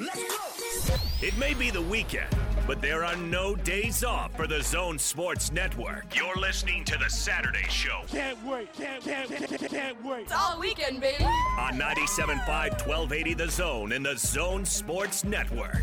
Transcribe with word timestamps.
It 0.00 1.36
may 1.36 1.52
be 1.52 1.70
the 1.70 1.82
weekend, 1.82 2.34
but 2.66 2.80
there 2.80 3.04
are 3.04 3.16
no 3.16 3.54
days 3.54 4.02
off 4.02 4.34
for 4.34 4.46
the 4.46 4.62
Zone 4.62 4.98
Sports 4.98 5.52
Network. 5.52 6.16
You're 6.16 6.36
listening 6.36 6.84
to 6.84 6.96
the 6.96 7.10
Saturday 7.10 7.66
Show 7.68 8.00
Can't 8.08 8.42
wait, 8.46 8.72
can't, 8.72 9.04
can't, 9.04 9.28
can't, 9.28 9.70
can't 9.70 10.04
wait. 10.04 10.22
It's 10.22 10.32
all 10.32 10.58
weekend, 10.58 11.02
baby. 11.02 11.24
on 11.24 11.74
97.5 11.74 12.46
1280 12.86 13.34
The 13.34 13.50
Zone 13.50 13.92
in 13.92 14.02
the 14.02 14.16
Zone 14.16 14.64
Sports 14.64 15.22
Network. 15.22 15.82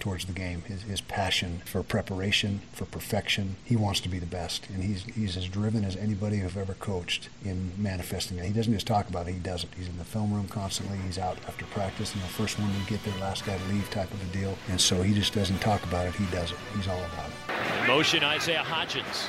Towards 0.00 0.24
the 0.24 0.32
game, 0.32 0.62
his, 0.62 0.82
his 0.82 1.00
passion 1.00 1.62
for 1.64 1.82
preparation, 1.82 2.60
for 2.72 2.84
perfection. 2.84 3.56
He 3.64 3.76
wants 3.76 4.00
to 4.00 4.08
be 4.08 4.18
the 4.18 4.26
best, 4.26 4.68
and 4.70 4.82
he's 4.82 5.04
he's 5.04 5.36
as 5.36 5.48
driven 5.48 5.84
as 5.84 5.96
anybody 5.96 6.42
I've 6.42 6.56
ever 6.56 6.74
coached 6.74 7.28
in 7.44 7.72
manifesting 7.76 8.38
it. 8.38 8.44
He 8.44 8.52
doesn't 8.52 8.72
just 8.72 8.86
talk 8.86 9.08
about 9.08 9.28
it; 9.28 9.32
he 9.34 9.38
does 9.40 9.64
it. 9.64 9.70
He's 9.76 9.88
in 9.88 9.98
the 9.98 10.04
film 10.04 10.32
room 10.32 10.48
constantly. 10.48 10.98
He's 11.06 11.18
out 11.18 11.38
after 11.46 11.64
practice. 11.66 12.14
You 12.14 12.20
know, 12.22 12.28
first 12.28 12.58
one 12.58 12.70
to 12.72 12.90
get 12.90 13.02
there, 13.04 13.14
last 13.20 13.44
guy 13.44 13.56
to 13.56 13.64
leave, 13.72 13.88
type 13.90 14.12
of 14.12 14.22
a 14.22 14.36
deal. 14.36 14.56
And 14.68 14.80
so 14.80 15.02
he 15.02 15.14
just 15.14 15.34
doesn't 15.34 15.60
talk 15.60 15.82
about 15.84 16.06
it; 16.06 16.14
he 16.14 16.26
does 16.26 16.52
it. 16.52 16.58
He's 16.76 16.88
all 16.88 16.98
about 16.98 17.28
it. 17.28 17.86
Motion 17.86 18.24
Isaiah 18.24 18.64
Hodgins. 18.64 19.28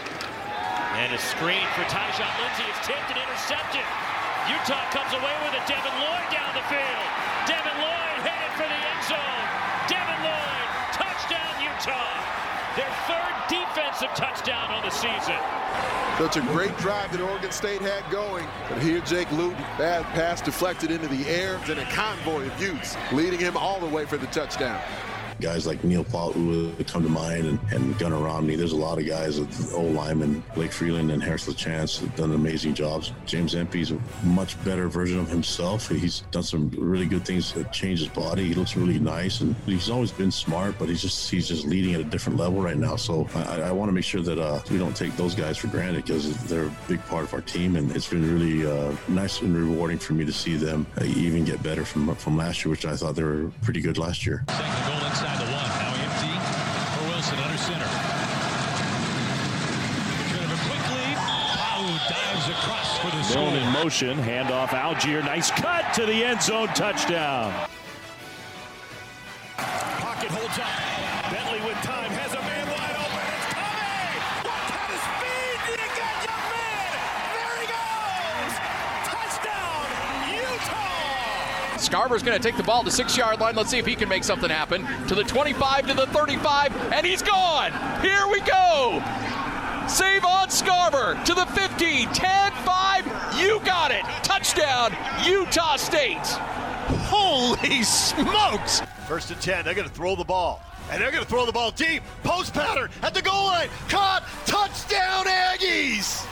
And 0.95 1.13
a 1.15 1.19
screen 1.19 1.63
for 1.75 1.83
Tyjon 1.87 2.33
Lindsey 2.39 2.67
is 2.67 2.79
tipped 2.83 3.07
and 3.07 3.17
intercepted. 3.17 3.87
Utah 4.49 4.83
comes 4.91 5.13
away 5.13 5.35
with 5.43 5.55
it. 5.55 5.63
Devin 5.67 5.95
Lloyd 5.99 6.27
down 6.31 6.51
the 6.53 6.65
field. 6.67 7.20
Touchdown 14.21 14.69
on 14.69 14.83
the 14.83 14.91
season. 14.91 15.35
Such 16.19 16.37
a 16.37 16.41
great 16.53 16.77
drive 16.77 17.11
that 17.11 17.21
Oregon 17.21 17.49
State 17.49 17.81
had 17.81 18.07
going. 18.11 18.45
But 18.69 18.79
here, 18.79 18.99
Jake 18.99 19.31
Luton, 19.31 19.59
bad 19.79 20.05
pass 20.13 20.41
deflected 20.41 20.91
into 20.91 21.07
the 21.07 21.27
air, 21.27 21.59
and 21.67 21.79
a 21.79 21.85
convoy 21.85 22.45
of 22.45 22.61
Utes 22.61 22.95
leading 23.11 23.39
him 23.39 23.57
all 23.57 23.79
the 23.79 23.87
way 23.87 24.05
for 24.05 24.17
the 24.17 24.27
touchdown. 24.27 24.79
Guys 25.41 25.65
like 25.65 25.83
Neil 25.83 26.03
Pau'u 26.03 26.71
come 26.87 27.03
to 27.03 27.09
mind 27.09 27.45
and, 27.47 27.59
and 27.71 27.97
Gunnar 27.97 28.17
Romney. 28.17 28.55
There's 28.55 28.71
a 28.73 28.77
lot 28.77 28.99
of 28.99 29.07
guys, 29.07 29.39
old 29.73 29.93
linemen, 29.93 30.43
Blake 30.53 30.71
Freeland 30.71 31.11
and 31.11 31.21
Harris 31.21 31.47
LaChance 31.47 31.99
have 31.99 32.15
done 32.15 32.33
amazing 32.33 32.73
jobs. 32.75 33.11
James 33.25 33.55
Empey's 33.55 33.91
a 33.91 33.99
much 34.23 34.63
better 34.63 34.87
version 34.87 35.19
of 35.19 35.27
himself. 35.27 35.89
He's 35.89 36.21
done 36.31 36.43
some 36.43 36.69
really 36.69 37.07
good 37.07 37.25
things 37.25 37.51
to 37.53 37.63
change 37.65 37.99
his 37.99 38.07
body. 38.07 38.47
He 38.47 38.53
looks 38.53 38.75
really 38.77 38.99
nice 38.99 39.41
and 39.41 39.55
he's 39.65 39.89
always 39.89 40.11
been 40.11 40.31
smart, 40.31 40.75
but 40.77 40.89
he's 40.89 41.01
just 41.01 41.29
he's 41.29 41.47
just 41.47 41.65
leading 41.65 41.95
at 41.95 42.01
a 42.01 42.05
different 42.05 42.37
level 42.37 42.61
right 42.61 42.77
now. 42.77 42.95
So 42.95 43.27
I, 43.33 43.61
I 43.61 43.71
want 43.71 43.89
to 43.89 43.93
make 43.93 44.03
sure 44.03 44.21
that 44.21 44.37
uh, 44.39 44.61
we 44.69 44.77
don't 44.77 44.95
take 44.95 45.15
those 45.17 45.33
guys 45.33 45.57
for 45.57 45.67
granted 45.67 46.05
because 46.05 46.35
they're 46.45 46.67
a 46.67 46.75
big 46.87 47.03
part 47.07 47.23
of 47.23 47.33
our 47.33 47.41
team 47.41 47.75
and 47.75 47.91
it's 47.95 48.07
been 48.07 48.31
really 48.33 48.65
uh, 48.65 48.95
nice 49.07 49.41
and 49.41 49.55
rewarding 49.55 49.97
for 49.97 50.13
me 50.13 50.23
to 50.25 50.33
see 50.33 50.55
them 50.55 50.85
even 51.03 51.43
get 51.45 51.61
better 51.63 51.83
from 51.83 52.13
from 52.15 52.37
last 52.37 52.63
year, 52.63 52.69
which 52.71 52.85
I 52.85 52.95
thought 52.95 53.15
they 53.15 53.23
were 53.23 53.51
pretty 53.63 53.81
good 53.81 53.97
last 53.97 54.25
year. 54.25 54.43
Second 54.49 54.65
goal 54.85 55.07
inside 55.07 55.37
the 55.39 55.45
one. 55.51 55.69
Now 55.81 55.93
empty 56.05 56.33
for 56.93 57.03
Wilson 57.09 57.37
under 57.39 57.57
center. 57.57 57.89
Bit 60.31 60.43
of 60.45 60.51
a 60.51 60.59
quick 60.67 60.85
lead. 60.91 61.17
Pau 61.17 61.81
dives 62.09 62.45
across 63.31 63.51
Zone 63.51 63.55
in 63.55 63.71
score. 63.71 63.83
motion. 63.83 64.17
Handoff 64.19 64.73
Algier. 64.73 65.21
Nice 65.21 65.51
cut 65.51 65.93
to 65.93 66.05
the 66.05 66.23
end 66.23 66.41
zone. 66.41 66.67
Touchdown. 66.69 67.51
Pocket 69.57 70.29
holds 70.29 70.59
up. 70.59 71.31
Bentley 71.31 71.61
with 71.65 71.77
time 71.83 72.11
has 72.11 72.33
a 72.33 72.41
man 72.41 72.67
wide 72.67 72.95
open. 72.95 73.23
It's 73.35 73.47
coming. 73.53 74.21
What 74.43 74.61
kind 74.67 74.91
of 74.91 74.99
speed 75.01 75.57
do 75.65 75.71
you 75.71 75.89
got, 75.95 76.15
young 76.27 76.45
man? 76.51 76.91
There 77.37 77.57
he 77.61 77.67
goes. 77.71 78.53
Touchdown, 79.07 79.85
Utah. 80.35 81.77
Scarver's 81.77 82.23
going 82.23 82.37
to 82.39 82.43
take 82.43 82.57
the 82.57 82.63
ball 82.63 82.79
to 82.79 82.85
the 82.85 82.91
six 82.91 83.15
yard 83.15 83.39
line. 83.39 83.55
Let's 83.55 83.69
see 83.69 83.79
if 83.79 83.85
he 83.85 83.95
can 83.95 84.09
make 84.09 84.23
something 84.23 84.49
happen. 84.49 84.85
To 85.07 85.15
the 85.15 85.23
25, 85.23 85.87
to 85.87 85.93
the 85.93 86.07
35, 86.07 86.93
and 86.93 87.05
he's 87.05 87.21
gone. 87.21 87.71
Here 88.01 88.27
we 88.27 88.41
go. 88.41 89.01
Savon 89.87 90.47
Scarver 90.47 91.21
to 91.25 91.33
the 91.33 91.45
15, 91.47 92.09
10, 92.13 92.51
5. 92.51 92.90
You 93.37 93.59
got 93.61 93.91
it. 93.91 94.03
Touchdown, 94.23 94.95
Utah 95.25 95.77
State. 95.77 96.17
Holy 97.07 97.83
smokes! 97.83 98.81
First 99.07 99.31
and 99.31 99.41
10, 99.41 99.65
they're 99.65 99.73
going 99.73 99.87
to 99.87 99.93
throw 99.93 100.15
the 100.15 100.23
ball. 100.23 100.61
And 100.91 101.01
they're 101.01 101.11
going 101.11 101.23
to 101.23 101.29
throw 101.29 101.45
the 101.45 101.51
ball 101.51 101.71
deep. 101.71 102.03
Post 102.23 102.53
pattern 102.53 102.89
at 103.01 103.13
the 103.13 103.21
goal 103.21 103.45
line. 103.45 103.69
Caught. 103.87 104.23
Touchdown, 104.45 105.25
Aggies! 105.25 106.25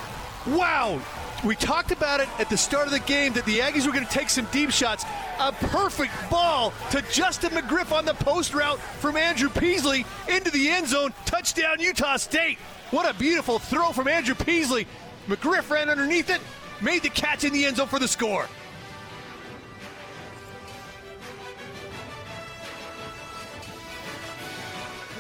Wow. 0.48 1.02
We 1.46 1.56
talked 1.56 1.92
about 1.92 2.20
it 2.20 2.28
at 2.38 2.50
the 2.50 2.58
start 2.58 2.88
of 2.88 2.92
the 2.92 3.00
game 3.00 3.32
that 3.34 3.46
the 3.46 3.60
Aggies 3.60 3.86
were 3.86 3.94
going 3.94 4.06
to 4.06 4.12
take 4.12 4.30
some 4.30 4.46
deep 4.52 4.72
shots. 4.72 5.06
A 5.40 5.54
perfect 5.54 6.12
ball 6.30 6.74
to 6.92 7.02
Justin 7.14 7.52
McGriff 7.52 7.94
on 7.94 8.04
the 8.04 8.14
post 8.16 8.54
route 8.54 8.80
from 8.80 9.16
Andrew 9.16 9.50
Peasley 9.50 10.06
into 10.28 10.52
the 10.52 10.68
end 10.70 10.88
zone. 10.88 11.14
Touchdown, 11.26 11.80
Utah 11.80 12.18
State. 12.18 12.58
What 12.92 13.10
a 13.10 13.18
beautiful 13.18 13.58
throw 13.58 13.94
from 13.94 14.10
Andrew 14.10 14.36
Peasley. 14.36 14.86
McGriff 15.30 15.70
ran 15.70 15.90
underneath 15.90 16.30
it, 16.30 16.42
made 16.82 17.04
the 17.04 17.10
catch 17.10 17.44
in 17.44 17.54
the 17.54 17.66
end 17.66 17.78
zone 17.78 17.88
for 17.88 18.00
the 18.00 18.08
score. 18.08 18.48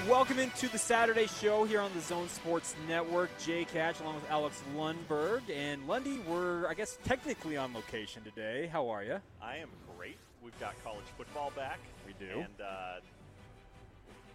Welcome 0.07 0.39
into 0.39 0.67
the 0.69 0.77
Saturday 0.79 1.27
show 1.27 1.65
here 1.65 1.79
on 1.81 1.91
the 1.93 1.99
Zone 1.99 2.27
Sports 2.29 2.75
Network. 2.87 3.29
Jay 3.37 3.63
Catch 3.63 3.99
along 3.99 4.15
with 4.15 4.31
Alex 4.31 4.59
Lundberg. 4.75 5.41
And 5.55 5.87
Lundy, 5.87 6.17
we're, 6.27 6.67
I 6.67 6.73
guess, 6.73 6.97
technically 7.05 7.57
on 7.57 7.75
location 7.75 8.23
today. 8.23 8.67
How 8.71 8.89
are 8.89 9.03
you? 9.03 9.19
I 9.39 9.57
am 9.57 9.69
great. 9.95 10.17
We've 10.41 10.59
got 10.59 10.73
college 10.83 11.05
football 11.15 11.51
back. 11.55 11.77
We 12.07 12.13
do. 12.13 12.39
And 12.39 12.59
uh, 12.59 13.01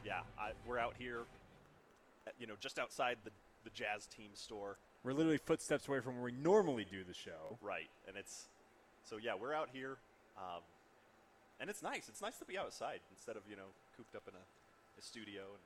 yeah, 0.04 0.20
I, 0.38 0.52
we're 0.64 0.78
out 0.78 0.94
here, 0.96 1.22
you 2.38 2.46
know, 2.46 2.54
just 2.60 2.78
outside 2.78 3.16
the, 3.24 3.30
the 3.64 3.70
Jazz 3.70 4.06
team 4.06 4.30
store. 4.34 4.76
We're 5.04 5.12
literally 5.12 5.38
footsteps 5.38 5.86
away 5.86 6.00
from 6.00 6.14
where 6.14 6.24
we 6.24 6.32
normally 6.32 6.86
do 6.90 7.04
the 7.04 7.12
show. 7.12 7.58
Right. 7.60 7.90
And 8.08 8.16
it's, 8.16 8.48
so 9.04 9.18
yeah, 9.22 9.34
we're 9.38 9.52
out 9.52 9.68
here. 9.72 9.98
Um, 10.38 10.62
and 11.60 11.68
it's 11.68 11.82
nice. 11.82 12.08
It's 12.08 12.22
nice 12.22 12.38
to 12.38 12.46
be 12.46 12.56
outside 12.56 13.00
instead 13.12 13.36
of, 13.36 13.42
you 13.48 13.54
know, 13.54 13.68
cooped 13.96 14.16
up 14.16 14.24
in 14.26 14.34
a, 14.34 14.44
a 14.98 15.02
studio. 15.02 15.42
And 15.42 15.62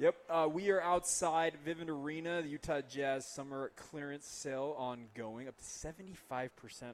Yep, 0.00 0.14
uh, 0.30 0.48
we 0.50 0.70
are 0.70 0.80
outside 0.80 1.58
Vivint 1.62 1.90
Arena, 1.90 2.40
the 2.40 2.48
Utah 2.48 2.80
Jazz 2.80 3.26
summer 3.26 3.70
clearance 3.76 4.24
sale 4.24 4.74
ongoing, 4.78 5.46
up 5.46 5.58
to 5.58 5.62
75% 5.62 6.48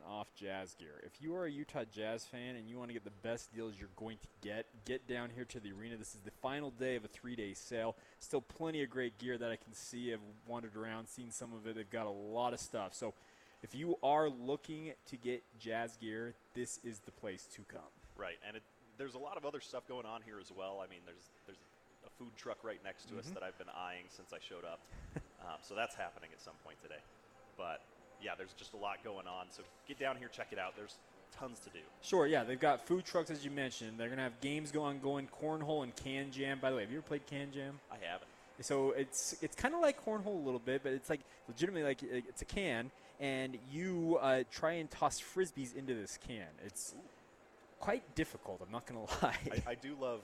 off 0.05 0.27
Jazz 0.35 0.75
gear. 0.75 1.01
If 1.05 1.23
you 1.23 1.37
are 1.37 1.45
a 1.45 1.51
Utah 1.51 1.85
Jazz 1.85 2.25
fan 2.25 2.57
and 2.57 2.69
you 2.69 2.77
want 2.79 2.89
to 2.89 2.95
get 2.95 3.05
the 3.05 3.13
best 3.23 3.55
deals 3.55 3.75
you're 3.79 3.91
going 3.95 4.17
to 4.17 4.27
get, 4.43 4.67
get 4.85 5.07
down 5.07 5.31
here 5.33 5.45
to 5.45 5.61
the 5.61 5.71
arena. 5.71 5.97
This 5.97 6.17
is 6.17 6.21
the 6.25 6.33
final 6.43 6.73
day 6.73 6.97
of 6.97 7.05
a 7.05 7.09
three 7.09 7.37
day 7.37 7.55
sale. 7.55 7.95
Still 8.19 8.41
plenty 8.41 8.83
of 8.83 8.91
great 8.91 9.19
gear 9.19 9.39
that 9.39 9.53
I 9.53 9.57
can 9.57 9.73
see. 9.73 10.13
I've 10.13 10.19
wandered 10.49 10.75
around, 10.75 11.07
seen 11.07 11.31
some 11.31 11.53
of 11.53 11.65
it. 11.69 11.77
They've 11.77 11.89
got 11.89 12.07
a 12.07 12.11
lot 12.11 12.55
of 12.55 12.59
stuff. 12.59 12.93
So 12.93 13.15
if 13.63 13.73
you 13.73 13.99
are 14.03 14.29
looking 14.29 14.95
to 15.11 15.17
get 15.17 15.45
Jazz 15.61 15.97
gear, 15.97 16.35
this 16.55 16.81
is 16.83 16.99
the 16.99 17.13
place 17.13 17.47
to 17.55 17.63
come. 17.73 17.83
Right, 18.17 18.39
and 18.45 18.57
it, 18.57 18.65
there's 18.99 19.15
a 19.15 19.21
lot 19.21 19.37
of 19.37 19.45
other 19.45 19.61
stuff 19.61 19.87
going 19.87 20.07
on 20.07 20.23
here 20.23 20.41
as 20.41 20.51
well. 20.51 20.83
I 20.85 20.91
mean, 20.91 21.03
there's 21.07 21.31
there's 21.47 21.59
food 22.19 22.35
truck 22.37 22.59
right 22.65 22.83
next 22.85 23.09
to 23.09 23.19
us 23.19 23.27
Mhm. 23.27 23.35
that 23.35 23.43
I've 23.43 23.59
been 23.59 23.69
eyeing 23.71 24.07
since 24.09 24.33
I 24.33 24.39
showed 24.39 24.65
up. 24.65 24.81
um, 25.43 25.59
so 25.63 25.75
that's 25.75 25.95
happening 25.95 26.31
at 26.33 26.41
some 26.41 26.55
point 26.65 26.81
today. 26.83 27.01
But 27.57 27.83
yeah, 28.23 28.35
there's 28.37 28.53
just 28.55 28.73
a 28.75 28.77
lot 28.77 29.03
going 29.05 29.27
on. 29.27 29.51
So 29.51 29.63
get 29.87 29.99
down 29.99 30.17
here, 30.17 30.29
check 30.29 30.49
it 30.53 30.59
out. 30.59 30.75
There's 30.77 30.97
tons 31.33 31.59
to 31.61 31.71
do. 31.71 31.81
Sure, 32.03 32.27
yeah, 32.27 32.45
they've 32.45 32.59
got 32.61 32.87
food 32.87 33.05
trucks 33.05 33.31
as 33.31 33.45
you 33.45 33.51
mentioned. 33.51 33.99
They're 33.99 34.09
gonna 34.09 34.23
have 34.23 34.41
games 34.41 34.71
going, 34.73 34.97
on 34.97 35.01
going, 35.03 35.29
cornhole 35.29 35.83
and 35.83 35.95
can 35.95 36.31
jam. 36.31 36.59
By 36.61 36.71
the 36.71 36.77
way, 36.77 36.83
have 36.83 36.91
you 36.91 36.99
ever 36.99 37.07
played 37.07 37.27
can 37.27 37.53
jam? 37.53 37.79
I 37.91 37.97
haven't. 37.97 38.31
So 38.61 38.93
it's 38.93 39.37
it's 39.43 39.55
kind 39.55 39.75
of 39.75 39.81
like 39.81 40.03
cornhole 40.03 40.27
a 40.43 40.45
little 40.45 40.61
bit, 40.61 40.83
but 40.83 40.93
it's 40.93 41.11
like 41.11 41.21
legitimately 41.47 41.83
like 41.83 42.03
it's 42.03 42.41
a 42.41 42.47
can, 42.47 42.91
and 43.21 43.59
you 43.71 44.19
uh, 44.23 44.45
try 44.51 44.73
and 44.73 44.91
toss 44.91 45.21
frisbees 45.21 45.75
into 45.77 45.95
this 45.95 46.17
can. 46.27 46.47
It's 46.65 46.95
quite 47.81 48.15
difficult. 48.15 48.63
I'm 48.65 48.73
not 48.73 48.87
gonna 48.87 49.01
lie. 49.23 49.37
I, 49.67 49.73
I 49.73 49.75
do 49.75 49.95
love, 50.01 50.21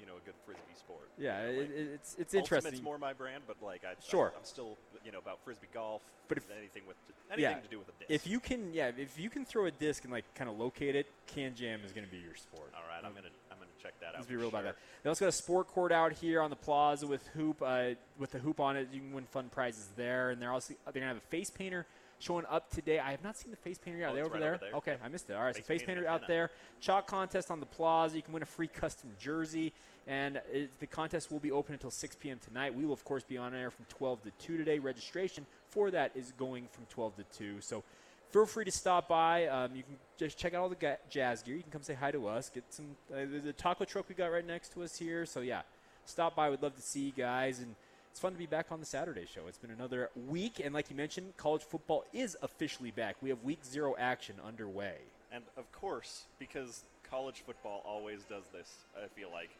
you 0.00 0.06
know, 0.06 0.16
a 0.16 0.20
good 0.24 0.34
frisbee 0.46 0.74
sport. 0.76 1.08
Yeah, 1.18 1.46
You 1.48 1.56
know, 1.56 1.60
it- 1.62 1.70
it- 1.70 1.86
it's- 1.94 2.16
it's 2.18 2.34
interesting. 2.34 2.82
more 2.82 2.98
my 2.98 3.12
brand, 3.12 3.44
but 3.46 3.56
like 3.62 3.84
I, 3.84 3.94
Sure. 4.00 4.32
I'm, 4.36 4.44
still, 4.44 4.76
you 5.04 5.12
know, 5.12 5.18
about 5.18 5.40
frisbee 5.44 5.68
golf. 5.72 6.02
But 6.28 6.38
if- 6.38 6.50
anything 6.50 6.86
with 6.86 6.96
anything 7.30 7.42
yeah, 7.56 7.60
to 7.60 7.68
do 7.68 7.78
with 7.78 7.88
a 7.88 7.92
disc. 7.92 8.10
If 8.10 8.26
you 8.26 8.40
can, 8.40 8.72
yeah, 8.72 8.90
if 8.96 9.18
you 9.18 9.28
can 9.30 9.44
throw 9.44 9.66
a 9.66 9.70
disc 9.70 10.04
and 10.04 10.12
like 10.12 10.24
kind 10.34 10.48
of 10.48 10.58
locate 10.58 10.94
it, 10.96 11.06
can 11.26 11.54
jam 11.54 11.80
is 11.84 11.92
gonna 11.92 12.06
be 12.06 12.18
your 12.18 12.34
sport. 12.36 12.72
All 12.74 12.82
right, 12.88 13.04
I'm 13.04 13.12
gonna 13.14 13.28
I'm 13.50 13.58
gonna 13.58 13.70
check 13.82 13.98
that 14.00 14.08
out. 14.08 14.14
Let's 14.16 14.26
be 14.26 14.36
real 14.36 14.48
about 14.48 14.58
sure. 14.62 14.72
that. 14.72 14.76
They 15.02 15.08
also 15.08 15.24
got 15.24 15.28
a 15.30 15.32
sport 15.32 15.66
court 15.68 15.92
out 15.92 16.12
here 16.12 16.40
on 16.40 16.50
the 16.50 16.56
plaza 16.56 17.06
with 17.06 17.26
hoop 17.28 17.60
uh, 17.62 17.90
with 18.18 18.30
the 18.30 18.38
hoop 18.38 18.60
on 18.60 18.76
it. 18.76 18.88
You 18.92 19.00
can 19.00 19.12
win 19.12 19.26
fun 19.26 19.48
prizes 19.50 19.88
there, 19.96 20.30
and 20.30 20.40
they're 20.40 20.52
also 20.52 20.74
they're 20.84 20.94
gonna 20.94 21.06
have 21.06 21.16
a 21.16 21.20
face 21.20 21.50
painter 21.50 21.86
showing 22.18 22.44
up 22.50 22.70
today. 22.70 22.98
I 22.98 23.10
have 23.12 23.22
not 23.22 23.36
seen 23.36 23.50
the 23.50 23.56
face 23.56 23.78
painter 23.78 23.98
yet. 24.00 24.06
Are 24.08 24.10
Oh, 24.10 24.14
they 24.14 24.20
over 24.22 24.30
right 24.34 24.40
there? 24.40 24.54
over 24.54 24.64
there. 24.64 24.74
Okay, 24.74 24.96
I 25.02 25.08
missed 25.08 25.30
it. 25.30 25.34
All 25.34 25.44
right, 25.44 25.54
so 25.54 25.60
Face 25.62 25.66
face 25.66 25.82
painter 25.82 26.02
painter 26.02 26.08
out 26.14 26.26
there. 26.26 26.50
Chalk 26.80 27.06
contest 27.06 27.50
on 27.50 27.60
the 27.60 27.66
plaza. 27.66 28.16
You 28.16 28.22
can 28.22 28.32
win 28.32 28.42
a 28.42 28.46
free 28.46 28.68
custom 28.68 29.10
jersey, 29.18 29.72
and 30.06 30.40
it, 30.52 30.70
the 30.80 30.86
contest 30.86 31.30
will 31.30 31.38
be 31.38 31.50
open 31.52 31.74
until 31.74 31.90
6 31.90 32.16
p.m. 32.16 32.38
tonight. 32.44 32.74
We 32.74 32.84
will 32.84 32.92
of 32.94 33.04
course 33.04 33.22
be 33.24 33.38
on 33.38 33.54
air 33.54 33.70
from 33.70 33.84
12 33.88 34.22
to 34.24 34.30
2 34.38 34.56
today. 34.58 34.78
Registration 34.78 35.46
for 35.70 35.90
that 35.90 36.12
is 36.14 36.32
going 36.38 36.68
from 36.72 36.84
12 36.90 37.16
to 37.16 37.24
2. 37.38 37.60
So. 37.60 37.82
Feel 38.30 38.44
free 38.44 38.66
to 38.66 38.70
stop 38.70 39.08
by. 39.08 39.46
Um, 39.46 39.74
you 39.74 39.82
can 39.82 39.96
just 40.18 40.36
check 40.36 40.52
out 40.52 40.60
all 40.60 40.68
the 40.68 40.74
ga- 40.74 40.98
jazz 41.08 41.42
gear. 41.42 41.56
You 41.56 41.62
can 41.62 41.72
come 41.72 41.82
say 41.82 41.94
hi 41.94 42.10
to 42.10 42.28
us. 42.28 42.50
Get 42.50 42.62
some. 42.68 42.88
Uh, 43.10 43.24
there's 43.24 43.46
a 43.46 43.54
taco 43.54 43.86
truck 43.86 44.06
we 44.06 44.14
got 44.14 44.26
right 44.26 44.46
next 44.46 44.74
to 44.74 44.82
us 44.82 44.98
here. 44.98 45.24
So 45.24 45.40
yeah, 45.40 45.62
stop 46.04 46.36
by. 46.36 46.50
We'd 46.50 46.60
love 46.60 46.76
to 46.76 46.82
see 46.82 47.00
you 47.06 47.12
guys, 47.12 47.60
and 47.60 47.74
it's 48.18 48.22
fun 48.24 48.32
to 48.32 48.38
be 48.38 48.46
back 48.46 48.72
on 48.72 48.80
the 48.80 48.86
Saturday 48.86 49.26
show. 49.32 49.42
It's 49.46 49.58
been 49.58 49.70
another 49.70 50.10
week, 50.26 50.60
and 50.64 50.74
like 50.74 50.90
you 50.90 50.96
mentioned, 50.96 51.36
college 51.36 51.62
football 51.62 52.04
is 52.12 52.36
officially 52.42 52.90
back. 52.90 53.14
We 53.22 53.28
have 53.28 53.44
week 53.44 53.60
zero 53.64 53.94
action 53.96 54.34
underway. 54.44 54.96
And 55.30 55.44
of 55.56 55.70
course, 55.70 56.24
because 56.40 56.82
college 57.08 57.44
football 57.46 57.80
always 57.86 58.24
does 58.24 58.42
this, 58.52 58.78
I 59.00 59.06
feel 59.06 59.30
like 59.30 59.50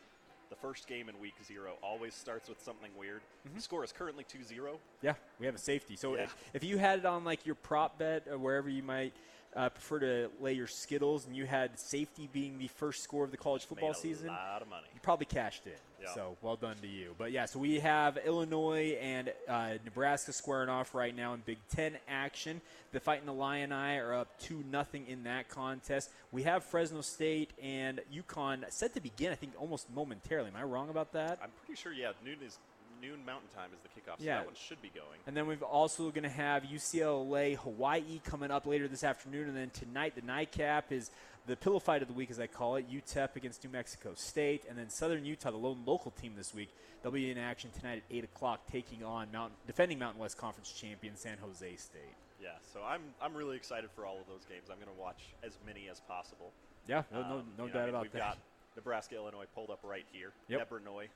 the 0.50 0.56
first 0.56 0.88
game 0.88 1.08
in 1.08 1.20
week 1.20 1.36
zero 1.46 1.74
always 1.84 2.14
starts 2.14 2.48
with 2.48 2.60
something 2.60 2.90
weird. 2.98 3.20
Mm-hmm. 3.46 3.58
The 3.58 3.62
score 3.62 3.84
is 3.84 3.92
currently 3.92 4.24
2 4.24 4.42
0. 4.42 4.80
Yeah, 5.02 5.14
we 5.38 5.46
have 5.46 5.54
a 5.54 5.58
safety. 5.58 5.94
So 5.94 6.16
Yeah. 6.16 6.22
if, 6.24 6.36
if 6.54 6.64
you 6.64 6.78
had 6.78 6.98
it 6.98 7.06
on 7.06 7.22
like 7.22 7.46
your 7.46 7.54
prop 7.54 7.96
bet 7.96 8.26
or 8.28 8.38
wherever 8.38 8.68
you 8.68 8.82
might 8.82 9.12
uh, 9.56 9.68
prefer 9.68 9.98
to 10.00 10.30
lay 10.40 10.52
your 10.52 10.66
skittles, 10.66 11.26
and 11.26 11.36
you 11.36 11.46
had 11.46 11.78
safety 11.78 12.28
being 12.32 12.58
the 12.58 12.68
first 12.68 13.02
score 13.02 13.24
of 13.24 13.30
the 13.30 13.36
college 13.36 13.64
football 13.64 13.94
season, 13.94 14.28
lot 14.28 14.62
of 14.62 14.68
money. 14.68 14.86
you 14.94 15.00
probably 15.02 15.26
cashed 15.26 15.66
in. 15.66 15.72
Yeah. 16.00 16.14
So 16.14 16.36
well 16.42 16.56
done 16.56 16.76
to 16.82 16.86
you. 16.86 17.14
But 17.18 17.32
yeah, 17.32 17.46
so 17.46 17.58
we 17.58 17.80
have 17.80 18.18
Illinois 18.18 18.96
and 19.00 19.32
uh, 19.48 19.70
Nebraska 19.84 20.32
squaring 20.32 20.68
off 20.68 20.94
right 20.94 21.14
now 21.14 21.34
in 21.34 21.40
Big 21.44 21.58
Ten 21.74 21.96
action. 22.08 22.60
The 22.92 23.00
Fighting 23.00 23.28
Illini 23.28 23.62
and 23.62 23.74
I 23.74 23.96
are 23.96 24.14
up 24.14 24.38
two 24.38 24.62
nothing 24.70 25.06
in 25.08 25.24
that 25.24 25.48
contest. 25.48 26.10
We 26.30 26.44
have 26.44 26.62
Fresno 26.62 27.00
State 27.00 27.52
and 27.60 28.00
UConn 28.14 28.70
set 28.70 28.94
to 28.94 29.00
begin. 29.00 29.32
I 29.32 29.34
think 29.34 29.54
almost 29.58 29.90
momentarily. 29.92 30.50
Am 30.50 30.56
I 30.56 30.62
wrong 30.62 30.88
about 30.88 31.12
that? 31.14 31.40
I'm 31.42 31.50
pretty 31.64 31.80
sure, 31.80 31.92
yeah, 31.92 32.12
noon 32.24 32.36
is 32.46 32.58
noon 33.00 33.24
mountain 33.24 33.48
time 33.54 33.70
is 33.74 33.80
the 33.80 33.88
kickoff, 33.88 34.18
so 34.18 34.24
Yeah. 34.24 34.36
that 34.38 34.46
one 34.46 34.54
should 34.54 34.80
be 34.82 34.88
going. 34.90 35.20
And 35.26 35.36
then 35.36 35.46
we're 35.46 35.56
also 35.62 36.10
going 36.10 36.22
to 36.24 36.28
have 36.28 36.64
UCLA 36.64 37.54
Hawaii 37.56 38.20
coming 38.24 38.50
up 38.50 38.66
later 38.66 38.88
this 38.88 39.04
afternoon, 39.04 39.48
and 39.48 39.56
then 39.56 39.70
tonight 39.70 40.14
the 40.14 40.22
nightcap 40.22 40.92
is 40.92 41.10
the 41.46 41.56
pillow 41.56 41.78
fight 41.78 42.02
of 42.02 42.08
the 42.08 42.14
week, 42.14 42.30
as 42.30 42.38
I 42.38 42.46
call 42.46 42.76
it, 42.76 42.90
UTEP 42.90 43.36
against 43.36 43.64
New 43.64 43.70
Mexico 43.70 44.12
State, 44.14 44.64
and 44.68 44.76
then 44.78 44.90
Southern 44.90 45.24
Utah, 45.24 45.50
the 45.50 45.56
lone 45.56 45.82
local 45.86 46.10
team 46.10 46.34
this 46.36 46.52
week. 46.54 46.70
They'll 47.02 47.12
be 47.12 47.30
in 47.30 47.38
action 47.38 47.70
tonight 47.70 48.02
at 48.08 48.14
eight 48.14 48.24
o'clock, 48.24 48.66
taking 48.70 49.04
on 49.04 49.30
Mountain, 49.32 49.56
defending 49.66 49.98
Mountain 49.98 50.20
West 50.20 50.36
Conference 50.36 50.70
champion 50.72 51.16
San 51.16 51.38
Jose 51.38 51.76
State. 51.76 52.02
Yeah, 52.40 52.50
so 52.72 52.82
I'm 52.84 53.00
I'm 53.20 53.34
really 53.34 53.56
excited 53.56 53.90
for 53.90 54.04
all 54.04 54.20
of 54.20 54.26
those 54.28 54.44
games. 54.44 54.68
I'm 54.70 54.76
going 54.76 54.94
to 54.94 55.00
watch 55.00 55.34
as 55.42 55.58
many 55.66 55.88
as 55.88 56.00
possible. 56.00 56.52
Yeah, 56.86 57.02
no, 57.12 57.22
no, 57.22 57.26
Um, 57.38 57.52
no 57.56 57.64
you 57.66 57.72
know, 57.72 57.78
I 57.78 57.78
doubt 57.78 57.80
mean, 57.80 57.88
about 57.90 58.02
we've 58.02 58.12
that. 58.12 58.18
got 58.18 58.38
Nebraska, 58.76 59.14
Illinois 59.16 59.46
pulled 59.54 59.70
up 59.70 59.80
right 59.82 60.04
here. 60.12 60.32
Yep. 60.48 60.70
Ebernoy, 60.70 61.08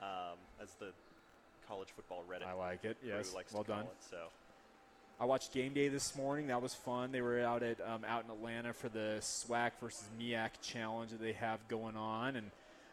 um, 0.00 0.38
as 0.62 0.72
the 0.74 0.92
college 1.70 1.88
football 1.94 2.24
Reddit. 2.28 2.48
I 2.48 2.54
like 2.54 2.84
it. 2.84 2.96
Yes, 3.06 3.32
well 3.52 3.62
done. 3.62 3.84
It, 3.84 3.90
so 4.10 4.16
I 5.20 5.24
watched 5.24 5.52
game 5.52 5.72
day 5.72 5.86
this 5.86 6.16
morning. 6.16 6.48
That 6.48 6.60
was 6.60 6.74
fun. 6.74 7.12
They 7.12 7.20
were 7.20 7.40
out 7.40 7.62
at 7.62 7.78
um, 7.80 8.04
out 8.08 8.24
in 8.24 8.30
Atlanta 8.30 8.72
for 8.72 8.88
the 8.88 9.18
SWAC 9.20 9.72
versus 9.80 10.04
MEAC 10.20 10.50
challenge 10.60 11.12
that 11.12 11.20
they 11.20 11.32
have 11.34 11.60
going 11.68 11.96
on, 11.96 12.34
and 12.34 12.50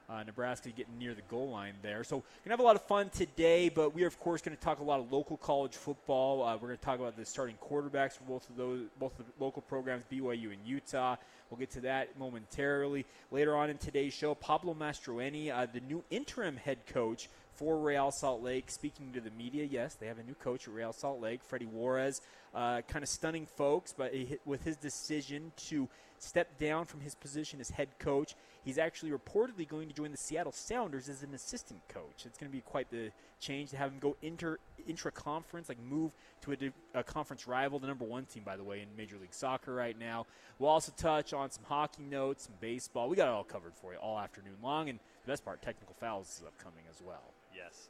uh, 0.10 0.22
Nebraska 0.24 0.70
getting 0.70 1.00
near 1.00 1.16
the 1.16 1.24
goal 1.24 1.50
line 1.50 1.74
there. 1.82 2.04
So 2.04 2.18
gonna 2.46 2.54
have 2.54 2.60
a 2.60 2.64
lot 2.64 2.76
of 2.76 2.84
fun 2.84 3.10
today. 3.10 3.70
But 3.70 3.96
we 3.96 4.04
are 4.04 4.08
of 4.08 4.20
course 4.20 4.44
going 4.44 4.56
to 4.56 4.62
talk 4.62 4.80
a 4.80 4.84
lot 4.84 5.00
of 5.00 5.12
local 5.12 5.38
college 5.38 5.74
football. 5.74 6.44
Uh, 6.44 6.54
we're 6.54 6.68
going 6.68 6.78
to 6.78 6.86
talk 6.86 7.00
about 7.00 7.18
the 7.18 7.26
starting 7.26 7.56
quarterbacks 7.68 8.14
for 8.14 8.26
both 8.26 8.48
of 8.48 8.58
those 8.58 8.82
both 9.00 9.20
of 9.20 9.26
the 9.26 9.44
local 9.44 9.64
programs, 9.64 10.04
BYU 10.12 10.54
and 10.54 10.60
Utah. 10.66 11.16
We'll 11.50 11.60
get 11.60 11.72
to 11.72 11.82
that 11.82 12.20
momentarily 12.20 13.06
later 13.32 13.56
on 13.56 13.72
in 13.72 13.78
today's 13.80 14.14
show. 14.14 14.36
Pablo 14.36 14.76
Mastroeni, 14.76 15.52
uh, 15.52 15.66
the 15.66 15.80
new 15.80 16.04
interim 16.12 16.58
head 16.58 16.86
coach 16.86 17.30
for 17.58 17.78
Real 17.78 18.12
Salt 18.12 18.42
Lake. 18.42 18.70
Speaking 18.72 19.12
to 19.14 19.20
the 19.20 19.32
media, 19.32 19.66
yes, 19.66 19.96
they 19.96 20.08
have 20.08 20.20
a 20.20 20.24
new 20.24 20.36
coach 20.36 20.68
at 20.68 20.74
Real 20.74 20.94
Salt 20.94 21.20
Lake, 21.20 21.44
Freddy 21.44 21.66
Juarez. 21.66 22.22
Uh, 22.56 22.82
kind 22.88 23.04
of 23.04 23.10
stunning 23.10 23.46
folks, 23.46 23.94
but 23.96 24.14
he, 24.14 24.38
with 24.46 24.64
his 24.64 24.78
decision 24.78 25.52
to 25.58 25.88
step 26.18 26.58
down 26.58 26.86
from 26.86 27.02
his 27.02 27.14
position 27.14 27.60
as 27.60 27.70
head 27.70 27.90
coach, 28.00 28.36
he's 28.64 28.78
actually 28.78 29.12
reportedly 29.12 29.68
going 29.68 29.88
to 29.88 29.94
join 29.94 30.12
the 30.12 30.18
Seattle 30.18 30.52
Sounders 30.52 31.10
as 31.10 31.22
an 31.22 31.34
assistant 31.34 31.82
coach. 31.90 32.26
It's 32.26 32.38
going 32.38 32.50
to 32.50 32.56
be 32.56 32.62
quite 32.62 32.90
the 32.90 33.12
change 33.40 33.72
to 33.72 33.78
have 33.78 33.92
him 33.92 34.00
go 34.00 34.16
inter 34.22 34.58
intra 34.88 35.12
conference, 35.12 35.68
like 35.68 35.80
move 35.82 36.16
to 36.42 36.54
a, 36.54 37.00
a 37.00 37.04
conference 37.04 37.46
rival, 37.48 37.78
the 37.78 37.88
number 37.88 38.06
one 38.06 38.26
team, 38.26 38.44
by 38.44 38.56
the 38.56 38.64
way, 38.64 38.82
in 38.82 38.88
Major 38.98 39.18
League 39.20 39.34
Soccer 39.34 39.76
right 39.76 40.00
now. 40.00 40.26
We'll 40.58 40.70
also 40.70 40.94
touch 40.96 41.34
on 41.34 41.52
some 41.52 41.64
hockey 41.66 42.04
notes, 42.04 42.46
some 42.46 42.56
baseball. 42.60 43.10
We 43.10 43.18
got 43.18 43.28
it 43.28 43.34
all 43.34 43.44
covered 43.44 43.76
for 43.76 43.94
you 43.94 44.00
all 44.00 44.18
afternoon 44.18 44.56
long, 44.64 44.90
and 44.90 45.00
the 45.26 45.32
best 45.32 45.44
part, 45.44 45.62
technical 45.62 45.96
fouls 46.00 46.28
is 46.28 46.44
upcoming 46.48 46.86
as 46.90 47.02
well. 47.06 47.34
Yes, 47.58 47.90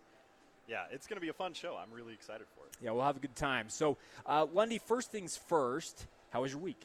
yeah, 0.68 0.84
it's 0.92 1.06
going 1.08 1.18
to 1.18 1.22
be 1.22 1.30
a 1.30 1.34
fun 1.34 1.54
show. 1.54 1.78
I'm 1.82 1.92
really 1.94 2.14
excited 2.14 2.48
for 2.56 2.66
it. 2.66 2.74
Yeah, 2.82 2.92
we'll 2.92 3.04
have 3.04 3.18
a 3.18 3.20
good 3.20 3.36
time. 3.36 3.70
So, 3.70 3.98
uh, 4.26 4.46
Lundy, 4.54 4.80
first 4.80 5.12
things 5.12 5.38
first, 5.38 6.08
how 6.32 6.42
was 6.42 6.52
your 6.52 6.62
week? 6.62 6.82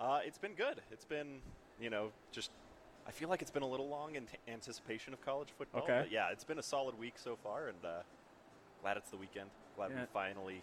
Uh, 0.00 0.20
it's 0.24 0.38
been 0.38 0.54
good. 0.54 0.80
It's 0.90 1.04
been, 1.04 1.40
you 1.80 1.90
know, 1.90 2.10
just. 2.32 2.50
I 3.06 3.10
feel 3.10 3.28
like 3.28 3.42
it's 3.42 3.50
been 3.50 3.64
a 3.64 3.68
little 3.68 3.88
long 3.88 4.14
in 4.14 4.26
t- 4.26 4.36
anticipation 4.46 5.12
of 5.12 5.20
college 5.24 5.48
football. 5.58 5.82
Okay. 5.82 6.00
But 6.02 6.12
yeah, 6.12 6.30
it's 6.30 6.44
been 6.44 6.58
a 6.60 6.62
solid 6.62 6.96
week 6.98 7.14
so 7.16 7.36
far, 7.42 7.66
and 7.68 7.78
uh, 7.84 8.02
glad 8.80 8.96
it's 8.96 9.10
the 9.10 9.16
weekend. 9.16 9.50
Glad 9.76 9.90
Yeah. 9.90 10.00
we 10.02 10.06
finally 10.12 10.62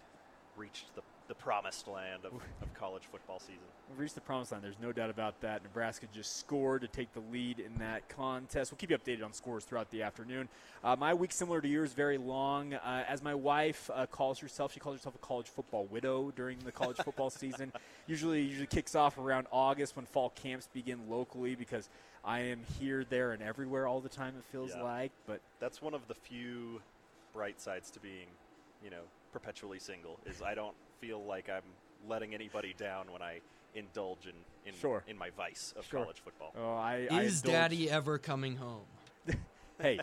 reached 0.56 0.94
the, 0.94 1.02
the 1.30 1.34
promised 1.36 1.86
land 1.86 2.24
of, 2.24 2.32
of 2.60 2.74
college 2.74 3.04
football 3.08 3.38
season. 3.38 3.62
We've 3.88 4.00
reached 4.00 4.16
the 4.16 4.20
promised 4.20 4.50
land. 4.50 4.64
There's 4.64 4.80
no 4.82 4.90
doubt 4.90 5.10
about 5.10 5.40
that. 5.42 5.62
Nebraska 5.62 6.06
just 6.12 6.40
scored 6.40 6.82
to 6.82 6.88
take 6.88 7.12
the 7.12 7.20
lead 7.32 7.60
in 7.60 7.72
that 7.78 8.08
contest. 8.08 8.72
We'll 8.72 8.78
keep 8.78 8.90
you 8.90 8.98
updated 8.98 9.24
on 9.24 9.32
scores 9.32 9.64
throughout 9.64 9.92
the 9.92 10.02
afternoon. 10.02 10.48
Uh, 10.82 10.96
my 10.96 11.14
week, 11.14 11.30
similar 11.30 11.60
to 11.60 11.68
yours, 11.68 11.92
very 11.92 12.18
long. 12.18 12.74
Uh, 12.74 13.04
as 13.08 13.22
my 13.22 13.32
wife 13.36 13.88
uh, 13.94 14.06
calls 14.06 14.40
herself, 14.40 14.72
she 14.72 14.80
calls 14.80 14.96
herself 14.96 15.14
a 15.14 15.18
college 15.18 15.46
football 15.46 15.84
widow 15.84 16.32
during 16.34 16.58
the 16.64 16.72
college 16.72 16.96
football 16.96 17.30
season. 17.44 17.72
Usually, 18.08 18.42
usually 18.42 18.66
kicks 18.66 18.96
off 18.96 19.16
around 19.16 19.46
August 19.52 19.94
when 19.94 20.06
fall 20.06 20.30
camps 20.30 20.68
begin 20.72 21.08
locally 21.08 21.54
because 21.54 21.88
I 22.24 22.40
am 22.40 22.58
here, 22.80 23.04
there, 23.08 23.30
and 23.30 23.40
everywhere 23.40 23.86
all 23.86 24.00
the 24.00 24.08
time. 24.08 24.34
It 24.36 24.44
feels 24.50 24.72
Yeah. 24.74 24.82
like, 24.82 25.12
but 25.28 25.40
That's 25.60 25.80
one 25.80 25.94
of 25.94 26.08
the 26.08 26.14
few 26.14 26.82
bright 27.32 27.60
sides 27.60 27.88
to 27.92 28.00
being, 28.00 28.26
you 28.82 28.90
know, 28.90 29.02
perpetually 29.32 29.78
single. 29.78 30.18
Is 30.26 30.42
I 30.42 30.54
don't 30.56 30.74
feel 31.00 31.22
like 31.24 31.48
I'm 31.48 31.62
letting 32.08 32.34
anybody 32.34 32.74
down 32.76 33.12
when 33.12 33.22
I 33.22 33.40
indulge 33.74 34.26
in 34.26 34.34
in, 34.66 34.74
Sure. 34.78 35.02
in 35.06 35.16
my 35.16 35.30
vice 35.30 35.72
of 35.76 35.86
Sure. 35.86 36.00
college 36.02 36.20
football. 36.20 36.52
oh, 36.56 36.74
I 36.74 37.08
I 37.10 37.22
Is 37.22 37.40
indulge- 37.40 37.54
Daddy 37.54 37.90
ever 37.90 38.18
coming 38.18 38.56
home? 38.56 38.84
hey, 39.80 39.98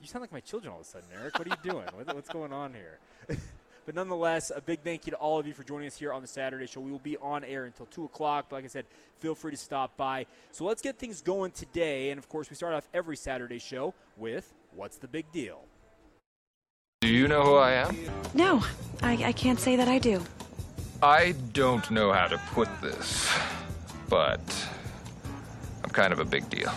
you 0.00 0.06
sound 0.06 0.20
like 0.22 0.30
my 0.32 0.40
children 0.40 0.72
all 0.72 0.80
of 0.80 0.86
a 0.86 0.88
sudden, 0.88 1.08
Eric. 1.12 1.36
What 1.38 1.48
are 1.48 1.50
you 1.50 1.70
doing? 1.72 1.86
what, 1.94 2.14
what's 2.14 2.28
going 2.28 2.52
on 2.52 2.72
here? 2.72 2.98
but 3.86 3.94
nonetheless, 3.96 4.52
a 4.54 4.60
big 4.60 4.80
thank 4.80 5.06
you 5.06 5.10
to 5.10 5.16
all 5.16 5.40
of 5.40 5.46
you 5.46 5.54
for 5.54 5.64
joining 5.64 5.88
us 5.88 5.96
here 5.98 6.12
on 6.12 6.22
the 6.22 6.28
Saturday 6.28 6.66
show. 6.66 6.80
We 6.80 6.92
will 6.92 7.00
be 7.00 7.16
on 7.16 7.42
air 7.42 7.64
until 7.64 7.86
2 7.86 8.04
o'clock. 8.04 8.46
But 8.48 8.56
like 8.56 8.64
I 8.64 8.68
said, 8.68 8.86
feel 9.18 9.34
free 9.34 9.50
to 9.50 9.56
stop 9.56 9.96
by. 9.96 10.26
So 10.52 10.64
let's 10.64 10.80
get 10.82 10.96
things 10.98 11.20
going 11.20 11.50
today. 11.50 12.10
And 12.10 12.18
of 12.18 12.28
course, 12.28 12.48
we 12.48 12.54
start 12.56 12.74
off 12.74 12.88
every 12.94 13.16
Saturday 13.16 13.58
show 13.58 13.92
with 14.16 14.52
What's 14.76 14.98
the 14.98 15.08
Big 15.08 15.30
Deal? 15.32 15.64
Do 17.00 17.08
you 17.08 17.28
know 17.28 17.42
who 17.42 17.54
I 17.54 17.72
am? 17.72 17.96
No, 18.34 18.62
I, 19.02 19.12
I 19.24 19.32
can't 19.32 19.58
say 19.58 19.74
that 19.74 19.88
I 19.88 19.98
do. 19.98 20.22
I 21.02 21.32
don't 21.54 21.90
know 21.90 22.12
how 22.12 22.26
to 22.26 22.36
put 22.52 22.68
this, 22.82 23.26
but 24.10 24.38
I'm 25.82 25.88
kind 25.88 26.12
of 26.12 26.18
a 26.18 26.26
big 26.26 26.50
deal. 26.50 26.70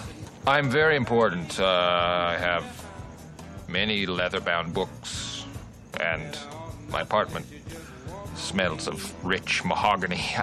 I'm 0.48 0.70
very 0.70 0.96
important. 0.96 1.60
Uh, 1.60 1.66
I 1.66 2.38
have 2.40 2.64
many 3.68 4.06
leather 4.06 4.40
bound 4.40 4.74
books, 4.74 5.44
and 6.00 6.38
my 6.90 7.02
apartment 7.02 7.46
smells 8.38 8.88
of 8.88 9.14
rich 9.26 9.66
mahogany. 9.66 10.24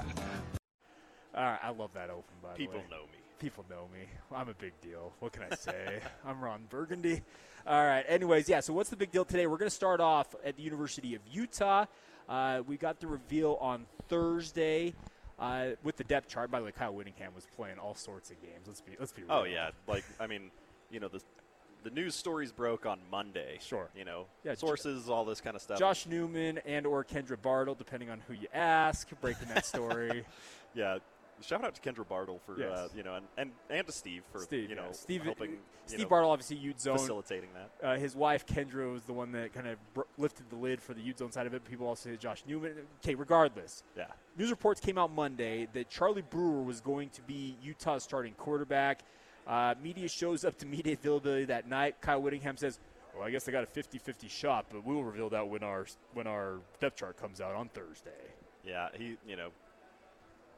All 1.34 1.42
right, 1.42 1.58
I 1.62 1.70
love 1.70 1.94
that 1.94 2.10
open, 2.10 2.34
by 2.42 2.52
People 2.52 2.74
the 2.74 2.78
way. 2.80 2.84
know 2.90 3.04
me. 3.04 3.18
People 3.38 3.64
know 3.70 3.88
me. 3.94 4.04
I'm 4.30 4.50
a 4.50 4.54
big 4.54 4.78
deal. 4.82 5.14
What 5.20 5.32
can 5.32 5.44
I 5.50 5.54
say? 5.54 6.00
I'm 6.26 6.38
Ron 6.44 6.64
Burgundy. 6.68 7.22
All 7.66 7.84
right. 7.84 8.04
Anyways, 8.08 8.48
yeah. 8.48 8.60
So 8.60 8.72
what's 8.72 8.90
the 8.90 8.96
big 8.96 9.12
deal 9.12 9.24
today? 9.24 9.46
We're 9.46 9.58
going 9.58 9.68
to 9.68 9.74
start 9.74 10.00
off 10.00 10.34
at 10.44 10.56
the 10.56 10.62
University 10.62 11.14
of 11.14 11.22
Utah. 11.30 11.86
Uh, 12.28 12.62
we 12.66 12.76
got 12.76 13.00
the 13.00 13.06
reveal 13.06 13.58
on 13.60 13.86
Thursday 14.08 14.94
uh, 15.38 15.70
with 15.82 15.96
the 15.96 16.04
depth 16.04 16.28
chart. 16.28 16.50
By 16.50 16.60
the 16.60 16.66
way, 16.66 16.72
Kyle 16.72 16.94
Whittingham 16.94 17.34
was 17.34 17.46
playing 17.56 17.78
all 17.78 17.94
sorts 17.94 18.30
of 18.30 18.40
games. 18.40 18.66
Let's 18.66 18.80
be 18.80 18.92
let's 18.98 19.12
be 19.12 19.22
real. 19.22 19.32
Oh 19.32 19.44
yeah, 19.44 19.70
like 19.86 20.04
I 20.20 20.26
mean, 20.26 20.50
you 20.90 21.00
know 21.00 21.08
the 21.08 21.20
the 21.82 21.90
news 21.90 22.14
stories 22.14 22.52
broke 22.52 22.86
on 22.86 23.00
Monday. 23.10 23.58
Sure. 23.60 23.88
You 23.96 24.04
know, 24.04 24.26
Yeah, 24.44 24.54
sources, 24.54 25.08
all 25.08 25.24
this 25.24 25.40
kind 25.40 25.56
of 25.56 25.62
stuff. 25.62 25.78
Josh 25.78 26.06
Newman 26.06 26.58
and 26.66 26.86
or 26.86 27.04
Kendra 27.04 27.40
Bartle, 27.40 27.74
depending 27.74 28.10
on 28.10 28.20
who 28.28 28.34
you 28.34 28.48
ask, 28.52 29.08
breaking 29.20 29.48
that 29.48 29.64
story. 29.64 30.24
yeah, 30.74 30.98
shout 31.42 31.64
out 31.64 31.74
to 31.74 31.80
Kendra 31.80 32.06
Bartle 32.08 32.40
for 32.44 32.58
Yes. 32.58 32.70
uh, 32.76 32.88
you 32.94 33.02
know, 33.02 33.14
and, 33.14 33.26
and 33.36 33.50
and 33.70 33.86
to 33.86 33.92
Steve 33.92 34.22
for 34.30 34.40
Steve, 34.40 34.68
you 34.70 34.76
know 34.76 34.86
yeah. 34.86 34.92
Steve, 34.92 35.22
helping. 35.22 35.58
Steve 35.86 36.00
know, 36.00 36.08
Bartle, 36.08 36.30
obviously 36.30 36.56
Ute 36.56 36.80
Zone 36.80 36.98
facilitating 36.98 37.48
that. 37.54 37.86
Uh, 37.86 37.96
his 37.96 38.14
wife 38.14 38.46
Kendra 38.46 38.92
was 38.92 39.02
the 39.04 39.12
one 39.12 39.32
that 39.32 39.52
kind 39.52 39.66
of 39.66 39.76
br- 39.94 40.02
lifted 40.18 40.48
the 40.50 40.56
lid 40.56 40.80
for 40.80 40.94
the 40.94 41.00
Ute 41.00 41.18
Zone 41.18 41.32
side 41.32 41.46
of 41.46 41.54
it. 41.54 41.64
People 41.64 41.86
also 41.88 42.10
say 42.10 42.16
Josh 42.16 42.44
Newman. 42.46 42.74
Okay, 43.02 43.14
regardless, 43.16 43.82
Yeah. 43.96 44.04
news 44.38 44.50
reports 44.50 44.80
came 44.80 44.98
out 44.98 45.12
Monday 45.12 45.66
that 45.72 45.90
Charlie 45.90 46.22
Brewer 46.22 46.62
was 46.62 46.80
going 46.80 47.08
to 47.10 47.22
be 47.22 47.56
Utah's 47.62 48.04
starting 48.04 48.34
quarterback. 48.34 49.00
Uh, 49.46 49.74
media 49.82 50.08
shows 50.08 50.44
up 50.44 50.56
to 50.58 50.66
media 50.76 50.92
availability 50.92 51.46
that 51.46 51.66
night. 51.68 52.00
Kyle 52.00 52.22
Whittingham 52.22 52.56
says, 52.56 52.78
"Well, 53.16 53.26
I 53.26 53.30
guess 53.32 53.48
I 53.48 53.52
got 53.52 53.64
a 53.64 53.66
50-50 53.66 54.28
shot, 54.30 54.66
but 54.70 54.84
we'll 54.86 55.02
reveal 55.02 55.28
that 55.30 55.48
when 55.48 55.64
our 55.64 55.86
when 56.14 56.26
our 56.28 56.58
depth 56.78 56.96
chart 56.98 57.16
comes 57.16 57.40
out 57.40 57.54
on 57.56 57.68
Thursday." 57.70 58.10
Yeah, 58.64 58.90
he 58.96 59.16
you 59.26 59.34
know, 59.36 59.48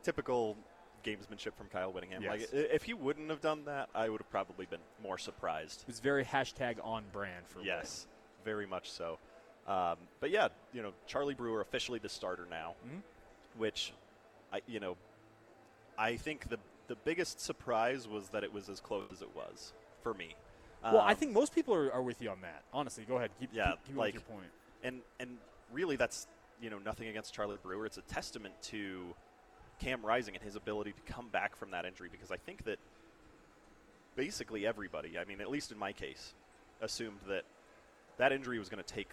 typical 0.03 0.57
gamesmanship 1.05 1.55
from 1.57 1.69
Kyle 1.69 1.93
Whittingham. 1.93 2.23
Yes. 2.23 2.31
Like 2.31 2.49
if 2.53 2.83
he 2.85 2.95
wouldn't 2.95 3.31
have 3.31 3.41
done 3.41 3.65
that, 3.67 3.89
I 3.95 4.09
would 4.09 4.21
have 4.21 4.31
probably 4.31 4.67
been 4.67 4.81
more 5.03 5.19
surprised. 5.19 5.83
It 5.83 5.87
was 5.89 6.01
very 6.01 6.25
hashtag 6.25 6.77
on 6.85 7.05
brand 7.13 7.47
for 7.47 7.59
me. 7.59 7.67
Yes, 7.67 8.07
very 8.45 8.67
much 8.67 8.91
so. 8.91 9.19
Um, 9.67 9.97
but 10.21 10.31
yeah, 10.31 10.49
you 10.73 10.83
know, 10.83 10.93
Charlie 11.07 11.35
Brewer 11.35 11.61
officially 11.61 11.99
the 12.01 12.09
starter 12.09 12.47
now, 12.51 12.75
Mhm. 12.87 13.03
which 13.57 13.93
I 14.53 14.61
you 14.67 14.81
know, 14.81 14.97
I 15.99 16.17
think 16.17 16.49
the 16.49 16.59
the 16.89 16.97
biggest 16.97 17.41
surprise 17.41 18.09
was 18.09 18.29
that 18.31 18.43
it 18.45 18.53
was 18.53 18.69
as 18.69 18.81
close 18.81 19.09
as 19.13 19.23
it 19.23 19.35
was 19.35 19.73
for 20.03 20.15
me. 20.15 20.35
Well, 20.83 20.99
I 20.99 21.13
Um, 21.13 21.17
think 21.17 21.33
most 21.33 21.55
people 21.55 21.75
are, 21.75 21.93
are 21.93 22.03
with 22.03 22.21
you 22.21 22.29
on 22.29 22.41
that. 22.41 22.65
Honestly, 22.73 23.05
go 23.05 23.17
ahead. 23.19 23.31
Keep, 23.39 23.51
yeah, 23.53 23.71
keep, 23.71 23.85
keep 23.87 23.97
like 23.97 24.15
your 24.15 24.23
point. 24.23 24.51
and 24.83 25.01
and 25.21 25.39
really 25.71 25.95
that's 25.97 26.27
you 26.61 26.71
know 26.71 26.79
nothing 26.81 27.07
against 27.09 27.33
Charlie 27.33 27.57
Brewer. 27.63 27.87
It's 27.87 27.99
a 27.99 28.03
testament 28.03 28.55
to 28.63 29.15
Cam 29.83 30.05
Rising 30.05 30.35
and 30.35 30.43
his 30.43 30.57
ability 30.57 30.93
to 30.93 31.13
come 31.13 31.29
back 31.29 31.57
from 31.57 31.73
that 31.73 31.85
injury 31.85 32.09
because 32.11 32.31
I 32.31 32.37
think 32.37 32.65
that 32.65 32.79
basically 34.17 34.67
everybody, 34.67 35.19
I 35.19 35.25
mean, 35.25 35.41
at 35.41 35.51
least 35.51 35.73
in 35.73 35.79
my 35.79 35.93
case, 35.93 36.35
assumed 36.81 37.19
that 37.29 37.43
that 38.19 38.33
injury 38.33 38.59
was 38.59 38.69
going 38.69 38.83
to 38.83 38.95
take 38.95 39.09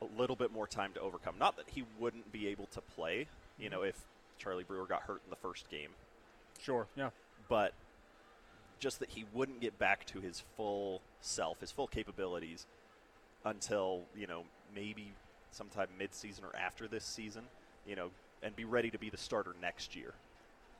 a 0.00 0.06
little 0.18 0.36
bit 0.36 0.52
more 0.52 0.66
time 0.66 0.92
to 0.94 1.00
overcome. 1.00 1.34
Not 1.38 1.56
that 1.56 1.66
he 1.68 1.84
wouldn't 1.98 2.32
be 2.32 2.48
able 2.48 2.66
to 2.66 2.80
play, 2.80 3.26
you 3.58 3.68
know, 3.68 3.80
mm-hmm. 3.80 3.88
if 3.88 4.04
Charlie 4.38 4.64
Brewer 4.64 4.86
got 4.86 5.02
hurt 5.02 5.20
in 5.24 5.30
the 5.30 5.36
first 5.36 5.68
game, 5.70 5.90
Sure. 6.60 6.86
Yeah. 6.96 7.10
but 7.48 7.72
just 8.78 8.98
that 9.00 9.10
he 9.10 9.24
wouldn't 9.32 9.60
get 9.60 9.78
back 9.78 10.06
to 10.06 10.20
his 10.20 10.42
full 10.56 11.00
self, 11.20 11.60
his 11.60 11.72
full 11.72 11.86
capabilities 11.86 12.66
until, 13.44 14.02
you 14.14 14.26
know, 14.26 14.44
maybe 14.74 15.12
sometime 15.50 15.88
mid-season 15.98 16.44
or 16.44 16.54
after 16.56 16.86
this 16.86 17.04
season, 17.04 17.44
you 17.86 17.96
know, 17.96 18.10
and 18.42 18.54
be 18.56 18.64
ready 18.64 18.90
to 18.90 18.98
be 18.98 19.10
the 19.10 19.16
starter 19.16 19.54
next 19.60 19.96
year. 19.96 20.12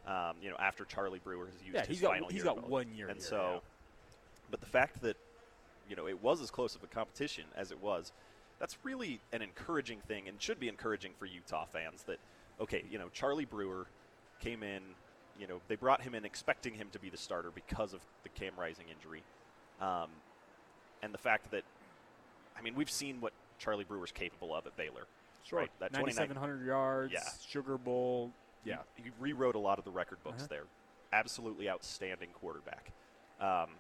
Um, 0.06 0.36
you 0.42 0.50
know, 0.50 0.56
after 0.58 0.84
Charlie 0.84 1.20
Brewer 1.22 1.46
has 1.46 1.62
used 1.62 1.74
Yeah, 1.74 1.84
his 1.84 2.00
got- 2.00 2.12
final 2.12 2.28
he's 2.28 2.36
year 2.44 2.52
he's 2.52 2.62
got 2.62 2.68
one 2.68 2.94
year 2.94 3.08
and 3.08 3.20
so, 3.20 3.54
yeah. 3.54 3.58
but 4.50 4.60
the 4.60 4.66
fact 4.66 5.00
that 5.02 5.16
you 5.88 5.96
know 5.96 6.06
it 6.06 6.22
was 6.22 6.40
as 6.40 6.50
close 6.50 6.74
of 6.76 6.82
a 6.82 6.86
competition 6.86 7.44
as 7.56 7.70
it 7.72 7.80
was, 7.82 8.12
that's 8.60 8.76
really 8.84 9.20
an 9.32 9.42
encouraging 9.42 9.98
thing 10.06 10.28
and 10.28 10.40
should 10.40 10.60
be 10.60 10.68
encouraging 10.68 11.12
for 11.18 11.26
Utah 11.26 11.64
fans. 11.64 12.04
That 12.04 12.18
okay, 12.60 12.84
you 12.90 12.98
know, 12.98 13.08
Charlie 13.12 13.44
Brewer 13.44 13.86
came 14.40 14.62
in. 14.62 14.82
You 15.38 15.46
know, 15.46 15.60
they 15.68 15.74
brought 15.76 16.00
him 16.00 16.14
in 16.14 16.24
expecting 16.24 16.72
him 16.72 16.88
to 16.92 16.98
be 16.98 17.10
the 17.10 17.16
starter 17.18 17.50
because 17.54 17.92
of 17.92 18.00
the 18.22 18.30
Cam 18.30 18.52
Rising 18.58 18.86
injury, 18.94 19.22
um, 19.82 20.08
and 21.02 21.12
the 21.12 21.18
fact 21.18 21.50
that, 21.50 21.62
I 22.58 22.62
mean, 22.62 22.74
we've 22.74 22.90
seen 22.90 23.20
what 23.20 23.34
Charlie 23.58 23.84
Brewer's 23.84 24.12
capable 24.12 24.54
of 24.54 24.66
at 24.66 24.74
Baylor. 24.78 25.02
Sure. 25.48 25.60
Right? 25.60 25.70
That 25.78 25.92
29 25.92 26.28
9,700 26.28 26.66
yards. 26.66 27.12
Yeah. 27.12 27.20
Sugar 27.48 27.78
Bowl. 27.78 28.32
Yeah. 28.64 28.78
he, 28.96 29.04
he 29.04 29.10
rewrote 29.20 29.54
a 29.54 29.58
lot 29.60 29.78
of 29.78 29.84
the 29.84 29.90
record 29.90 30.18
books 30.24 30.42
Uh-huh. 30.42 30.46
there. 30.50 30.64
Absolutely 31.12 31.70
outstanding 31.70 32.30
quarterback. 32.34 32.90
Um, 33.40 33.70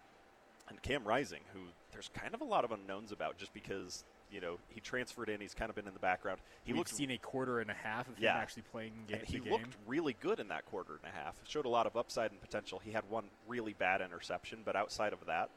and 0.68 0.80
Cam 0.82 1.04
Rising, 1.04 1.40
who 1.52 1.60
there's 1.92 2.08
kind 2.14 2.34
of 2.34 2.40
a 2.40 2.44
lot 2.44 2.64
of 2.64 2.70
unknowns 2.72 3.10
about, 3.12 3.36
just 3.36 3.52
because 3.52 4.04
you 4.30 4.40
know 4.40 4.58
he 4.68 4.80
transferred 4.80 5.28
in, 5.28 5.40
he's 5.40 5.54
kind 5.54 5.68
of 5.70 5.76
been 5.76 5.86
in 5.86 5.92
the 5.92 6.00
background. 6.00 6.40
He 6.64 6.72
We've 6.72 6.78
looked 6.78 6.90
seen 6.94 7.10
a 7.12 7.18
quarter 7.18 7.60
and 7.60 7.70
a 7.70 7.74
half 7.74 8.08
of 8.08 8.18
yeah, 8.18 8.34
him 8.36 8.42
actually 8.42 8.62
playing 8.72 8.92
ga- 9.08 9.20
he 9.24 9.38
the 9.38 9.44
game. 9.44 9.52
looked 9.52 9.76
really 9.86 10.16
good 10.20 10.38
in 10.40 10.48
that 10.48 10.66
quarter 10.66 10.94
and 11.02 11.12
a 11.12 11.16
half. 11.16 11.36
Showed 11.48 11.66
a 11.66 11.68
lot 11.68 11.86
of 11.86 11.96
upside 11.96 12.30
and 12.32 12.40
potential. 12.40 12.80
He 12.84 12.90
had 12.92 13.04
one 13.08 13.24
really 13.48 13.72
bad 13.74 14.00
interception, 14.00 14.60
but 14.64 14.74
outside 14.76 15.12
of 15.12 15.20
that, 15.26 15.50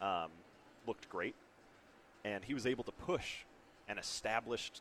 um, 0.00 0.30
looked 0.86 1.08
great. 1.08 1.34
And 2.24 2.44
he 2.44 2.54
was 2.54 2.66
able 2.66 2.84
to 2.84 2.92
push 2.92 3.44
an 3.88 3.98
established 3.98 4.80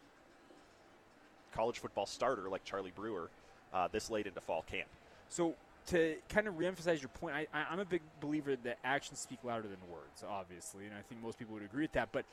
college 1.56 1.80
football 1.80 2.06
starter 2.06 2.50
like 2.50 2.64
Charlie 2.64 2.94
Brewer 2.96 3.30
uh, 3.74 3.88
this 3.92 4.10
late 4.10 4.28
into 4.28 4.42
fall 4.42 4.64
camp. 4.70 4.88
So 5.30 5.56
to 5.88 6.16
kind 6.30 6.48
of 6.48 6.56
reemphasize 6.56 7.02
your 7.02 7.10
point, 7.10 7.36
I, 7.36 7.48
I'm 7.70 7.80
a 7.80 7.86
big 7.86 8.02
believer 8.22 8.56
that 8.64 8.78
actions 8.84 9.20
speak 9.20 9.40
louder 9.44 9.68
than 9.68 9.80
words, 9.92 10.24
obviously, 10.28 10.86
and 10.86 10.94
I 10.94 11.02
think 11.02 11.22
most 11.22 11.38
people 11.38 11.54
would 11.56 11.64
agree 11.64 11.84
with 11.84 11.94
that. 11.94 12.10
But 12.12 12.26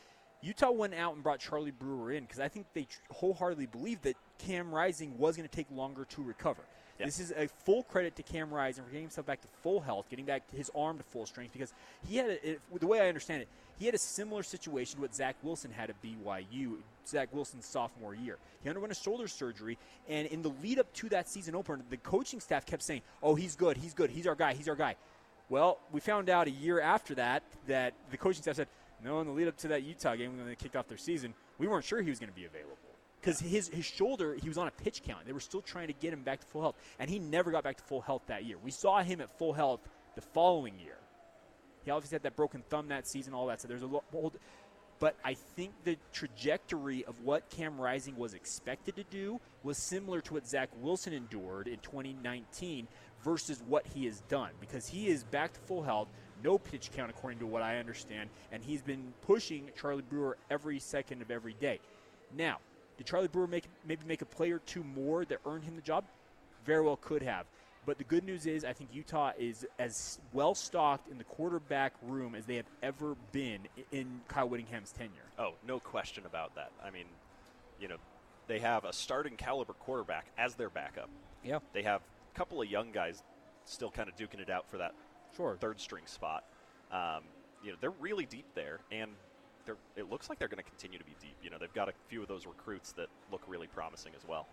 Utah 0.42 0.70
went 0.70 0.94
out 0.94 1.14
and 1.14 1.22
brought 1.22 1.40
Charlie 1.40 1.70
Brewer 1.70 2.12
in 2.12 2.24
because 2.24 2.40
I 2.40 2.48
think 2.48 2.66
they 2.74 2.86
wholeheartedly 3.12 3.66
believed 3.66 4.02
that 4.04 4.16
Cam 4.38 4.72
Rising 4.72 5.18
was 5.18 5.36
going 5.36 5.48
to 5.48 5.54
take 5.54 5.66
longer 5.70 6.04
to 6.06 6.22
recover. 6.22 6.62
Yeah. 7.00 7.06
This 7.06 7.18
is 7.18 7.32
a 7.34 7.48
full 7.64 7.82
credit 7.84 8.14
to 8.16 8.22
Cam 8.22 8.52
Rising 8.52 8.84
for 8.84 8.90
getting 8.90 9.04
himself 9.04 9.26
back 9.26 9.40
to 9.40 9.48
full 9.62 9.80
health, 9.80 10.06
getting 10.10 10.26
back 10.26 10.42
his 10.54 10.70
arm 10.74 10.98
to 10.98 11.04
full 11.04 11.24
strength 11.24 11.54
because 11.54 11.72
he 12.06 12.18
had, 12.18 12.26
a, 12.26 12.50
it, 12.50 12.60
the 12.78 12.86
way 12.86 13.00
I 13.00 13.08
understand 13.08 13.40
it, 13.40 13.48
he 13.78 13.86
had 13.86 13.94
a 13.94 13.98
similar 13.98 14.42
situation 14.42 14.96
to 14.96 15.00
what 15.00 15.14
Zach 15.14 15.36
Wilson 15.42 15.70
had 15.70 15.88
at 15.88 15.96
BYU, 16.02 16.76
Zach 17.06 17.32
Wilson's 17.32 17.64
sophomore 17.64 18.14
year. 18.14 18.36
He 18.62 18.68
underwent 18.68 18.92
a 18.92 18.94
shoulder 18.94 19.26
surgery, 19.28 19.78
and 20.10 20.28
in 20.28 20.42
the 20.42 20.50
lead 20.62 20.78
up 20.78 20.92
to 20.94 21.08
that 21.08 21.26
season 21.26 21.54
opener, 21.54 21.82
the 21.88 21.96
coaching 21.96 22.40
staff 22.40 22.66
kept 22.66 22.82
saying, 22.82 23.00
"Oh, 23.22 23.34
he's 23.34 23.56
good, 23.56 23.78
he's 23.78 23.94
good, 23.94 24.10
he's 24.10 24.26
our 24.26 24.34
guy, 24.34 24.52
he's 24.52 24.68
our 24.68 24.76
guy." 24.76 24.96
Well, 25.48 25.78
we 25.92 26.00
found 26.00 26.28
out 26.28 26.46
a 26.46 26.50
year 26.50 26.82
after 26.82 27.14
that 27.14 27.42
that 27.66 27.94
the 28.10 28.18
coaching 28.18 28.42
staff 28.42 28.56
said, 28.56 28.68
"No, 29.02 29.20
in 29.22 29.26
the 29.26 29.32
lead 29.32 29.48
up 29.48 29.56
to 29.58 29.68
that 29.68 29.82
Utah 29.82 30.14
game 30.14 30.36
when 30.36 30.46
they 30.46 30.54
kicked 30.54 30.76
off 30.76 30.86
their 30.86 30.98
season, 30.98 31.32
we 31.56 31.66
weren't 31.66 31.86
sure 31.86 32.02
he 32.02 32.10
was 32.10 32.18
going 32.18 32.30
to 32.30 32.36
be 32.36 32.44
available." 32.44 32.76
Because 33.20 33.38
his, 33.40 33.68
his 33.68 33.84
shoulder, 33.84 34.34
he 34.40 34.48
was 34.48 34.56
on 34.56 34.66
a 34.66 34.70
pitch 34.70 35.02
count. 35.02 35.26
They 35.26 35.32
were 35.32 35.40
still 35.40 35.60
trying 35.60 35.88
to 35.88 35.92
get 35.92 36.12
him 36.12 36.22
back 36.22 36.40
to 36.40 36.46
full 36.46 36.62
health. 36.62 36.76
And 36.98 37.10
he 37.10 37.18
never 37.18 37.50
got 37.50 37.64
back 37.64 37.76
to 37.76 37.84
full 37.84 38.00
health 38.00 38.22
that 38.28 38.44
year. 38.44 38.56
We 38.62 38.70
saw 38.70 39.02
him 39.02 39.20
at 39.20 39.36
full 39.38 39.52
health 39.52 39.80
the 40.14 40.22
following 40.22 40.78
year. 40.78 40.96
He 41.84 41.90
obviously 41.90 42.16
had 42.16 42.22
that 42.22 42.36
broken 42.36 42.62
thumb 42.68 42.88
that 42.88 43.06
season, 43.06 43.34
all 43.34 43.46
that. 43.46 43.60
So 43.60 43.68
there's 43.68 43.82
a 43.82 43.86
lot. 43.86 44.04
But 45.00 45.16
I 45.24 45.32
think 45.34 45.72
the 45.84 45.96
trajectory 46.12 47.04
of 47.06 47.20
what 47.24 47.48
Cam 47.48 47.80
Rising 47.80 48.16
was 48.16 48.34
expected 48.34 48.96
to 48.96 49.04
do 49.04 49.40
was 49.62 49.78
similar 49.78 50.20
to 50.20 50.34
what 50.34 50.46
Zach 50.46 50.68
Wilson 50.80 51.14
endured 51.14 51.68
in 51.68 51.78
2019 51.78 52.86
versus 53.24 53.62
what 53.66 53.86
he 53.94 54.04
has 54.04 54.20
done 54.28 54.50
because 54.60 54.86
he 54.86 55.08
is 55.08 55.24
back 55.24 55.54
to 55.54 55.60
full 55.60 55.82
health, 55.82 56.08
no 56.44 56.58
pitch 56.58 56.90
count 56.94 57.10
according 57.10 57.38
to 57.38 57.46
what 57.46 57.62
I 57.62 57.78
understand, 57.78 58.28
and 58.52 58.62
he's 58.62 58.82
been 58.82 59.12
pushing 59.26 59.70
Charlie 59.78 60.02
Brewer 60.02 60.36
every 60.50 60.78
second 60.78 61.22
of 61.22 61.30
every 61.30 61.54
day. 61.54 61.80
Now, 62.36 62.58
did 63.00 63.06
Charlie 63.06 63.28
Brewer 63.28 63.46
make 63.46 63.64
maybe 63.88 64.04
make 64.06 64.20
a 64.20 64.26
play 64.26 64.50
or 64.50 64.58
two 64.58 64.84
more 64.84 65.24
that 65.24 65.38
earned 65.46 65.64
him 65.64 65.74
the 65.74 65.80
job? 65.80 66.04
Very 66.66 66.82
well 66.82 66.96
could 66.96 67.22
have. 67.22 67.46
But 67.86 67.96
the 67.96 68.04
good 68.04 68.24
news 68.24 68.44
is, 68.44 68.62
I 68.62 68.74
think 68.74 68.90
Utah 68.92 69.32
is 69.38 69.66
as 69.78 70.18
well 70.34 70.54
stocked 70.54 71.10
in 71.10 71.16
the 71.16 71.24
quarterback 71.24 71.94
room 72.02 72.34
as 72.34 72.44
they 72.44 72.56
have 72.56 72.66
ever 72.82 73.16
been 73.32 73.60
in 73.90 74.20
Kyle 74.28 74.50
Whittingham's 74.50 74.92
tenure. 74.92 75.14
Oh, 75.38 75.54
no 75.66 75.80
question 75.80 76.26
about 76.26 76.54
that. 76.56 76.72
I 76.84 76.90
mean, 76.90 77.06
you 77.80 77.88
know, 77.88 77.96
they 78.48 78.58
have 78.58 78.84
a 78.84 78.92
starting 78.92 79.38
caliber 79.38 79.72
quarterback 79.72 80.26
as 80.36 80.54
their 80.56 80.68
backup. 80.68 81.08
Yeah. 81.42 81.60
They 81.72 81.84
have 81.84 82.02
a 82.34 82.38
couple 82.38 82.60
of 82.60 82.68
young 82.68 82.92
guys 82.92 83.22
still 83.64 83.90
kind 83.90 84.10
of 84.10 84.16
duking 84.16 84.40
it 84.42 84.50
out 84.50 84.68
for 84.68 84.76
that 84.76 84.92
sure. 85.34 85.56
third 85.58 85.80
string 85.80 86.04
spot. 86.04 86.44
Um, 86.92 87.22
you 87.64 87.70
know, 87.70 87.78
they're 87.80 87.92
really 87.92 88.26
deep 88.26 88.46
there, 88.54 88.80
and 88.92 89.12
they're, 89.70 90.04
it 90.04 90.10
looks 90.10 90.28
like 90.28 90.38
they're 90.38 90.48
going 90.48 90.62
to 90.62 90.68
continue 90.68 90.98
to 90.98 91.04
be 91.04 91.14
deep. 91.20 91.36
You 91.42 91.50
know, 91.50 91.56
they've 91.58 91.72
got 91.72 91.88
a 91.88 91.92
few 92.08 92.22
of 92.22 92.28
those 92.28 92.46
recruits 92.46 92.92
that 92.92 93.06
look 93.30 93.42
really 93.46 93.66
promising 93.66 94.12
as 94.16 94.26
well. 94.26 94.46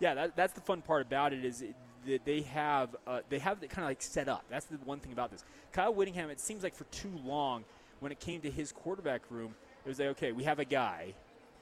Yeah, 0.00 0.14
that, 0.14 0.36
that's 0.36 0.52
the 0.52 0.60
fun 0.60 0.82
part 0.82 1.02
about 1.02 1.32
it 1.32 1.44
is 1.44 1.62
it, 1.62 1.74
that 2.06 2.24
they 2.24 2.42
have 2.42 2.96
uh, 3.06 3.20
they 3.28 3.38
have 3.38 3.62
it 3.62 3.70
kind 3.70 3.84
of 3.84 3.90
like 3.90 4.02
set 4.02 4.28
up. 4.28 4.44
That's 4.50 4.66
the 4.66 4.76
one 4.84 4.98
thing 4.98 5.12
about 5.12 5.30
this. 5.30 5.44
Kyle 5.72 5.94
Whittingham. 5.94 6.30
It 6.30 6.40
seems 6.40 6.62
like 6.62 6.74
for 6.74 6.84
too 6.84 7.12
long, 7.24 7.64
when 8.00 8.10
it 8.10 8.18
came 8.18 8.40
to 8.40 8.50
his 8.50 8.72
quarterback 8.72 9.22
room, 9.30 9.54
it 9.84 9.88
was 9.88 9.98
like 10.00 10.08
okay, 10.08 10.32
we 10.32 10.44
have 10.44 10.58
a 10.58 10.64
guy, 10.64 11.14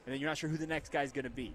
and 0.06 0.12
then 0.14 0.20
you're 0.20 0.30
not 0.30 0.38
sure 0.38 0.48
who 0.48 0.56
the 0.56 0.66
next 0.66 0.90
guy's 0.90 1.12
going 1.12 1.24
to 1.24 1.30
be. 1.30 1.54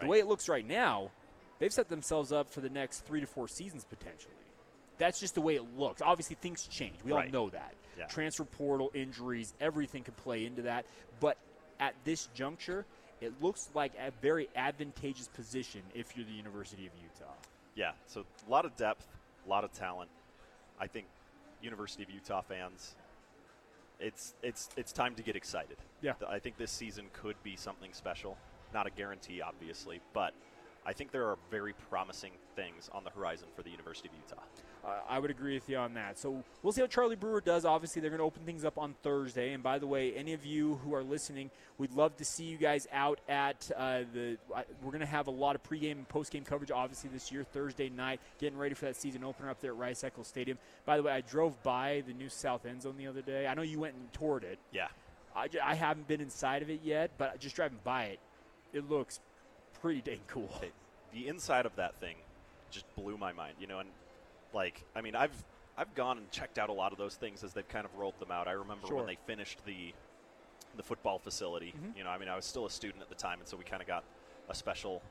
The 0.00 0.06
way 0.06 0.18
it 0.20 0.26
looks 0.26 0.48
right 0.48 0.66
now, 0.66 1.10
they've 1.58 1.72
set 1.72 1.90
themselves 1.90 2.32
up 2.32 2.48
for 2.48 2.60
the 2.62 2.70
next 2.70 3.00
three 3.00 3.20
to 3.20 3.26
four 3.26 3.48
seasons 3.48 3.84
potentially. 3.84 4.32
That's 4.96 5.20
just 5.20 5.34
the 5.34 5.42
way 5.42 5.56
it 5.56 5.64
looks. 5.76 6.00
Obviously, 6.00 6.36
things 6.40 6.66
change. 6.66 6.94
We 7.04 7.12
Right. 7.12 7.26
all 7.26 7.32
know 7.32 7.50
that. 7.50 7.74
Yeah. 8.00 8.06
Transfer 8.06 8.44
portal, 8.44 8.90
injuries, 8.94 9.52
everything 9.60 10.02
could 10.02 10.16
play 10.16 10.46
into 10.46 10.62
that. 10.62 10.86
But 11.20 11.36
at 11.78 11.94
this 12.04 12.30
juncture, 12.34 12.86
it 13.20 13.34
looks 13.42 13.68
like 13.74 13.92
a 13.94 14.10
very 14.22 14.48
advantageous 14.56 15.28
position 15.28 15.82
if 15.94 16.16
you're 16.16 16.24
the 16.24 16.32
University 16.32 16.86
of 16.86 16.92
Utah. 17.00 17.34
Yeah, 17.74 17.92
so 18.06 18.24
a 18.46 18.50
lot 18.50 18.64
of 18.64 18.74
depth, 18.76 19.06
a 19.46 19.48
lot 19.48 19.64
of 19.64 19.72
talent. 19.72 20.08
I 20.80 20.86
think 20.86 21.06
University 21.60 22.02
of 22.02 22.10
Utah 22.10 22.40
fans, 22.40 22.96
it's 23.98 24.34
it's 24.42 24.70
it's 24.78 24.92
time 24.92 25.14
to 25.16 25.22
get 25.22 25.36
excited. 25.36 25.76
Yeah. 26.00 26.14
I 26.26 26.38
think 26.38 26.56
this 26.56 26.70
season 26.70 27.06
could 27.12 27.36
be 27.42 27.56
something 27.56 27.92
special. 27.92 28.38
Not 28.72 28.86
a 28.86 28.90
guarantee, 28.90 29.42
obviously, 29.42 30.00
but 30.14 30.32
I 30.86 30.92
think 30.92 31.10
there 31.12 31.26
are 31.26 31.36
very 31.50 31.74
promising 31.90 32.32
things 32.56 32.88
on 32.92 33.04
the 33.04 33.10
horizon 33.10 33.48
for 33.54 33.62
the 33.62 33.70
University 33.70 34.08
of 34.08 34.14
Utah. 34.14 34.42
Uh, 34.82 35.00
I 35.08 35.18
would 35.18 35.30
agree 35.30 35.54
with 35.54 35.68
you 35.68 35.76
on 35.76 35.94
that. 35.94 36.18
So 36.18 36.42
we'll 36.62 36.72
see 36.72 36.80
how 36.80 36.86
Charlie 36.86 37.16
Brewer 37.16 37.42
does. 37.42 37.64
Obviously, 37.64 38.00
they're 38.00 38.10
going 38.10 38.20
to 38.20 38.24
open 38.24 38.44
things 38.44 38.64
up 38.64 38.78
on 38.78 38.94
Thursday. 39.02 39.52
And 39.52 39.62
by 39.62 39.78
the 39.78 39.86
way, 39.86 40.14
any 40.14 40.32
of 40.32 40.46
you 40.46 40.76
who 40.76 40.94
are 40.94 41.02
listening, 41.02 41.50
we'd 41.76 41.92
love 41.92 42.16
to 42.16 42.24
see 42.24 42.44
you 42.44 42.56
guys 42.56 42.86
out 42.92 43.20
at 43.28 43.70
uh, 43.76 44.00
the. 44.12 44.38
Uh, 44.54 44.62
we're 44.82 44.90
going 44.90 45.00
to 45.00 45.06
have 45.06 45.26
a 45.26 45.32
lot 45.32 45.54
of 45.54 45.62
pregame 45.62 45.92
and 45.92 46.08
postgame 46.08 46.46
coverage, 46.46 46.70
obviously, 46.70 47.10
this 47.12 47.30
year, 47.30 47.44
Thursday 47.44 47.90
night, 47.90 48.20
getting 48.38 48.58
ready 48.58 48.74
for 48.74 48.86
that 48.86 48.96
season 48.96 49.22
opener 49.22 49.50
up 49.50 49.60
there 49.60 49.72
at 49.72 49.76
Rice 49.76 50.02
Eccles 50.02 50.28
Stadium. 50.28 50.56
By 50.86 50.96
the 50.96 51.02
way, 51.02 51.12
I 51.12 51.20
drove 51.20 51.62
by 51.62 52.02
the 52.06 52.14
new 52.14 52.30
South 52.30 52.64
End 52.64 52.82
Zone 52.82 52.96
the 52.96 53.06
other 53.06 53.22
day. 53.22 53.46
I 53.46 53.54
know 53.54 53.62
you 53.62 53.80
went 53.80 53.96
and 53.96 54.10
toured 54.14 54.44
it. 54.44 54.58
Yeah. 54.72 54.88
I, 55.36 55.48
I 55.62 55.74
haven't 55.74 56.08
been 56.08 56.20
inside 56.20 56.62
of 56.62 56.70
it 56.70 56.80
yet, 56.82 57.12
but 57.18 57.38
just 57.38 57.54
driving 57.54 57.78
by 57.84 58.04
it, 58.04 58.20
it 58.72 58.88
looks 58.88 59.20
pretty 59.80 60.00
dang 60.00 60.20
cool. 60.26 60.48
the 61.12 61.28
inside 61.28 61.66
of 61.66 61.74
that 61.76 61.96
thing 61.96 62.16
just 62.70 62.84
blew 62.94 63.16
my 63.16 63.32
mind, 63.32 63.54
you 63.60 63.66
know, 63.66 63.78
and 63.80 63.88
like 64.52 64.82
I 64.94 65.00
mean, 65.00 65.14
I've 65.16 65.44
I've 65.76 65.94
gone 65.94 66.18
and 66.18 66.30
checked 66.30 66.58
out 66.58 66.68
a 66.68 66.72
lot 66.72 66.92
of 66.92 66.98
those 66.98 67.14
things 67.16 67.42
as 67.42 67.52
they've 67.52 67.68
kind 67.68 67.84
of 67.84 67.94
rolled 67.96 68.18
them 68.20 68.30
out. 68.30 68.46
I 68.48 68.52
remember 68.52 68.86
Sure. 68.86 68.96
when 68.98 69.06
they 69.06 69.16
finished 69.26 69.64
the 69.64 69.92
the 70.76 70.82
football 70.82 71.18
facility. 71.18 71.74
Mhm. 71.76 71.96
You 71.96 72.04
know, 72.04 72.10
I 72.10 72.18
mean, 72.18 72.28
I 72.28 72.36
was 72.36 72.44
still 72.44 72.64
a 72.66 72.70
student 72.70 73.02
at 73.02 73.08
the 73.08 73.14
time, 73.16 73.40
and 73.40 73.48
so 73.48 73.56
we 73.56 73.64
kind 73.64 73.82
of 73.82 73.88
got 73.88 74.04
a 74.48 74.54
special 74.54 75.02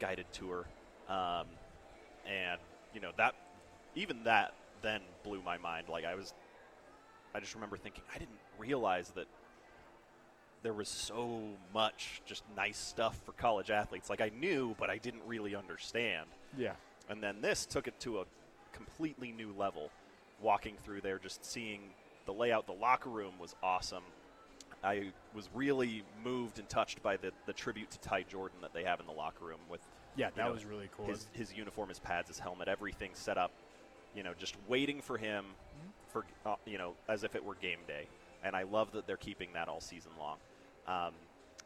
guided 0.00 0.26
tour, 0.32 0.66
um, 1.08 1.46
and 2.26 2.58
you 2.94 3.00
know 3.00 3.10
that 3.16 3.34
even 3.94 4.24
that 4.24 4.54
then 4.82 5.02
blew 5.22 5.42
my 5.42 5.58
mind. 5.58 5.88
Like 5.88 6.04
I 6.04 6.14
was, 6.14 6.32
I 7.34 7.40
just 7.40 7.54
remember 7.54 7.76
thinking 7.76 8.02
I 8.14 8.18
didn't 8.18 8.38
realize 8.58 9.10
that 9.10 9.26
there 10.64 10.72
was 10.72 10.88
so 10.88 11.42
much 11.72 12.22
just 12.26 12.42
nice 12.56 12.78
stuff 12.78 13.20
for 13.24 13.32
college 13.32 13.70
athletes. 13.70 14.10
Like 14.10 14.22
I 14.22 14.32
knew, 14.40 14.74
but 14.80 14.90
I 14.90 14.96
didn't 14.96 15.22
really 15.26 15.54
understand. 15.54 16.26
Yeah. 16.58 16.72
And 17.08 17.22
then 17.22 17.42
this 17.42 17.66
took 17.66 17.86
it 17.86 18.00
to 18.00 18.20
a 18.20 18.24
completely 18.72 19.30
new 19.30 19.54
level. 19.56 19.90
Walking 20.40 20.74
through 20.82 21.02
there, 21.02 21.18
just 21.18 21.44
seeing 21.44 21.80
the 22.26 22.32
layout, 22.32 22.66
the 22.66 22.72
locker 22.72 23.10
room 23.10 23.34
was 23.38 23.54
awesome. 23.62 24.02
I 24.82 25.12
was 25.34 25.48
really 25.54 26.02
moved 26.22 26.58
and 26.58 26.68
touched 26.68 27.02
by 27.02 27.16
the, 27.16 27.30
the 27.46 27.52
tribute 27.52 27.90
to 27.92 27.98
Ty 28.00 28.24
Jordan 28.24 28.58
that 28.62 28.74
they 28.74 28.84
have 28.84 29.00
in 29.00 29.06
the 29.06 29.12
locker 29.12 29.44
room 29.44 29.60
with 29.70 29.80
Yeah, 30.16 30.30
that 30.34 30.46
know, 30.46 30.52
was 30.52 30.64
really 30.64 30.88
cool. 30.96 31.06
His, 31.06 31.28
his 31.32 31.54
uniform, 31.54 31.88
his 31.90 31.98
pads, 31.98 32.28
his 32.28 32.38
helmet, 32.38 32.68
everything 32.68 33.10
set 33.14 33.38
up, 33.38 33.52
you 34.14 34.22
know, 34.22 34.32
just 34.36 34.56
waiting 34.66 35.00
for 35.00 35.18
him 35.18 35.44
for 36.08 36.24
uh, 36.46 36.54
you 36.64 36.78
know 36.78 36.94
as 37.08 37.22
if 37.24 37.34
it 37.34 37.44
were 37.44 37.54
game 37.56 37.80
day. 37.86 38.06
And 38.42 38.54
I 38.56 38.62
love 38.64 38.92
that 38.92 39.06
they're 39.06 39.16
keeping 39.16 39.50
that 39.54 39.68
all 39.68 39.80
season 39.80 40.12
long. 40.18 40.36
Um, 40.86 41.12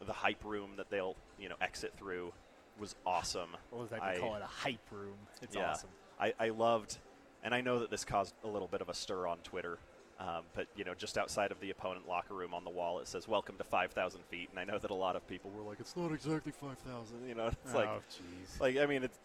the 0.07 0.13
hype 0.13 0.45
room 0.45 0.71
that 0.77 0.91
they'll 0.91 1.17
you 1.39 1.49
know 1.49 1.57
exit 1.61 1.93
through 1.97 2.33
was 2.79 2.95
awesome. 3.05 3.51
What 3.71 3.83
was 3.83 3.91
that? 3.91 4.03
I- 4.03 4.19
call 4.19 4.37
it 4.37 4.43
a 4.43 4.47
hype 4.47 4.79
room. 4.93 5.17
It's 5.43 5.57
yeah. 5.57 5.71
awesome. 5.71 5.91
I, 6.21 6.33
I 6.39 6.49
loved, 6.49 6.99
and 7.45 7.55
I 7.55 7.61
know 7.61 7.79
that 7.81 7.91
this 7.91 8.05
caused 8.05 8.35
a 8.45 8.49
little 8.49 8.69
bit 8.69 8.81
of 8.81 8.89
a 8.89 8.95
stir 8.95 9.27
on 9.27 9.39
Twitter. 9.39 9.79
Um, 10.21 10.43
but 10.53 10.67
you 10.75 10.83
know, 10.85 10.95
just 10.95 11.17
outside 11.17 11.53
of 11.53 11.61
the 11.61 11.71
opponent 11.71 12.09
locker 12.09 12.35
room 12.35 12.53
on 12.53 12.65
the 12.65 12.71
wall, 12.71 12.99
it 12.99 13.07
says 13.07 13.29
"Welcome 13.29 13.57
to 13.59 13.65
5,000 13.65 14.21
feet," 14.25 14.49
and 14.51 14.59
I 14.59 14.65
know 14.65 14.79
that 14.79 14.91
a 14.91 14.95
lot 14.95 15.15
of 15.15 15.27
people 15.29 15.51
were 15.57 15.63
like, 15.63 15.79
"It's 15.79 15.97
not 15.97 16.11
exactly 16.11 16.51
5,000." 16.51 17.29
You 17.29 17.37
know, 17.37 17.47
it's 17.65 17.75
like, 17.75 17.89
Oh, 17.89 18.01
jeez. 18.11 18.61
like 18.61 18.77
I 18.79 18.87
mean, 18.87 19.05
it's 19.05 19.19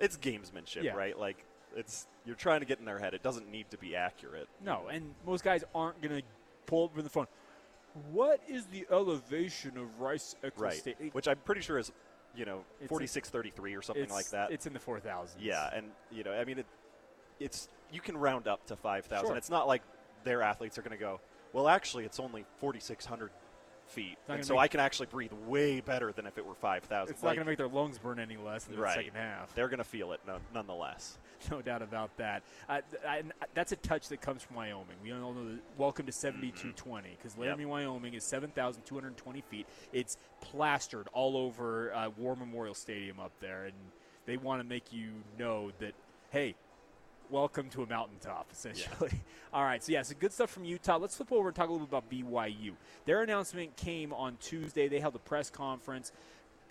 it's 0.00 0.16
gamesmanship, 0.16 0.84
Yeah. 0.84 0.94
right? 0.94 1.18
Like, 1.18 1.44
it's 1.76 2.06
you're 2.24 2.34
trying 2.36 2.60
to 2.60 2.66
get 2.66 2.78
in 2.78 2.86
their 2.86 2.98
head. 2.98 3.12
It 3.12 3.22
doesn't 3.22 3.50
need 3.50 3.70
to 3.72 3.76
be 3.78 3.94
accurate. 3.94 4.48
No, 4.64 4.88
and 4.90 5.14
most 5.26 5.44
guys 5.44 5.64
aren't 5.74 6.00
going 6.00 6.16
to 6.16 6.22
pull 6.64 6.86
up 6.86 6.96
with 6.96 7.04
the 7.04 7.10
phone. 7.10 7.26
What 8.10 8.40
is 8.48 8.66
the 8.66 8.86
elevation 8.90 9.76
of 9.78 10.00
Rice 10.00 10.36
Eccles 10.42 10.62
right? 10.62 10.74
State? 10.74 10.96
Which 11.12 11.28
I'm 11.28 11.38
pretty 11.44 11.60
sure 11.60 11.78
is, 11.78 11.92
you 12.34 12.44
know, 12.44 12.64
It's 12.80 12.86
a- 12.86 12.88
4633 12.88 13.74
or 13.74 13.82
something 13.82 14.08
like 14.10 14.30
that. 14.30 14.50
It's 14.50 14.66
in 14.66 14.72
the 14.72 14.78
4,000s. 14.78 15.36
Yeah, 15.40 15.70
and 15.74 15.90
you 16.10 16.24
know, 16.24 16.32
I 16.32 16.44
mean, 16.44 16.58
it, 16.58 16.66
it's 17.40 17.68
you 17.92 18.00
can 18.00 18.16
round 18.16 18.46
up 18.48 18.66
to 18.66 18.76
five 18.76 19.06
thousand. 19.06 19.28
Sure. 19.28 19.36
It's 19.36 19.50
not 19.50 19.66
like 19.66 19.82
their 20.24 20.42
athletes 20.42 20.78
are 20.78 20.82
going 20.82 20.96
to 20.96 21.02
go. 21.02 21.20
Well, 21.52 21.68
actually, 21.68 22.04
it's 22.04 22.20
only 22.20 22.44
forty 22.60 22.80
six 22.80 23.06
hundred 23.06 23.30
feet, 23.86 24.18
and 24.28 24.44
so 24.44 24.58
I 24.58 24.68
can 24.68 24.80
actually 24.80 25.06
breathe 25.06 25.32
way 25.46 25.80
better 25.80 26.12
than 26.12 26.26
if 26.26 26.36
it 26.38 26.44
were 26.44 26.54
five 26.54 26.84
thousand. 26.84 27.14
It's 27.14 27.22
not 27.22 27.34
going 27.34 27.46
to 27.46 27.50
make 27.50 27.58
their 27.58 27.68
lungs 27.68 27.98
burn 27.98 28.18
any 28.18 28.36
less 28.36 28.66
in 28.66 28.74
the 28.74 28.80
right. 28.80 28.94
second 28.94 29.14
half. 29.14 29.54
They're 29.54 29.68
going 29.68 29.78
to 29.78 29.84
feel 29.84 30.12
it, 30.12 30.20
no, 30.26 30.38
nonetheless. 30.54 31.18
No 31.50 31.62
doubt 31.62 31.82
about 31.82 32.16
that. 32.18 32.42
Uh, 32.68 32.80
I- 33.06 33.22
that's 33.54 33.72
a 33.72 33.76
touch 33.76 34.08
that 34.08 34.20
comes 34.20 34.42
from 34.42 34.56
Wyoming. 34.56 34.96
We 35.02 35.12
all 35.12 35.32
know 35.32 35.48
that 35.48 35.58
welcome 35.76 36.06
to 36.06 36.12
7220 36.12 37.16
because 37.16 37.36
Laramie, 37.38 37.64
Wyoming 37.64 38.14
is 38.14 38.24
7,220 38.24 39.40
feet. 39.42 39.66
It's 39.92 40.16
plastered 40.40 41.08
all 41.12 41.36
over 41.36 41.92
uh, 41.94 42.10
War 42.16 42.36
Memorial 42.36 42.74
Stadium 42.74 43.20
up 43.20 43.32
there, 43.40 43.64
and 43.64 43.74
they 44.26 44.36
want 44.36 44.60
to 44.62 44.68
make 44.68 44.92
you 44.92 45.10
know 45.38 45.70
that, 45.80 45.94
hey, 46.30 46.54
welcome 47.30 47.68
to 47.70 47.82
a 47.82 47.86
mountaintop, 47.86 48.48
essentially. 48.52 49.12
All 49.52 49.64
right, 49.64 49.82
so 49.82 49.92
yeah, 49.92 50.02
so 50.02 50.14
good 50.18 50.32
stuff 50.32 50.50
from 50.50 50.64
Utah. 50.64 50.96
Let's 50.98 51.16
flip 51.16 51.32
over 51.32 51.48
and 51.48 51.56
talk 51.56 51.68
a 51.68 51.72
little 51.72 51.86
bit 51.86 51.96
about 51.96 52.10
BYU. 52.10 52.72
Their 53.06 53.22
announcement 53.22 53.76
came 53.76 54.12
on 54.12 54.36
Tuesday. 54.40 54.88
They 54.88 55.00
held 55.00 55.14
a 55.14 55.20
press 55.20 55.50
conference. 55.50 56.12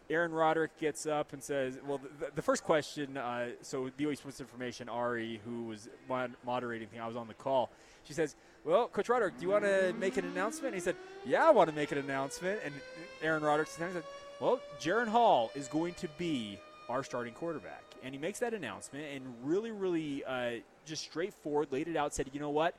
Aaron 0.09 0.31
Roderick 0.31 0.77
gets 0.79 1.05
up 1.05 1.33
and 1.33 1.43
says, 1.43 1.77
"Well, 1.85 1.99
the, 2.19 2.31
the 2.35 2.41
first 2.41 2.63
question. 2.63 3.17
Uh, 3.17 3.49
so 3.61 3.89
BYU 3.97 4.17
Sports 4.17 4.39
Information, 4.39 4.89
Ari, 4.89 5.41
who 5.45 5.65
was 5.65 5.89
moderating 6.45 6.87
thing, 6.87 6.99
I 6.99 7.07
was 7.07 7.15
on 7.15 7.27
the 7.27 7.33
call. 7.33 7.69
She 8.03 8.13
says, 8.13 8.35
"Well, 8.63 8.87
Coach 8.87 9.09
Roderick, 9.09 9.37
do 9.37 9.43
you 9.43 9.49
want 9.49 9.65
to 9.65 9.93
make 9.99 10.17
an 10.17 10.25
announcement?" 10.25 10.67
And 10.67 10.75
he 10.75 10.81
said, 10.81 10.95
"Yeah, 11.25 11.45
I 11.45 11.51
want 11.51 11.69
to 11.69 11.75
make 11.75 11.91
an 11.91 11.97
announcement." 11.97 12.59
And 12.63 12.73
Aaron 13.21 13.43
Roderick 13.43 13.67
said, 13.67 14.03
"Well, 14.39 14.59
Jaren 14.79 15.07
Hall 15.07 15.51
is 15.55 15.67
going 15.67 15.93
to 15.95 16.07
be 16.17 16.57
our 16.89 17.03
starting 17.03 17.33
quarterback." 17.33 17.83
And 18.03 18.13
he 18.13 18.19
makes 18.19 18.39
that 18.39 18.53
announcement 18.53 19.05
and 19.13 19.25
really, 19.43 19.71
really 19.71 20.23
uh, 20.23 20.61
just 20.85 21.03
straightforward 21.03 21.71
laid 21.71 21.87
it 21.87 21.97
out. 21.97 22.13
Said, 22.13 22.29
"You 22.33 22.39
know 22.39 22.49
what?" 22.49 22.75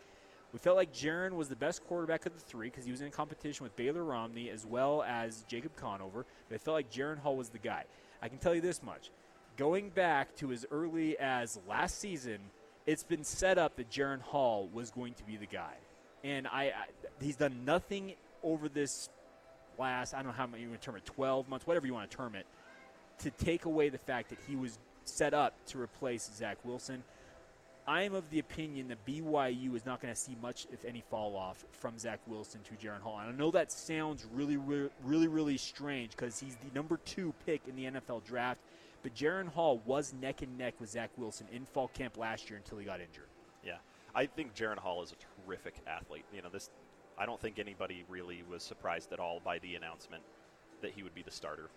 We 0.53 0.59
felt 0.59 0.77
like 0.77 0.95
Jaren 0.95 1.33
was 1.33 1.49
the 1.49 1.57
best 1.57 1.87
quarterback 1.87 2.25
of 2.25 2.33
the 2.33 2.41
three 2.41 2.69
because 2.69 2.85
he 2.85 2.91
was 2.91 3.03
in 3.03 3.11
competition 3.11 3.65
with 3.65 3.77
Baylor 3.77 4.03
Romney 4.03 4.49
as 4.49 4.65
well 4.65 5.03
as 5.03 5.45
Jacob 5.47 5.77
Conover. 5.77 6.25
But 6.49 6.55
I 6.55 6.59
felt 6.59 6.75
like 6.75 6.91
Jaren 6.91 7.19
Hall 7.19 7.37
was 7.37 7.51
the 7.51 7.59
guy. 7.59 7.85
I 8.23 8.29
can 8.29 8.39
tell 8.39 8.55
you 8.55 8.61
this 8.61 8.83
much. 8.83 9.11
Going 9.57 9.91
back 9.91 10.35
to 10.37 10.53
as 10.53 10.65
early 10.71 11.19
as 11.19 11.59
last 11.69 11.99
season, 11.99 12.39
it's 12.87 13.03
been 13.03 13.25
set 13.25 13.59
up 13.59 13.77
that 13.77 13.91
Jaren 13.91 14.23
Hall 14.23 14.69
was 14.73 14.91
going 14.91 15.15
to 15.15 15.25
be 15.25 15.37
the 15.37 15.47
guy. 15.47 15.75
And 16.25 16.47
I, 16.47 16.65
I 16.65 16.73
he's 17.21 17.37
done 17.37 17.65
nothing 17.67 18.15
over 18.43 18.69
this 18.69 19.11
last, 19.79 20.15
I 20.15 20.19
don't 20.19 20.29
know 20.29 20.33
how 20.33 20.47
many 20.47 20.63
you 20.63 20.71
want 20.71 20.81
to 20.81 20.87
term 20.87 20.97
it, 20.97 21.05
12 21.05 21.49
months, 21.49 21.67
whatever 21.67 21.87
you 21.87 21.95
want 21.95 22.11
to 22.11 22.17
term 22.17 22.35
it, 22.35 22.47
to 23.21 23.31
take 23.31 23.65
away 23.65 23.89
the 23.89 23.99
fact 23.99 24.31
that 24.31 24.39
he 24.49 24.57
was 24.57 24.79
set 25.05 25.35
up 25.35 25.55
to 25.67 25.81
replace 25.81 26.31
Zach 26.35 26.59
Wilson. 26.65 27.03
I 27.89 28.03
am 28.03 28.13
of 28.15 28.29
the 28.29 28.39
opinion 28.39 28.89
that 28.89 29.05
BYU 29.07 29.75
is 29.75 29.87
not 29.87 30.03
going 30.03 30.13
to 30.13 30.21
see 30.21 30.37
much, 30.43 30.67
if 30.71 30.85
any, 30.85 31.03
fall 31.11 31.35
off 31.35 31.65
from 31.73 31.99
Zach 31.99 32.21
Wilson 32.27 32.61
to 32.65 32.75
Jaren 32.87 33.01
Hall. 33.01 33.19
And 33.19 33.31
I 33.31 33.33
know 33.33 33.51
that 33.53 33.73
sounds 33.73 34.27
really, 34.31 34.59
really, 34.59 34.91
really, 35.03 35.27
really 35.27 35.57
strange 35.57 36.11
because 36.11 36.39
he's 36.39 36.57
the 36.57 36.71
number 36.75 36.99
two 37.07 37.33
pick 37.47 37.63
in 37.67 37.75
the 37.77 37.85
NFL 37.99 38.25
draft. 38.25 38.61
But 39.03 39.15
Jaren 39.15 39.49
Hall 39.49 39.81
was 39.87 40.13
neck 40.21 40.43
and 40.43 40.59
neck 40.59 40.75
with 40.79 40.91
Zach 40.91 41.09
Wilson 41.17 41.47
in 41.51 41.65
fall 41.65 41.89
camp 41.89 42.19
last 42.19 42.51
year 42.51 42.59
until 42.59 42.77
he 42.77 42.85
got 42.85 43.01
injured. 43.01 43.29
Yeah, 43.65 43.79
I 44.15 44.27
think 44.27 44.55
Jaren 44.55 44.77
Hall 44.79 45.03
is 45.03 45.13
a 45.13 45.47
terrific 45.47 45.77
athlete. 45.87 46.27
You 46.35 46.43
know, 46.43 46.51
this. 46.53 46.69
I 47.17 47.25
don't 47.25 47.41
think 47.41 47.59
anybody 47.59 48.05
really 48.09 48.43
was 48.51 48.63
surprised 48.63 49.13
at 49.15 49.19
all 49.19 49.41
by 49.43 49.59
the 49.61 49.77
announcement 49.77 50.23
that 50.83 50.93
he 50.93 51.03
would 51.03 51.15
be 51.15 51.23
the 51.23 51.31
starter. 51.31 51.71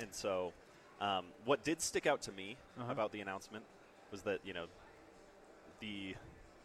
And 0.00 0.08
so, 0.12 0.52
um, 1.00 1.26
what 1.44 1.62
did 1.62 1.80
stick 1.80 2.06
out 2.06 2.20
to 2.22 2.32
me 2.32 2.56
Uh-huh. 2.80 2.90
about 2.90 3.12
the 3.12 3.20
announcement 3.20 3.64
was 4.10 4.22
that 4.22 4.40
you 4.44 4.52
know 4.52 4.66
the 5.84 6.14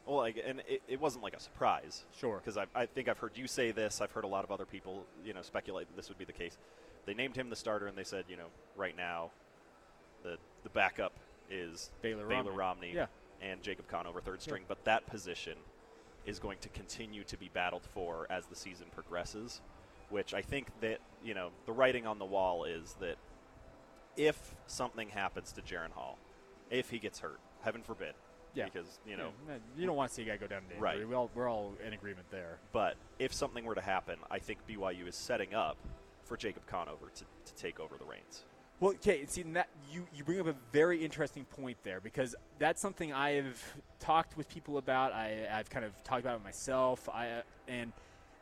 well, 0.05 0.17
like, 0.17 0.41
and 0.43 0.61
it, 0.67 0.81
it 0.87 0.99
wasn't 0.99 1.23
like 1.23 1.35
a 1.35 1.39
surprise. 1.39 2.03
Sure. 2.17 2.37
Because 2.43 2.57
I, 2.57 2.65
I 2.73 2.85
think 2.87 3.07
I've 3.07 3.19
heard 3.19 3.33
you 3.37 3.45
say 3.47 3.69
this. 3.71 4.01
I've 4.01 4.11
heard 4.11 4.23
a 4.23 4.27
lot 4.27 4.43
of 4.43 4.49
other 4.51 4.65
people, 4.65 5.05
you 5.23 5.33
know, 5.33 5.43
speculate 5.43 5.87
that 5.87 5.95
this 5.95 6.09
would 6.09 6.17
be 6.17 6.25
the 6.25 6.33
case. 6.33 6.57
They 7.05 7.13
named 7.13 7.35
him 7.35 7.49
the 7.51 7.55
starter, 7.55 7.85
and 7.85 7.95
they 7.97 8.03
said, 8.03 8.25
you 8.27 8.35
know, 8.35 8.47
right 8.75 8.95
now, 8.97 9.29
the 10.23 10.37
the 10.63 10.69
backup 10.69 11.13
is 11.51 11.91
Baylor 12.01 12.25
Baylor 12.27 12.51
Romney. 12.51 12.57
Romney 12.57 12.91
Yeah. 12.95 13.05
and 13.41 13.61
Jacob 13.61 13.87
Conover 13.87 14.19
third 14.21 14.39
Yeah. 14.39 14.43
string. 14.43 14.63
But 14.67 14.83
that 14.85 15.05
position 15.05 15.57
is 16.25 16.39
going 16.39 16.57
to 16.59 16.69
continue 16.69 17.23
to 17.25 17.37
be 17.37 17.49
battled 17.53 17.85
for 17.93 18.25
as 18.29 18.45
the 18.47 18.55
season 18.55 18.87
progresses. 18.93 19.61
Which 20.09 20.33
I 20.33 20.41
think 20.41 20.67
that 20.81 20.99
you 21.23 21.35
know 21.35 21.51
the 21.67 21.71
writing 21.71 22.07
on 22.07 22.17
the 22.17 22.25
wall 22.25 22.63
is 22.63 22.95
that 22.99 23.17
if 24.17 24.55
something 24.65 25.09
happens 25.09 25.51
to 25.53 25.61
Jaren 25.61 25.91
Hall, 25.91 26.17
if 26.71 26.89
he 26.89 26.97
gets 26.97 27.19
hurt, 27.19 27.39
heaven 27.61 27.83
forbid, 27.83 28.15
Yeah. 28.53 28.65
because 28.65 28.99
you 29.05 29.17
know 29.17 29.29
Yeah, 29.47 29.55
you 29.77 29.85
don't 29.85 29.95
want 29.95 30.09
to 30.09 30.15
see 30.15 30.23
a 30.23 30.25
guy 30.25 30.37
go 30.37 30.47
down 30.47 30.61
to 30.61 30.67
injury. 30.67 30.81
Right. 30.81 31.07
We 31.07 31.15
all, 31.15 31.29
we're 31.33 31.49
all 31.49 31.73
in 31.85 31.93
agreement 31.93 32.27
there. 32.31 32.57
But 32.71 32.95
if 33.19 33.33
something 33.33 33.63
were 33.65 33.75
to 33.75 33.81
happen, 33.81 34.17
I 34.29 34.39
think 34.39 34.59
BYU 34.67 35.07
is 35.07 35.15
setting 35.15 35.53
up 35.53 35.77
for 36.23 36.37
Jacob 36.37 36.65
Conover 36.67 37.11
to, 37.15 37.23
to 37.23 37.55
take 37.55 37.79
over 37.79 37.95
the 37.97 38.05
reins. 38.05 38.43
Well, 38.79 38.91
okay, 38.91 39.25
see 39.25 39.43
that 39.43 39.67
you 39.91 40.07
you 40.15 40.23
bring 40.23 40.39
up 40.39 40.47
a 40.47 40.55
very 40.71 41.03
interesting 41.03 41.43
point 41.45 41.77
there 41.83 41.99
because 41.99 42.35
that's 42.59 42.81
something 42.81 43.11
I 43.11 43.31
have 43.31 43.61
talked 43.99 44.37
with 44.37 44.47
people 44.47 44.77
about. 44.77 45.11
I 45.11 45.47
I've 45.51 45.69
kind 45.69 45.85
of 45.85 46.01
talked 46.03 46.21
about 46.21 46.37
it 46.37 46.43
myself. 46.43 47.09
I 47.09 47.29
uh, 47.29 47.41
and 47.67 47.91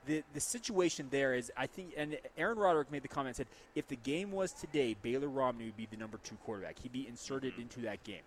the 0.06 0.24
the 0.34 0.40
situation 0.40 1.08
there 1.10 1.34
is, 1.34 1.52
I 1.58 1.66
think, 1.66 1.94
and 1.98 2.18
Aaron 2.38 2.58
Roderick 2.58 2.92
made 2.92 3.04
the 3.04 3.08
comment 3.08 3.36
said, 3.36 3.48
if 3.76 3.88
the 3.88 3.96
game 3.96 4.32
was 4.32 4.54
today, 4.54 4.96
Baylor 5.02 5.28
Romney 5.28 5.66
would 5.66 5.78
be 5.78 5.88
the 5.90 5.98
number 5.98 6.20
two 6.24 6.36
quarterback. 6.46 6.80
He'd 6.80 6.94
be 6.94 7.08
inserted 7.08 7.54
into 7.60 7.82
that 7.82 8.04
game. 8.04 8.22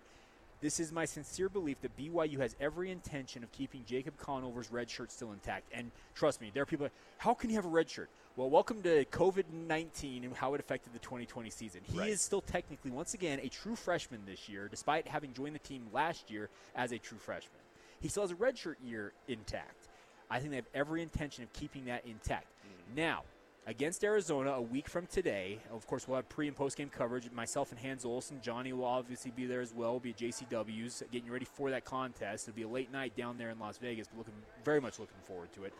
This 0.61 0.79
is 0.79 0.91
my 0.91 1.05
sincere 1.05 1.49
belief 1.49 1.81
that 1.81 1.97
BYU 1.97 2.37
has 2.39 2.55
every 2.59 2.91
intention 2.91 3.43
of 3.43 3.51
keeping 3.51 3.83
Jacob 3.87 4.15
Conover's 4.17 4.71
red 4.71 4.89
shirt 4.91 5.11
still 5.11 5.31
intact. 5.31 5.67
And 5.73 5.89
trust 6.13 6.39
me, 6.39 6.51
there 6.53 6.61
are 6.61 6.67
people. 6.67 6.85
Like, 6.85 6.93
how 7.17 7.33
can 7.33 7.49
you 7.49 7.55
have 7.55 7.65
a 7.65 7.69
red 7.69 7.89
shirt? 7.89 8.09
Well, 8.35 8.47
welcome 8.49 8.83
to 8.83 9.03
COVID 9.05 9.45
nineteen 9.67 10.23
and 10.23 10.35
how 10.35 10.53
it 10.53 10.59
affected 10.59 10.93
the 10.93 10.99
2020 10.99 11.49
season. 11.49 11.81
He 11.83 11.97
Right. 11.97 12.09
is 12.09 12.21
still 12.21 12.41
technically, 12.41 12.91
once 12.91 13.15
again, 13.15 13.39
a 13.41 13.49
true 13.49 13.75
freshman 13.75 14.21
this 14.27 14.47
year, 14.47 14.67
despite 14.67 15.07
having 15.07 15.33
joined 15.33 15.55
the 15.55 15.59
team 15.59 15.87
last 15.91 16.29
year 16.29 16.49
as 16.75 16.91
a 16.91 16.99
true 16.99 17.17
freshman. 17.17 17.59
He 17.99 18.07
still 18.07 18.23
has 18.23 18.31
a 18.31 18.35
redshirt 18.35 18.75
year 18.83 19.13
intact. 19.27 19.89
I 20.29 20.37
think 20.39 20.51
they 20.51 20.57
have 20.57 20.69
every 20.75 21.01
intention 21.01 21.43
of 21.43 21.51
keeping 21.53 21.85
that 21.85 22.05
intact. 22.05 22.45
Mm-hmm. 22.45 22.95
Now, 22.95 23.23
against 23.67 24.03
Arizona, 24.03 24.51
a 24.51 24.61
week 24.61 24.89
from 24.89 25.05
today, 25.05 25.59
of 25.71 25.85
course, 25.87 26.07
we'll 26.07 26.15
have 26.15 26.29
pre 26.29 26.47
and 26.47 26.55
post 26.55 26.77
game 26.77 26.89
coverage. 26.89 27.29
Myself 27.31 27.71
and 27.71 27.79
Hans 27.79 28.05
Olsen, 28.05 28.39
Johnny 28.41 28.73
will 28.73 28.85
obviously 28.85 29.31
be 29.31 29.45
there 29.45 29.61
as 29.61 29.73
well. 29.73 29.91
We'll 29.91 29.99
be 29.99 30.11
at 30.11 30.17
JCW's, 30.17 31.03
getting 31.11 31.31
ready 31.31 31.45
for 31.45 31.69
that 31.69 31.85
contest. 31.85 32.47
It'll 32.47 32.55
be 32.55 32.63
a 32.63 32.67
late 32.67 32.91
night 32.91 33.15
down 33.15 33.37
there 33.37 33.49
in 33.49 33.59
Las 33.59 33.77
Vegas, 33.77 34.07
but 34.07 34.17
looking 34.17 34.33
very 34.63 34.81
much 34.81 34.99
looking 34.99 35.17
forward 35.25 35.53
to 35.53 35.63
it. 35.63 35.73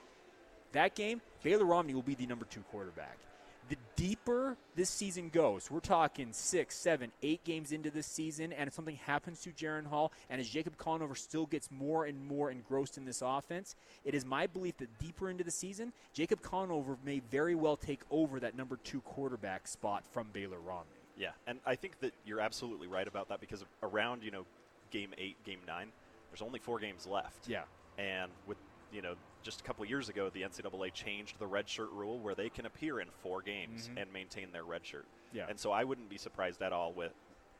That 0.73 0.95
game, 0.95 1.21
Baylor 1.43 1.65
Romney 1.65 1.93
will 1.93 2.01
be 2.01 2.15
the 2.15 2.25
number 2.25 2.45
two 2.45 2.61
quarterback. 2.71 3.17
The 3.71 3.77
deeper 3.95 4.57
this 4.75 4.89
season 4.89 5.29
goes, 5.29 5.71
we're 5.71 5.79
talking 5.79 6.33
six, 6.33 6.75
seven, 6.75 7.09
eight 7.23 7.41
games 7.45 7.71
into 7.71 7.89
this 7.89 8.05
season, 8.05 8.51
and 8.51 8.67
if 8.67 8.73
something 8.73 8.97
happens 8.97 9.39
to 9.43 9.51
Jaren 9.51 9.85
Hall, 9.85 10.11
and 10.29 10.41
as 10.41 10.49
Jacob 10.49 10.75
Conover 10.75 11.15
still 11.15 11.45
gets 11.45 11.71
more 11.71 12.03
and 12.03 12.27
more 12.27 12.51
engrossed 12.51 12.97
in 12.97 13.05
this 13.05 13.23
offense, 13.25 13.77
it 14.03 14.13
is 14.13 14.25
my 14.25 14.45
belief 14.45 14.75
that 14.79 14.89
deeper 14.99 15.29
into 15.29 15.45
the 15.45 15.51
season, 15.51 15.93
Jacob 16.11 16.41
Conover 16.41 16.97
may 17.05 17.21
very 17.31 17.55
well 17.55 17.77
take 17.77 18.01
over 18.11 18.41
that 18.41 18.57
number 18.57 18.77
two 18.83 18.99
quarterback 18.99 19.69
spot 19.69 20.03
from 20.11 20.27
Baylor 20.33 20.59
Romney. 20.59 20.89
Yeah, 21.15 21.31
and 21.47 21.59
I 21.65 21.75
think 21.75 21.97
that 22.01 22.11
you're 22.25 22.41
absolutely 22.41 22.87
right 22.87 23.07
about 23.07 23.29
that 23.29 23.39
because 23.39 23.63
around 23.83 24.21
you 24.21 24.31
know 24.31 24.45
game 24.89 25.11
eight, 25.17 25.41
game 25.45 25.59
nine, 25.65 25.93
there's 26.29 26.41
only 26.41 26.59
four 26.59 26.77
games 26.77 27.07
left. 27.07 27.47
Yeah, 27.47 27.61
and 27.97 28.31
with 28.47 28.57
you 28.91 29.01
know 29.01 29.13
just 29.43 29.61
a 29.61 29.63
couple 29.63 29.83
years 29.85 30.09
ago, 30.09 30.29
the 30.29 30.41
NCAA 30.43 30.93
changed 30.93 31.39
the 31.39 31.47
red 31.47 31.67
shirt 31.67 31.91
rule 31.91 32.19
where 32.19 32.35
they 32.35 32.49
can 32.49 32.65
appear 32.65 32.99
in 32.99 33.07
four 33.21 33.41
games 33.41 33.87
Mhm. 33.89 34.01
and 34.01 34.13
maintain 34.13 34.51
their 34.51 34.63
red 34.63 34.85
shirt. 34.85 35.05
Yeah. 35.33 35.45
and 35.47 35.57
so 35.57 35.71
I 35.71 35.85
wouldn't 35.85 36.09
be 36.09 36.17
surprised 36.17 36.61
at 36.61 36.73
all 36.73 36.91
with 36.91 37.13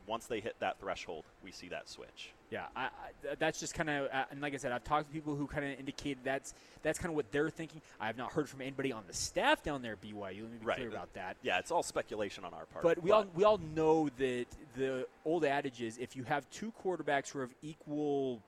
once 0.05 0.25
they 0.25 0.41
hit 0.41 0.59
that 0.59 0.77
threshold, 0.79 1.23
we 1.43 1.51
see 1.51 1.69
that 1.69 1.87
switch. 1.87 2.31
Yeah, 2.49 2.65
I, 2.75 2.85
I, 2.85 3.35
that's 3.39 3.59
just 3.61 3.73
kind 3.75 3.89
of, 3.89 4.09
uh, 4.11 4.25
and 4.29 4.41
like 4.41 4.53
I 4.53 4.57
said, 4.57 4.73
I've 4.73 4.83
talked 4.83 5.07
to 5.07 5.13
people 5.13 5.35
who 5.35 5.47
kind 5.47 5.63
of 5.71 5.79
indicated 5.79 6.17
that's 6.23 6.53
that's 6.81 6.99
kind 6.99 7.11
of 7.11 7.15
what 7.15 7.31
they're 7.31 7.49
thinking. 7.51 7.81
I 7.99 8.07
have 8.07 8.17
not 8.17 8.33
heard 8.33 8.49
from 8.49 8.59
anybody 8.61 8.91
on 8.91 9.03
the 9.07 9.13
staff 9.13 9.63
down 9.63 9.81
there 9.81 9.93
at 9.93 10.01
BYU. 10.01 10.41
Let 10.43 10.51
me 10.51 10.57
be 10.57 10.65
Right. 10.65 10.75
clear 10.77 10.89
about 10.89 11.13
that. 11.13 11.37
Yeah, 11.43 11.59
it's 11.59 11.71
all 11.71 11.83
speculation 11.83 12.43
on 12.43 12.53
our 12.53 12.65
part. 12.65 12.83
But 12.83 13.01
we 13.01 13.11
all 13.11 13.25
we 13.35 13.43
all 13.45 13.59
know 13.59 14.09
that 14.17 14.47
the 14.75 15.07
old 15.23 15.45
adage 15.45 15.81
is 15.81 15.97
if 15.97 16.15
you 16.17 16.23
have 16.23 16.49
two 16.49 16.73
quarterbacks 16.83 17.29
who 17.29 17.39
are 17.39 17.43
of 17.43 17.53
equal 17.61 18.41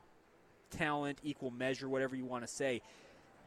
talent, 0.71 1.19
equal 1.23 1.51
measure, 1.51 1.87
whatever 1.87 2.15
you 2.15 2.25
want 2.25 2.43
to 2.43 2.47
say, 2.47 2.81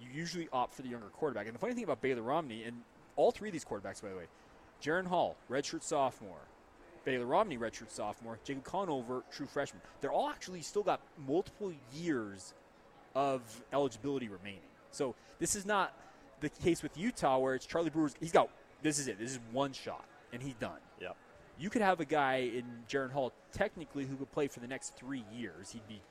you 0.00 0.08
usually 0.12 0.48
opt 0.52 0.74
for 0.74 0.82
the 0.82 0.88
younger 0.88 1.08
quarterback. 1.08 1.46
And 1.46 1.54
the 1.54 1.58
funny 1.58 1.74
thing 1.74 1.84
about 1.84 2.00
Baylor 2.00 2.22
Romney 2.22 2.64
and 2.64 2.82
all 3.16 3.30
three 3.30 3.48
of 3.48 3.52
these 3.52 3.64
quarterbacks, 3.64 4.02
by 4.02 4.10
the 4.10 4.16
way, 4.16 4.26
Jaren 4.82 5.06
Hall, 5.06 5.36
redshirt 5.50 5.82
sophomore, 5.82 6.40
Baylor 7.04 7.26
Romney, 7.26 7.56
redshirt 7.56 7.90
sophomore, 7.90 8.38
Jacob 8.44 8.64
Conover, 8.64 9.22
true 9.32 9.46
freshman. 9.46 9.80
They're 10.00 10.12
all 10.12 10.28
actually 10.28 10.60
still 10.62 10.82
got 10.82 11.00
multiple 11.26 11.72
years 11.94 12.52
of 13.14 13.40
eligibility 13.72 14.28
remaining. 14.28 14.60
So 14.90 15.14
this 15.38 15.56
is 15.56 15.64
not 15.64 15.94
the 16.40 16.48
case 16.48 16.82
with 16.82 16.96
Utah 16.98 17.38
where 17.38 17.54
it's 17.54 17.64
Charlie 17.64 17.90
Brewer's. 17.90 18.14
He's 18.20 18.32
got 18.32 18.50
this 18.82 18.98
is 18.98 19.08
it. 19.08 19.18
This 19.18 19.32
is 19.32 19.40
one 19.52 19.72
shot 19.72 20.04
and 20.32 20.42
he's 20.42 20.54
done. 20.54 20.78
Yep. 21.00 21.16
You 21.58 21.70
could 21.70 21.80
have 21.80 22.00
a 22.00 22.04
guy 22.04 22.50
in 22.54 22.64
Jaren 22.88 23.10
Hall 23.10 23.32
technically 23.52 24.04
who 24.04 24.16
could 24.16 24.30
play 24.32 24.48
for 24.48 24.60
the 24.60 24.66
next 24.66 24.96
three 24.96 25.24
years. 25.32 25.70
He'd 25.70 25.86
be 25.88 26.02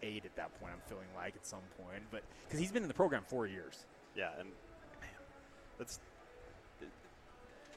28 0.00 0.24
at 0.24 0.36
that 0.36 0.60
point. 0.60 0.72
I'm 0.74 0.80
feeling 0.88 1.06
like 1.16 1.34
at 1.36 1.46
some 1.46 1.60
point, 1.82 2.02
but 2.10 2.22
because 2.46 2.60
he's 2.60 2.72
been 2.72 2.82
in 2.82 2.88
the 2.88 2.94
program 2.94 3.22
four 3.26 3.46
years. 3.46 3.86
Yeah, 4.14 4.30
and 4.38 4.48
man, 5.00 5.10
that's 5.78 6.00
it- 6.80 6.88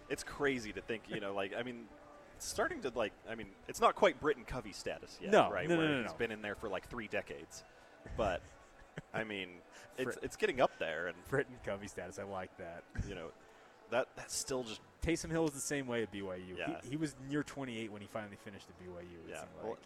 it's 0.10 0.24
crazy 0.24 0.72
to 0.74 0.82
think. 0.82 1.04
You 1.10 1.20
know, 1.20 1.34
like 1.34 1.54
I 1.58 1.64
mean, 1.64 1.86
starting 2.40 2.82
to 2.82 2.92
like. 2.96 3.14
I 3.30 3.36
mean, 3.36 3.48
it's 3.68 3.82
not 3.82 3.96
quite 3.96 4.20
Britain 4.20 4.44
Covey 4.46 4.74
status 4.74 5.18
yet, 5.22 5.32
No, 5.32 5.50
right? 5.52 5.68
no, 5.68 5.76
no, 5.76 5.82
where 5.82 5.90
no, 5.90 6.02
he's 6.04 6.12
no. 6.12 6.18
been 6.18 6.32
in 6.32 6.42
there 6.42 6.56
for 6.56 6.70
like 6.70 6.90
three 6.90 7.08
decades, 7.08 7.64
but 8.18 8.42
I 9.14 9.24
mean, 9.24 9.50
it's 9.98 10.18
it's 10.22 10.36
getting 10.36 10.62
up 10.62 10.72
there, 10.80 11.08
and 11.08 11.18
Britain 11.30 11.56
Covey 11.66 11.88
status. 11.88 12.20
I 12.20 12.24
like 12.24 12.56
that. 12.58 12.84
you 13.08 13.16
know, 13.16 13.28
that 13.90 14.08
that's 14.16 14.36
still 14.36 14.64
just 14.64 14.82
Taysom 15.02 15.32
Hill 15.32 15.44
was 15.44 15.54
the 15.54 15.60
same 15.60 15.88
way 15.88 16.04
at 16.04 16.12
BYU. 16.14 16.58
Yeah. 16.58 16.78
He, 16.84 16.92
he 16.92 16.98
was 16.98 17.16
near 17.30 17.44
28 17.44 17.92
when 17.92 18.02
he 18.02 18.08
finally 18.08 18.38
finished 18.44 18.68
at 18.70 18.80
BYU. 18.80 19.02
It 19.26 19.30
yeah. 19.32 19.38
seemed 19.40 19.50
Well, 19.64 19.78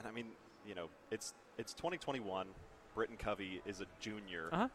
and 0.00 0.08
I 0.08 0.10
mean, 0.10 0.26
you 0.66 0.74
know, 0.74 0.88
it's 1.10 1.34
it's 1.58 1.72
2021. 1.74 2.46
Britain 2.94 3.16
Covey 3.18 3.60
is 3.66 3.80
a 3.80 3.86
junior. 4.00 4.48
Uh-huh. 4.52 4.68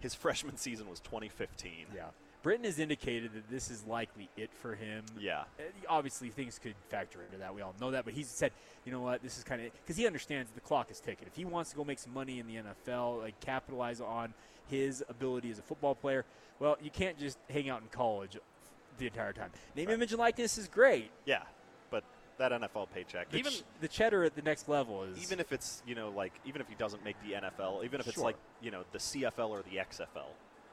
His 0.00 0.14
freshman 0.14 0.56
season 0.56 0.88
was 0.88 1.00
2015. 1.00 1.86
Yeah. 1.94 2.04
Britton 2.42 2.66
has 2.66 2.78
indicated 2.78 3.32
that 3.32 3.48
this 3.48 3.70
is 3.70 3.86
likely 3.86 4.28
it 4.36 4.50
for 4.52 4.74
him. 4.74 5.02
Yeah. 5.18 5.44
Uh, 5.58 5.62
Obviously, 5.88 6.28
things 6.28 6.58
could 6.58 6.74
factor 6.90 7.22
into 7.22 7.38
that. 7.38 7.54
We 7.54 7.62
all 7.62 7.74
know 7.80 7.90
that. 7.92 8.04
But 8.04 8.12
he's 8.12 8.28
said, 8.28 8.52
you 8.84 8.92
know 8.92 9.00
what, 9.00 9.22
this 9.22 9.38
is 9.38 9.44
kind 9.44 9.62
of 9.64 9.72
because 9.72 9.96
he 9.96 10.06
understands 10.06 10.50
the 10.54 10.60
clock 10.60 10.90
is 10.90 11.00
ticking. 11.00 11.26
If 11.26 11.34
he 11.34 11.46
wants 11.46 11.70
to 11.70 11.76
go 11.76 11.84
make 11.84 11.98
some 11.98 12.12
money 12.12 12.38
in 12.40 12.46
the 12.46 12.56
NFL, 12.56 13.22
like 13.22 13.40
capitalize 13.40 14.00
on 14.02 14.34
his 14.68 15.02
ability 15.08 15.50
as 15.50 15.58
a 15.58 15.62
football 15.62 15.94
player, 15.94 16.26
well, 16.60 16.76
you 16.82 16.90
can't 16.90 17.18
just 17.18 17.38
hang 17.48 17.70
out 17.70 17.80
in 17.80 17.88
college 17.88 18.36
the 18.98 19.06
entire 19.06 19.32
time. 19.32 19.50
Name, 19.74 19.88
image, 19.88 20.12
and 20.12 20.18
likeness 20.18 20.58
is 20.58 20.68
great. 20.68 21.10
Yeah, 21.24 21.42
that 22.38 22.52
NFL 22.52 22.88
paycheck, 22.94 23.30
The 23.30 23.38
even 23.38 23.52
ch- 23.52 23.62
the 23.80 23.88
cheddar 23.88 24.24
at 24.24 24.34
the 24.34 24.42
next 24.42 24.68
level 24.68 25.02
is 25.04 25.18
even 25.22 25.40
if 25.40 25.52
it's 25.52 25.82
you 25.86 25.94
know 25.94 26.10
like 26.10 26.32
even 26.44 26.60
if 26.60 26.68
he 26.68 26.74
doesn't 26.74 27.04
make 27.04 27.16
the 27.22 27.32
NFL, 27.34 27.84
even 27.84 28.00
if 28.00 28.06
it's 28.06 28.16
Sure. 28.16 28.24
like 28.24 28.36
you 28.60 28.70
know 28.70 28.82
the 28.92 28.98
CFL 28.98 29.50
or 29.50 29.62
the 29.62 29.76
XFL, 29.78 30.28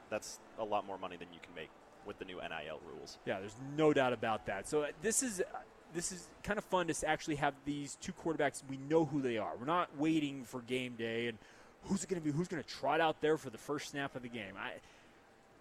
that's 0.10 0.40
a 0.60 0.64
lot 0.66 0.86
more 0.86 0.98
money 0.98 1.18
than 1.18 1.28
you 1.34 1.40
can 1.42 1.54
make 1.56 1.70
with 2.06 2.18
the 2.20 2.26
new 2.26 2.38
NIL 2.38 2.80
rules. 2.94 3.18
Yeah, 3.26 3.40
there's 3.40 3.56
no 3.78 3.94
doubt 3.94 4.14
about 4.14 4.46
that. 4.48 4.68
So 4.68 4.84
uh, 4.84 4.88
this 5.02 5.22
is 5.24 5.40
uh, 5.42 5.58
this 5.94 6.12
is 6.12 6.28
kind 6.44 6.58
of 6.58 6.66
fun 6.66 6.88
to 6.88 7.08
actually 7.08 7.36
have 7.36 7.54
these 7.66 7.96
two 8.02 8.14
quarterbacks. 8.14 8.64
We 8.70 8.78
know 8.78 9.06
who 9.06 9.22
they 9.22 9.38
are. 9.38 9.52
We're 9.60 9.66
not 9.66 9.90
waiting 9.98 10.44
for 10.46 10.62
game 10.62 10.96
day 10.98 11.28
and 11.28 11.38
who's 11.86 12.04
it 12.04 12.10
going 12.10 12.22
to 12.22 12.26
be? 12.26 12.32
Who's 12.32 12.48
going 12.48 12.62
to 12.64 12.68
trot 12.70 13.02
out 13.02 13.22
there 13.22 13.38
for 13.38 13.50
the 13.50 13.58
first 13.58 13.90
snap 13.92 14.16
of 14.16 14.22
the 14.24 14.30
game? 14.30 14.54
I. 14.58 14.72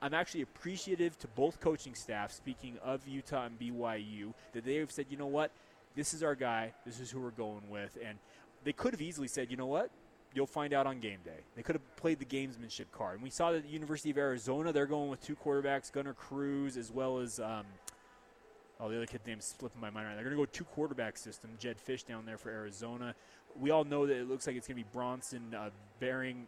I'm 0.03 0.15
actually 0.15 0.41
appreciative 0.41 1.19
to 1.19 1.29
both 1.29 1.61
coaching 1.61 1.95
staff, 1.95 2.33
speaking 2.33 2.79
of 2.83 3.07
Utah 3.07 3.45
and 3.45 3.59
BYU, 3.61 4.33
that 4.55 4.65
they 4.65 4.77
have 4.77 4.91
said, 4.91 5.05
you 5.11 5.19
know 5.19 5.27
what, 5.27 5.51
this 5.95 6.15
is 6.15 6.23
our 6.23 6.35
guy, 6.35 6.73
this 6.85 7.01
is 7.01 7.11
who 7.11 7.21
we're 7.21 7.31
going 7.31 7.69
with. 7.69 7.99
And 8.05 8.19
they 8.65 8.73
could 8.73 8.93
have 8.93 9.03
easily 9.03 9.29
said, 9.29 9.51
you 9.51 9.57
know 9.57 9.67
what, 9.67 9.91
you'll 10.35 10.47
find 10.47 10.73
out 10.73 10.87
on 10.87 11.01
game 11.01 11.19
day. 11.25 11.41
They 11.57 11.63
could 11.63 11.75
have 11.75 11.97
played 11.97 12.19
the 12.19 12.25
gamesmanship 12.25 12.87
card. 12.93 13.15
And 13.15 13.23
we 13.23 13.31
saw 13.31 13.53
that 13.53 13.65
the 13.65 13.69
University 13.69 14.11
of 14.11 14.19
Arizona, 14.19 14.73
they're 14.73 14.87
going 14.87 15.11
with 15.11 15.21
two 15.21 15.37
quarterbacks, 15.37 15.93
Gunner 15.93 16.15
Cruz, 16.15 16.77
as 16.77 16.91
well 16.93 17.19
as, 17.19 17.41
um, 17.41 17.65
oh, 18.79 18.89
the 18.89 18.97
other 18.97 19.07
kid's 19.07 19.27
name's 19.27 19.55
slipping 19.59 19.81
my 19.81 19.91
mind 19.91 20.07
right 20.07 20.13
now. 20.13 20.17
They're 20.17 20.33
going 20.33 20.37
to 20.37 20.43
go 20.43 20.51
two 20.53 20.65
quarterback 20.65 21.17
system, 21.17 21.51
Jedd 21.59 21.77
Fisch 21.79 22.07
down 22.07 22.27
there 22.27 22.39
for 22.39 22.51
Arizona. 22.51 23.15
We 23.59 23.71
all 23.71 23.85
know 23.85 24.07
that 24.07 24.17
it 24.17 24.29
looks 24.29 24.47
like 24.47 24.57
it's 24.57 24.69
going 24.69 24.79
to 24.79 24.85
be 24.85 24.91
Bronson 24.93 25.55
uh, 25.55 25.71
bearing 25.99 26.47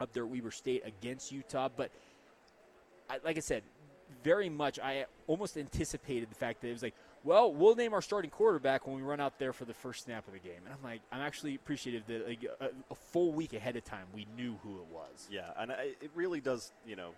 up 0.00 0.12
there 0.12 0.24
at 0.24 0.30
Weber 0.30 0.50
State 0.50 0.82
against 0.86 1.30
Utah. 1.30 1.68
But 1.74 1.90
I, 3.10 3.18
like 3.24 3.36
I 3.36 3.40
said, 3.40 3.62
very 4.24 4.48
much 4.48 4.78
I 4.78 5.06
almost 5.26 5.56
anticipated 5.56 6.30
the 6.30 6.34
fact 6.34 6.62
that 6.62 6.68
it 6.68 6.72
was 6.72 6.82
like, 6.82 6.94
well, 7.24 7.52
we'll 7.52 7.74
name 7.76 7.92
our 7.94 8.02
starting 8.02 8.30
quarterback 8.30 8.86
when 8.86 8.96
we 8.96 9.02
run 9.02 9.20
out 9.20 9.38
there 9.38 9.52
for 9.52 9.64
the 9.64 9.74
first 9.74 10.04
snap 10.04 10.26
of 10.26 10.32
the 10.32 10.38
game. 10.40 10.60
And 10.64 10.74
I'm 10.74 10.82
like, 10.82 11.00
I'm 11.12 11.20
actually 11.20 11.54
appreciative 11.54 12.06
that 12.08 12.28
like 12.28 12.44
a, 12.60 12.68
a 12.90 12.94
full 12.94 13.32
week 13.32 13.52
ahead 13.52 13.76
of 13.76 13.84
time 13.84 14.06
we 14.14 14.26
knew 14.36 14.56
who 14.62 14.76
it 14.78 14.86
was. 14.92 15.28
Yeah, 15.30 15.50
and 15.56 15.70
I, 15.72 15.94
it 16.00 16.10
really 16.14 16.40
does, 16.40 16.72
you 16.86 16.96
know, 16.96 17.10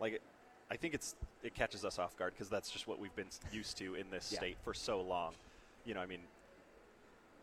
like 0.00 0.14
it, 0.14 0.22
I 0.70 0.76
think 0.76 0.94
it's 0.94 1.14
it 1.42 1.54
catches 1.54 1.84
us 1.84 1.98
off 1.98 2.16
guard 2.16 2.32
because 2.34 2.48
that's 2.48 2.70
just 2.70 2.86
what 2.88 2.98
we've 2.98 3.14
been 3.16 3.28
used 3.52 3.76
to 3.78 3.94
in 3.94 4.10
this 4.10 4.30
Yeah. 4.32 4.38
state 4.38 4.56
for 4.64 4.74
so 4.74 5.00
long. 5.00 5.32
You 5.84 5.94
know, 5.94 6.00
I 6.00 6.06
mean, 6.06 6.20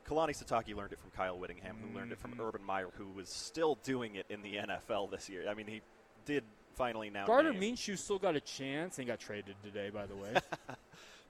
Kalani 0.08 0.32
Sitake 0.32 0.76
learned 0.76 0.92
it 0.92 1.00
from 1.00 1.12
Kyle 1.12 1.38
Whittingham, 1.38 1.78
who 1.82 1.98
learned 1.98 2.12
it 2.12 2.20
from 2.20 2.34
Mhm. 2.36 2.46
Urban 2.48 2.64
Meyer, 2.64 2.90
who 2.98 3.08
was 3.16 3.30
still 3.30 3.76
doing 3.84 4.16
it 4.16 4.26
in 4.30 4.42
the 4.42 4.58
NFL 4.58 5.08
this 5.08 5.30
year. 5.30 5.48
I 5.50 5.54
mean, 5.54 5.68
he 5.68 5.82
did 6.26 6.44
finally 6.76 7.10
now. 7.10 7.26
Gardner 7.26 7.54
Minshew 7.54 7.98
still 7.98 8.20
got 8.20 8.36
a 8.36 8.42
chance 8.42 8.98
and 9.00 9.08
got 9.08 9.20
traded 9.20 9.56
today, 9.64 9.90
by 9.90 10.06
the 10.06 10.16
way. 10.16 10.34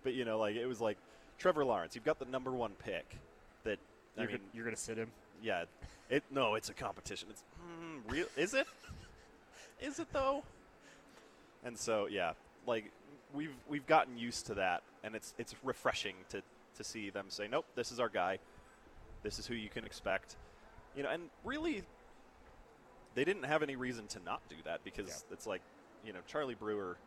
but 0.03 0.13
you 0.13 0.25
know, 0.25 0.37
like 0.37 0.55
it 0.55 0.65
was 0.65 0.81
like 0.81 0.97
Trevor 1.37 1.65
Lawrence. 1.65 1.95
You've 1.95 2.05
got 2.05 2.19
the 2.19 2.25
number 2.25 2.51
one 2.51 2.71
pick. 2.83 3.17
That 3.63 3.79
You're 4.17 4.27
mean, 4.27 4.37
gonna- 4.37 4.49
you're 4.53 4.63
going 4.65 4.75
to 4.75 4.81
sit 4.81 4.97
him. 4.97 5.11
Yeah, 5.41 5.65
it 6.09 6.23
no, 6.31 6.55
it's 6.55 6.69
a 6.69 6.73
competition. 6.73 7.27
It's 7.31 7.43
mm, 7.61 8.11
real. 8.11 8.27
Is 8.37 8.53
it? 8.53 8.67
Is 9.81 9.99
it 9.99 10.07
though? 10.13 10.43
And 11.65 11.77
so 11.77 12.07
yeah, 12.07 12.33
like 12.67 12.91
we've 13.33 13.53
we've 13.67 13.85
gotten 13.87 14.17
used 14.17 14.45
to 14.47 14.53
that, 14.55 14.83
and 15.03 15.15
it's 15.15 15.33
it's 15.37 15.55
refreshing 15.63 16.15
to 16.29 16.41
to 16.77 16.83
see 16.83 17.09
them 17.09 17.25
say, 17.29 17.47
nope, 17.47 17.65
this 17.75 17.91
is 17.91 17.99
our 17.99 18.09
guy. 18.09 18.39
This 19.21 19.39
is 19.39 19.45
who 19.47 19.53
you 19.55 19.69
can 19.69 19.85
expect. 19.85 20.35
You 20.95 21.03
know, 21.03 21.09
and 21.09 21.23
really, 21.43 21.83
they 23.15 23.23
didn't 23.23 23.43
have 23.43 23.63
any 23.63 23.75
reason 23.75 24.07
to 24.07 24.19
not 24.25 24.41
do 24.49 24.55
that 24.65 24.83
because 24.83 25.25
it's 25.31 25.47
like 25.47 25.61
you 26.05 26.13
know, 26.13 26.19
Charlie 26.27 26.55
Brewer, 26.55 26.97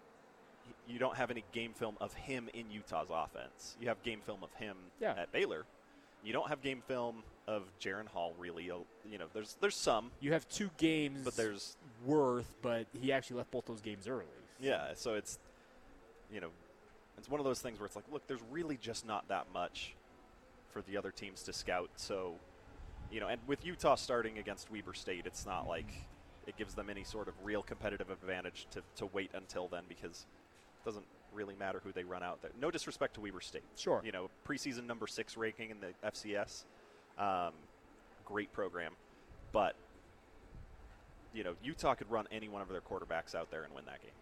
you 0.88 0.98
don't 0.98 1.16
have 1.16 1.30
any 1.30 1.44
game 1.52 1.72
film 1.72 1.96
of 2.00 2.12
him 2.14 2.48
in 2.54 2.70
Utah's 2.70 3.08
offense. 3.10 3.76
You 3.80 3.88
have 3.88 4.02
game 4.02 4.20
film 4.20 4.42
of 4.42 4.52
him 4.54 4.76
Yeah. 5.00 5.14
at 5.16 5.32
Baylor. 5.32 5.64
You 6.24 6.32
don't 6.32 6.48
have 6.48 6.60
game 6.62 6.82
film 6.86 7.22
of 7.46 7.64
Jaren 7.80 8.06
Hall 8.08 8.34
really. 8.38 8.70
Uh, 8.70 8.78
You'll- 9.04 9.18
know, 9.18 9.26
there's 9.32 9.54
there's 9.60 9.76
some. 9.76 10.10
You 10.20 10.32
have 10.32 10.48
two 10.48 10.70
games 10.78 11.24
But 11.24 11.36
there's- 11.36 11.76
worth, 12.04 12.54
but 12.62 12.86
he 12.92 13.12
actually 13.12 13.38
left 13.38 13.50
both 13.50 13.66
those 13.66 13.80
games 13.80 14.06
early. 14.08 14.26
Yeah, 14.60 14.94
so 14.94 15.14
it's 15.14 15.38
you 16.32 16.40
know, 16.40 16.50
it's 17.16 17.28
one 17.28 17.38
of 17.40 17.44
those 17.44 17.60
things 17.60 17.78
where 17.78 17.86
it's 17.86 17.94
like, 17.96 18.10
look, 18.10 18.26
there's 18.26 18.42
really 18.50 18.76
just 18.76 19.06
not 19.06 19.28
that 19.28 19.46
much 19.52 19.94
for 20.72 20.82
the 20.82 20.96
other 20.96 21.10
teams 21.12 21.42
to 21.44 21.52
scout. 21.52 21.88
So, 21.96 22.34
you 23.10 23.20
know, 23.20 23.28
and 23.28 23.40
with 23.46 23.64
Utah 23.64 23.94
starting 23.94 24.38
against 24.38 24.70
Weber 24.70 24.92
State, 24.92 25.24
it's 25.26 25.46
not 25.46 25.68
like 25.68 25.86
it 26.48 26.56
gives 26.56 26.74
them 26.74 26.90
any 26.90 27.04
sort 27.04 27.28
of 27.28 27.34
real 27.44 27.62
competitive 27.62 28.10
advantage 28.10 28.66
to, 28.72 28.82
to 28.96 29.06
wait 29.06 29.30
until 29.34 29.68
then 29.68 29.84
because 29.88 30.26
doesn't 30.86 31.04
really 31.34 31.54
matter 31.56 31.82
who 31.84 31.92
they 31.92 32.04
run 32.04 32.22
out 32.22 32.40
there. 32.40 32.52
No 32.58 32.70
disrespect 32.70 33.14
to 33.14 33.20
Weber 33.20 33.42
State. 33.42 33.64
Sure. 33.76 34.00
You 34.02 34.12
know, 34.12 34.30
preseason 34.48 34.86
number 34.86 35.06
six 35.06 35.36
ranking 35.36 35.70
in 35.70 35.76
the 35.80 35.92
FCS, 36.08 36.64
um, 37.18 37.52
great 38.24 38.52
program, 38.52 38.92
but 39.52 39.74
you 41.34 41.44
know, 41.44 41.54
Utah 41.62 41.94
could 41.94 42.10
run 42.10 42.26
any 42.32 42.48
one 42.48 42.62
of 42.62 42.68
their 42.68 42.80
quarterbacks 42.80 43.34
out 43.34 43.50
there 43.50 43.64
and 43.64 43.74
win 43.74 43.84
that 43.84 44.00
game. 44.00 44.12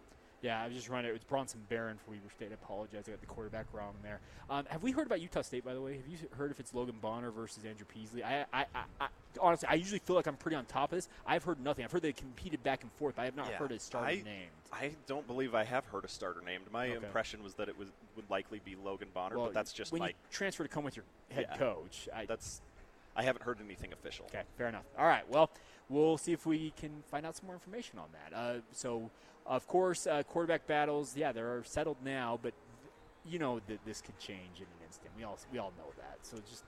Yeah, 0.45 0.61
I 0.61 0.67
was 0.67 0.75
just 0.75 0.89
running. 0.89 1.09
It 1.09 1.13
was 1.13 1.23
Bronson 1.23 1.59
Barron 1.69 1.97
for 1.97 2.11
Weber 2.11 2.29
State. 2.35 2.49
I 2.51 2.53
apologize. 2.53 3.05
I 3.07 3.11
got 3.11 3.19
the 3.19 3.25
quarterback 3.25 3.65
wrong 3.73 3.95
there. 4.03 4.19
Um, 4.47 4.65
have 4.69 4.83
we 4.83 4.91
heard 4.91 5.07
about 5.07 5.19
Utah 5.19 5.41
State, 5.41 5.65
by 5.65 5.73
the 5.73 5.81
way? 5.81 5.95
Have 5.97 6.07
you 6.07 6.19
heard 6.37 6.51
if 6.51 6.59
it's 6.59 6.71
Logan 6.71 6.97
Bonner 7.01 7.31
versus 7.31 7.65
Andrew 7.65 7.87
Peasley? 7.91 8.23
I, 8.23 8.45
I, 8.53 8.65
I, 9.01 9.07
honestly, 9.41 9.67
I 9.67 9.73
usually 9.73 9.97
feel 9.97 10.15
like 10.15 10.27
I'm 10.27 10.35
pretty 10.37 10.55
on 10.55 10.65
top 10.65 10.91
of 10.91 10.97
this. 10.99 11.09
I've 11.25 11.43
heard 11.43 11.59
nothing. 11.59 11.83
I've 11.83 11.91
heard 11.91 12.03
they 12.03 12.13
competed 12.13 12.61
back 12.63 12.83
and 12.83 12.91
forth. 12.91 13.15
But 13.15 13.23
I 13.23 13.25
have 13.25 13.35
not 13.35 13.49
Yeah, 13.49 13.57
heard 13.57 13.71
a 13.71 13.79
starter 13.79 14.07
I, 14.07 14.13
named. 14.23 14.51
I 14.71 14.91
don't 15.07 15.25
believe 15.25 15.55
I 15.55 15.63
have 15.63 15.87
heard 15.87 16.05
a 16.05 16.07
starter 16.07 16.41
named. 16.45 16.65
My 16.71 16.89
Okay. 16.89 17.03
impression 17.07 17.41
was 17.41 17.55
that 17.55 17.67
it 17.67 17.75
was 17.75 17.87
would 18.15 18.29
likely 18.29 18.61
be 18.63 18.75
Logan 18.75 19.07
Bonner, 19.15 19.37
Well, 19.37 19.45
but 19.45 19.55
that's 19.55 19.73
just 19.73 19.91
when 19.93 19.99
my 20.01 20.07
you 20.09 20.13
transfer 20.29 20.61
to 20.61 20.69
come 20.69 20.83
with 20.83 20.95
your 20.95 21.05
head 21.31 21.47
Yeah. 21.49 21.57
coach. 21.57 22.07
I, 22.15 22.27
that's 22.27 22.61
I 23.15 23.23
haven't 23.23 23.43
heard 23.43 23.59
anything 23.63 23.93
official. 23.93 24.25
Okay, 24.25 24.43
fair 24.57 24.67
enough. 24.67 24.85
All 24.97 25.05
right, 25.05 25.27
well, 25.29 25.49
we'll 25.89 26.17
see 26.17 26.33
if 26.33 26.45
we 26.45 26.73
can 26.77 27.03
find 27.09 27.25
out 27.25 27.35
some 27.35 27.47
more 27.47 27.55
information 27.55 27.99
on 27.99 28.07
that. 28.13 28.35
Uh, 28.35 28.59
so, 28.71 29.09
of 29.45 29.67
course, 29.67 30.07
uh, 30.07 30.23
quarterback 30.23 30.67
battles, 30.67 31.15
yeah, 31.15 31.31
they're 31.31 31.63
settled 31.63 31.97
now, 32.03 32.39
but 32.41 32.53
you 33.27 33.39
know 33.39 33.59
that 33.67 33.83
this 33.85 34.01
could 34.01 34.17
change 34.19 34.57
in 34.57 34.63
an 34.63 34.85
instant. 34.85 35.09
We 35.17 35.23
all 35.23 35.37
we 35.51 35.59
all 35.59 35.73
know 35.77 35.91
that. 35.97 36.19
So 36.21 36.37
just 36.49 36.63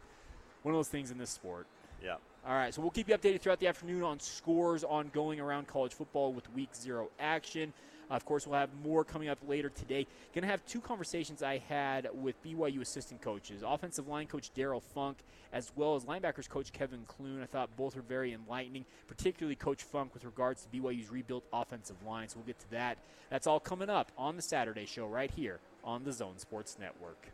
one 0.63 0.73
of 0.73 0.79
those 0.79 0.87
things 0.87 1.11
in 1.11 1.17
this 1.17 1.29
sport. 1.29 1.67
Yeah. 2.03 2.15
All 2.47 2.53
right, 2.53 2.73
so 2.73 2.81
we'll 2.81 2.91
keep 2.91 3.09
you 3.09 3.17
updated 3.17 3.41
throughout 3.41 3.59
the 3.59 3.67
afternoon 3.67 4.03
on 4.03 4.19
scores 4.19 4.83
ongoing 4.83 5.39
around 5.39 5.67
college 5.67 5.93
football 5.93 6.31
with 6.31 6.51
week 6.53 6.69
zero 6.73 7.09
action. 7.19 7.73
Of 8.09 8.25
course, 8.25 8.47
we'll 8.47 8.59
have 8.59 8.69
more 8.83 9.03
coming 9.03 9.27
up 9.27 9.37
later 9.47 9.69
today. 9.69 10.07
Going 10.33 10.43
to 10.43 10.47
have 10.47 10.65
two 10.65 10.79
conversations 10.79 11.43
I 11.43 11.57
had 11.57 12.09
with 12.13 12.41
BYU 12.43 12.81
assistant 12.81 13.21
coaches, 13.21 13.63
offensive 13.65 14.07
line 14.07 14.27
coach 14.27 14.51
Darrell 14.53 14.79
Funk, 14.79 15.17
as 15.51 15.71
well 15.75 15.95
as 15.95 16.05
linebackers 16.05 16.47
coach 16.47 16.71
Kevin 16.71 17.03
Clune. 17.07 17.41
I 17.41 17.45
thought 17.45 17.75
both 17.75 17.95
were 17.95 18.01
very 18.01 18.33
enlightening, 18.33 18.85
particularly 19.07 19.55
Coach 19.55 19.83
Funk 19.83 20.13
with 20.13 20.23
regards 20.23 20.63
to 20.63 20.77
BYU's 20.77 21.11
rebuilt 21.11 21.43
offensive 21.51 21.97
line. 22.05 22.29
So 22.29 22.37
we'll 22.37 22.47
get 22.47 22.59
to 22.59 22.71
that. 22.71 22.97
That's 23.29 23.47
all 23.47 23.59
coming 23.59 23.89
up 23.89 24.11
on 24.17 24.35
the 24.35 24.41
Saturday 24.41 24.85
show 24.85 25.07
right 25.07 25.31
here 25.31 25.59
on 25.83 26.03
the 26.03 26.13
Zone 26.13 26.37
Sports 26.37 26.77
Network. 26.79 27.31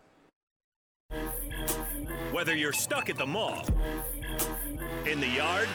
Whether 2.32 2.56
you're 2.56 2.74
stuck 2.74 3.10
at 3.10 3.18
the 3.18 3.26
mall, 3.26 3.66
in 5.06 5.20
the 5.20 5.28
yard, 5.28 5.68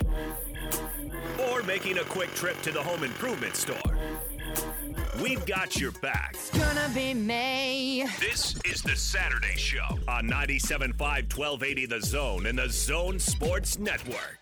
or 1.48 1.62
making 1.62 1.98
a 1.98 2.04
quick 2.04 2.34
trip 2.34 2.60
to 2.62 2.72
the 2.72 2.82
home 2.82 3.04
improvement 3.04 3.54
store, 3.54 3.97
we've 5.22 5.44
got 5.46 5.76
your 5.76 5.92
back. 5.92 6.30
It's 6.34 6.50
gonna 6.50 6.90
be 6.94 7.14
May. 7.14 8.06
This 8.20 8.54
is 8.64 8.82
the 8.82 8.96
Saturday 8.96 9.56
Show 9.56 9.98
on 10.08 10.28
97.5 10.28 10.98
1280 10.98 11.86
The 11.86 12.00
Zone 12.00 12.46
and 12.46 12.58
the 12.58 12.68
Zone 12.68 13.18
Sports 13.18 13.78
Network. 13.78 14.37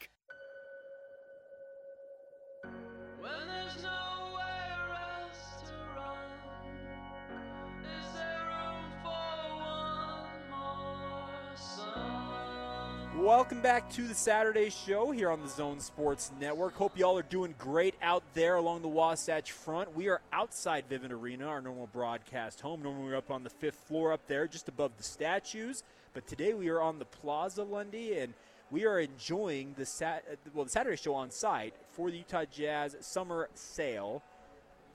Welcome 13.27 13.61
back 13.61 13.91
to 13.91 14.03
the 14.03 14.15
Saturday 14.15 14.71
show 14.71 15.11
here 15.11 15.33
on 15.33 15.43
the 15.43 15.49
Zone 15.49 15.81
Sports 15.81 16.31
Network. 16.41 16.75
Hope 16.77 16.97
y'all 16.97 17.19
are 17.19 17.23
doing 17.23 17.57
great 17.59 17.97
out 18.01 18.23
there 18.35 18.55
along 18.55 18.83
the 18.83 18.89
Wasatch 18.89 19.51
Front. 19.51 19.97
We 19.97 20.09
are 20.09 20.21
outside 20.33 20.85
Vivint 20.89 21.11
Arena, 21.11 21.49
our 21.49 21.61
normal 21.61 21.89
broadcast 21.89 22.61
home. 22.61 22.85
Normally 22.85 23.07
we're 23.07 23.17
up 23.17 23.33
on 23.33 23.43
the 23.43 23.51
fifth 23.51 23.81
floor 23.89 24.13
up 24.13 24.25
there, 24.29 24.47
just 24.47 24.69
above 24.69 24.93
the 24.97 25.03
statues. 25.03 25.83
But 26.15 26.29
today 26.29 26.55
we 26.55 26.69
are 26.69 26.81
on 26.81 27.01
the 27.01 27.05
Plaza 27.05 27.65
Lundy, 27.65 28.17
and 28.17 28.33
we 28.71 28.87
are 28.87 29.01
enjoying 29.01 29.75
the 29.77 29.87
sat- 29.87 30.25
well 30.55 30.65
the 30.65 30.71
Saturday 30.71 30.97
show 30.97 31.15
on 31.15 31.33
site 31.33 31.75
for 31.95 32.13
the 32.13 32.19
Utah 32.19 32.45
Jazz 32.45 32.95
summer 33.01 33.49
sale. 33.55 34.23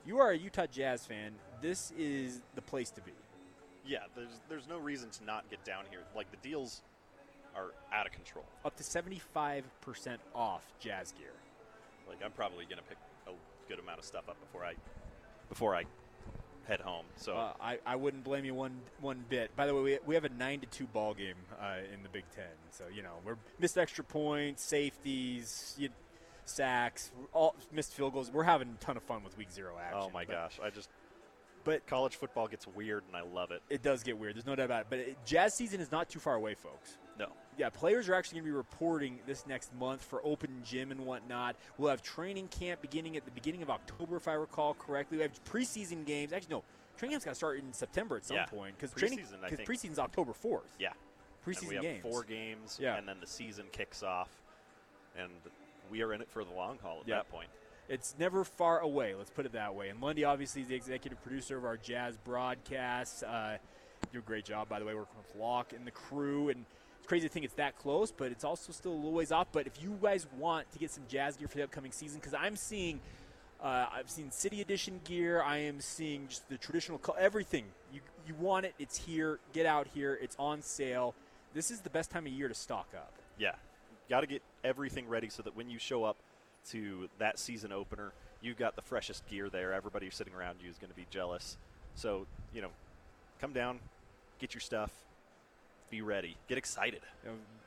If 0.00 0.08
you 0.08 0.20
are 0.20 0.30
a 0.30 0.38
Utah 0.38 0.64
Jazz 0.64 1.04
fan, 1.04 1.32
this 1.60 1.92
is 1.98 2.40
the 2.54 2.62
place 2.62 2.90
to 2.92 3.02
be. 3.02 3.12
Yeah, 3.86 4.04
there's 4.16 4.40
there's 4.48 4.68
no 4.68 4.78
reason 4.78 5.10
to 5.10 5.24
not 5.24 5.50
get 5.50 5.62
down 5.66 5.84
here. 5.90 6.00
Like 6.16 6.30
the 6.30 6.38
deals 6.38 6.80
are 7.56 7.68
out 7.92 8.06
of 8.06 8.12
control. 8.12 8.44
Up 8.64 8.76
to 8.76 8.82
75% 8.82 9.62
off 10.34 10.62
Jazz 10.80 11.12
gear. 11.18 11.32
Like 12.08 12.18
I'm 12.24 12.32
probably 12.32 12.64
gonna 12.68 12.82
pick 12.88 12.98
a 13.26 13.30
good 13.68 13.78
amount 13.78 13.98
of 13.98 14.04
stuff 14.04 14.28
up 14.28 14.38
before 14.40 14.64
I 14.64 14.74
before 15.48 15.74
I 15.74 15.84
head 16.66 16.80
home. 16.80 17.04
So 17.16 17.34
Uh, 17.34 17.52
I, 17.60 17.78
I 17.86 17.96
wouldn't 17.96 18.24
blame 18.24 18.44
you 18.44 18.54
one 18.54 18.80
one 19.00 19.24
bit. 19.28 19.54
By 19.56 19.66
the 19.66 19.74
way, 19.74 19.82
we, 19.82 19.98
we 20.06 20.14
have 20.14 20.24
a 20.24 20.28
nine 20.30 20.60
to 20.60 20.66
two 20.66 20.86
ball 20.86 21.14
game 21.14 21.34
uh, 21.60 21.78
in 21.92 22.02
the 22.02 22.08
Big 22.08 22.24
Ten, 22.34 22.44
so 22.70 22.84
you 22.94 23.02
know 23.02 23.14
we're 23.24 23.36
missed 23.58 23.78
extra 23.78 24.04
points, 24.04 24.62
safeties, 24.62 25.74
you, 25.78 25.88
sacks, 26.44 27.10
all 27.32 27.54
missed 27.72 27.94
field 27.94 28.12
goals. 28.12 28.30
We're 28.30 28.42
having 28.44 28.76
a 28.80 28.84
ton 28.84 28.96
of 28.96 29.02
fun 29.02 29.24
with 29.24 29.36
Week 29.38 29.50
Zero 29.50 29.74
action. 29.82 30.00
oh 30.02 30.10
my 30.12 30.24
but 30.24 30.32
gosh, 30.32 30.60
I 30.62 30.70
just 30.70 30.88
but 31.64 31.86
college 31.86 32.16
football 32.16 32.48
gets 32.48 32.66
weird 32.66 33.04
and 33.06 33.16
I 33.16 33.22
love 33.22 33.52
it. 33.52 33.62
It 33.70 33.82
does 33.82 34.02
get 34.02 34.18
weird. 34.18 34.34
There's 34.34 34.46
no 34.46 34.56
doubt 34.56 34.66
about 34.66 34.80
it. 34.82 34.86
But 34.90 34.98
it, 34.98 35.18
Jazz 35.24 35.54
season 35.54 35.80
is 35.80 35.92
not 35.92 36.08
too 36.08 36.18
far 36.18 36.34
away, 36.34 36.54
folks. 36.54 36.98
Yeah, 37.58 37.68
players 37.68 38.08
are 38.08 38.14
actually 38.14 38.36
going 38.40 38.44
to 38.46 38.52
be 38.52 38.56
reporting 38.56 39.18
this 39.26 39.46
next 39.46 39.74
month 39.74 40.02
for 40.02 40.24
open 40.24 40.62
gym 40.64 40.90
and 40.90 41.04
whatnot. 41.04 41.56
We'll 41.76 41.90
have 41.90 42.02
training 42.02 42.48
camp 42.48 42.80
beginning 42.80 43.16
at 43.16 43.24
the 43.24 43.30
beginning 43.30 43.62
of 43.62 43.68
October, 43.70 44.16
if 44.16 44.26
I 44.26 44.32
recall 44.34 44.74
correctly. 44.74 45.18
We 45.18 45.22
have 45.22 45.44
preseason 45.44 46.06
games. 46.06 46.32
Actually, 46.32 46.54
no, 46.56 46.64
training 46.96 47.12
camp's 47.14 47.24
got 47.26 47.32
to 47.32 47.34
start 47.36 47.58
in 47.58 47.72
September 47.72 48.16
at 48.16 48.24
some 48.24 48.36
Yeah. 48.38 48.46
point 48.46 48.76
because 48.78 48.92
training 48.92 49.18
because 49.18 49.56
think. 49.56 49.68
preseason's 49.68 49.98
October 49.98 50.32
fourth. 50.32 50.74
Yeah. 50.78 50.92
Preseason 51.46 51.60
and 51.60 51.68
we 51.68 51.74
have 51.74 51.82
games. 51.84 52.02
four 52.02 52.22
games, 52.22 52.78
Yeah. 52.80 52.96
and 52.96 53.06
then 53.06 53.20
the 53.20 53.26
season 53.26 53.66
kicks 53.72 54.02
off, 54.02 54.30
and 55.16 55.30
we 55.90 56.00
are 56.02 56.14
in 56.14 56.22
it 56.22 56.30
for 56.30 56.44
the 56.44 56.52
long 56.52 56.78
haul 56.78 57.00
at 57.00 57.08
Yeah. 57.08 57.16
that 57.16 57.28
point. 57.30 57.50
It's 57.88 58.14
never 58.18 58.44
far 58.44 58.78
away. 58.80 59.14
Let's 59.14 59.30
put 59.30 59.44
it 59.44 59.52
that 59.52 59.74
way. 59.74 59.88
And 59.90 60.00
Lundy, 60.00 60.24
obviously, 60.24 60.62
is 60.62 60.68
the 60.68 60.74
executive 60.76 61.20
producer 61.22 61.58
of 61.58 61.64
our 61.66 61.76
Jazz 61.76 62.16
broadcast. 62.16 63.24
Uh, 63.24 63.58
do 64.12 64.20
a 64.20 64.22
great 64.22 64.44
job, 64.44 64.68
by 64.68 64.78
the 64.78 64.84
way, 64.84 64.94
working 64.94 65.18
with 65.18 65.34
Locke 65.34 65.72
and 65.72 65.86
the 65.86 65.90
crew. 65.90 66.48
And 66.48 66.64
it's 67.02 67.08
crazy 67.08 67.26
to 67.26 67.32
think 67.34 67.44
it's 67.44 67.54
that 67.54 67.76
close, 67.76 68.12
but 68.12 68.30
it's 68.30 68.44
also 68.44 68.70
still 68.70 68.92
a 68.92 68.94
little 68.94 69.10
ways 69.10 69.32
off. 69.32 69.48
But 69.50 69.66
if 69.66 69.82
you 69.82 69.98
guys 70.00 70.28
want 70.38 70.70
to 70.70 70.78
get 70.78 70.92
some 70.92 71.02
Jazz 71.08 71.36
gear 71.36 71.48
for 71.48 71.56
the 71.56 71.64
upcoming 71.64 71.90
season, 71.90 72.20
because 72.20 72.32
I'm 72.32 72.54
seeing, 72.54 73.00
uh, 73.60 73.86
I've 73.92 74.08
seen 74.08 74.30
City 74.30 74.60
Edition 74.60 75.00
gear. 75.02 75.42
I 75.42 75.56
am 75.58 75.80
seeing 75.80 76.28
just 76.28 76.48
the 76.48 76.56
traditional, 76.56 77.00
everything. 77.18 77.64
You 77.92 78.02
you 78.24 78.36
want 78.36 78.66
it? 78.66 78.74
It's 78.78 78.96
here. 78.96 79.40
Get 79.52 79.66
out 79.66 79.88
here. 79.92 80.16
It's 80.22 80.36
on 80.38 80.62
sale. 80.62 81.16
This 81.54 81.72
is 81.72 81.80
the 81.80 81.90
best 81.90 82.12
time 82.12 82.24
of 82.24 82.32
year 82.32 82.46
to 82.46 82.54
stock 82.54 82.86
up. 82.94 83.12
Yeah, 83.36 83.56
got 84.08 84.20
to 84.20 84.28
get 84.28 84.42
everything 84.62 85.08
ready 85.08 85.28
so 85.28 85.42
that 85.42 85.56
when 85.56 85.68
you 85.68 85.80
show 85.80 86.04
up 86.04 86.18
to 86.70 87.08
that 87.18 87.36
season 87.36 87.72
opener, 87.72 88.12
you've 88.40 88.58
got 88.58 88.76
the 88.76 88.82
freshest 88.82 89.26
gear 89.28 89.50
there. 89.50 89.72
Everybody 89.72 90.08
sitting 90.10 90.34
around 90.34 90.58
you 90.62 90.70
is 90.70 90.78
going 90.78 90.90
to 90.90 90.96
be 90.96 91.06
jealous. 91.10 91.56
So 91.96 92.26
you 92.54 92.62
know, 92.62 92.70
come 93.40 93.52
down, 93.52 93.80
get 94.38 94.54
your 94.54 94.60
stuff, 94.60 94.92
be 95.92 96.00
ready, 96.00 96.36
get 96.48 96.56
excited. 96.56 97.02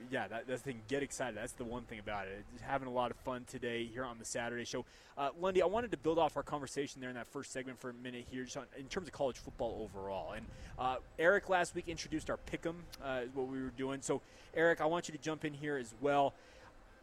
Yeah, 0.09 0.27
that, 0.27 0.47
that's 0.47 0.63
the 0.63 0.71
thing. 0.71 0.81
Get 0.87 1.03
excited. 1.03 1.37
That's 1.37 1.53
the 1.53 1.63
one 1.63 1.83
thing 1.83 1.99
about 1.99 2.25
it. 2.27 2.43
Just 2.51 2.65
having 2.65 2.87
a 2.87 2.91
lot 2.91 3.11
of 3.11 3.17
fun 3.17 3.45
today 3.47 3.85
here 3.85 4.03
on 4.03 4.17
the 4.17 4.25
Saturday 4.25 4.65
show. 4.65 4.83
Uh, 5.15 5.29
Lundy, 5.39 5.61
I 5.61 5.67
wanted 5.67 5.91
to 5.91 5.97
build 5.97 6.17
off 6.17 6.35
our 6.35 6.43
conversation 6.43 7.01
there 7.01 7.09
in 7.09 7.15
that 7.15 7.27
first 7.27 7.53
segment 7.53 7.79
for 7.79 7.91
a 7.91 7.93
minute 7.93 8.25
here, 8.31 8.43
just 8.43 8.57
on, 8.57 8.65
in 8.77 8.85
terms 8.85 9.07
of 9.07 9.13
college 9.13 9.37
football 9.37 9.87
overall. 9.87 10.33
And 10.33 10.45
uh, 10.79 10.97
Eric 11.19 11.49
last 11.49 11.75
week 11.75 11.87
introduced 11.87 12.31
our 12.31 12.39
pick'em, 12.51 12.75
uh, 13.03 13.21
what 13.35 13.47
we 13.47 13.61
were 13.61 13.71
doing. 13.77 14.01
So, 14.01 14.21
Eric, 14.55 14.81
I 14.81 14.85
want 14.85 15.07
you 15.07 15.13
to 15.13 15.21
jump 15.21 15.45
in 15.45 15.53
here 15.53 15.77
as 15.77 15.93
well. 16.01 16.33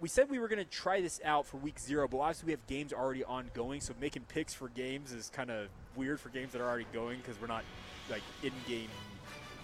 We 0.01 0.09
said 0.09 0.29
we 0.29 0.41
were 0.41 0.49
going 0.49 0.59
to 0.63 0.71
try 0.71 1.01
this 1.01 1.21
out 1.25 1.47
for 1.47 1.59
week 1.59 1.79
zero, 1.79 2.09
but 2.09 2.19
obviously 2.19 2.47
we 2.47 2.53
have 2.53 2.67
games 2.67 2.93
already 2.93 3.23
ongoing, 3.23 3.81
so 3.81 3.95
making 4.01 4.25
picks 4.25 4.53
for 4.53 4.69
games 4.71 5.13
is 5.13 5.31
kind 5.31 5.51
of 5.51 5.69
weird 5.95 6.19
for 6.19 6.31
games 6.31 6.53
that 6.53 6.61
are 6.61 6.69
already 6.69 6.87
going 6.93 7.19
because 7.19 7.41
we're 7.41 7.47
not 7.47 7.63
like 8.11 8.23
in-game 8.43 8.89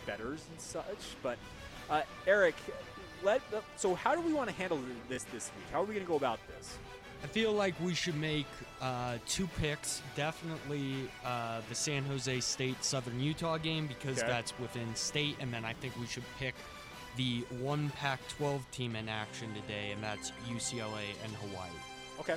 betters 0.09 0.45
and 0.51 0.61
such. 0.61 1.17
But 1.23 1.39
uh, 1.91 2.03
Eric, 2.27 2.55
let 3.23 3.43
so 3.77 3.95
how 3.95 4.15
do 4.15 4.21
we 4.23 4.33
want 4.33 4.49
to 4.49 4.55
handle 4.57 4.81
this 5.09 5.25
this 5.25 5.51
week? 5.57 5.67
How 5.73 5.81
are 5.83 5.85
we 5.85 5.95
going 5.95 6.05
to 6.07 6.09
go 6.11 6.17
about 6.17 6.41
this? 6.49 6.77
I 7.23 7.27
feel 7.27 7.53
like 7.53 7.75
we 7.81 7.95
should 7.95 8.15
make 8.15 8.47
uh, 8.81 9.19
two 9.27 9.49
picks. 9.61 10.03
Definitely 10.15 11.11
uh, 11.25 11.61
the 11.69 11.75
San 11.75 12.05
Jose 12.05 12.41
State 12.41 12.83
Southern 12.85 13.19
Utah 13.21 13.59
game 13.59 13.87
because 13.89 14.19
Okay. 14.19 14.29
that's 14.29 14.57
within 14.61 14.95
state, 14.95 15.37
and 15.41 15.53
then 15.53 15.65
I 15.65 15.73
think 15.73 15.99
we 15.99 16.07
should 16.07 16.23
pick 16.39 16.55
the 17.17 17.41
one 17.61 17.91
Pac-12 17.91 18.61
team 18.71 18.95
in 18.95 19.09
action 19.09 19.53
today, 19.53 19.91
and 19.91 20.01
that's 20.01 20.31
UCLA 20.49 21.07
and 21.25 21.33
Hawaii. 21.33 21.69
Okay. 22.21 22.37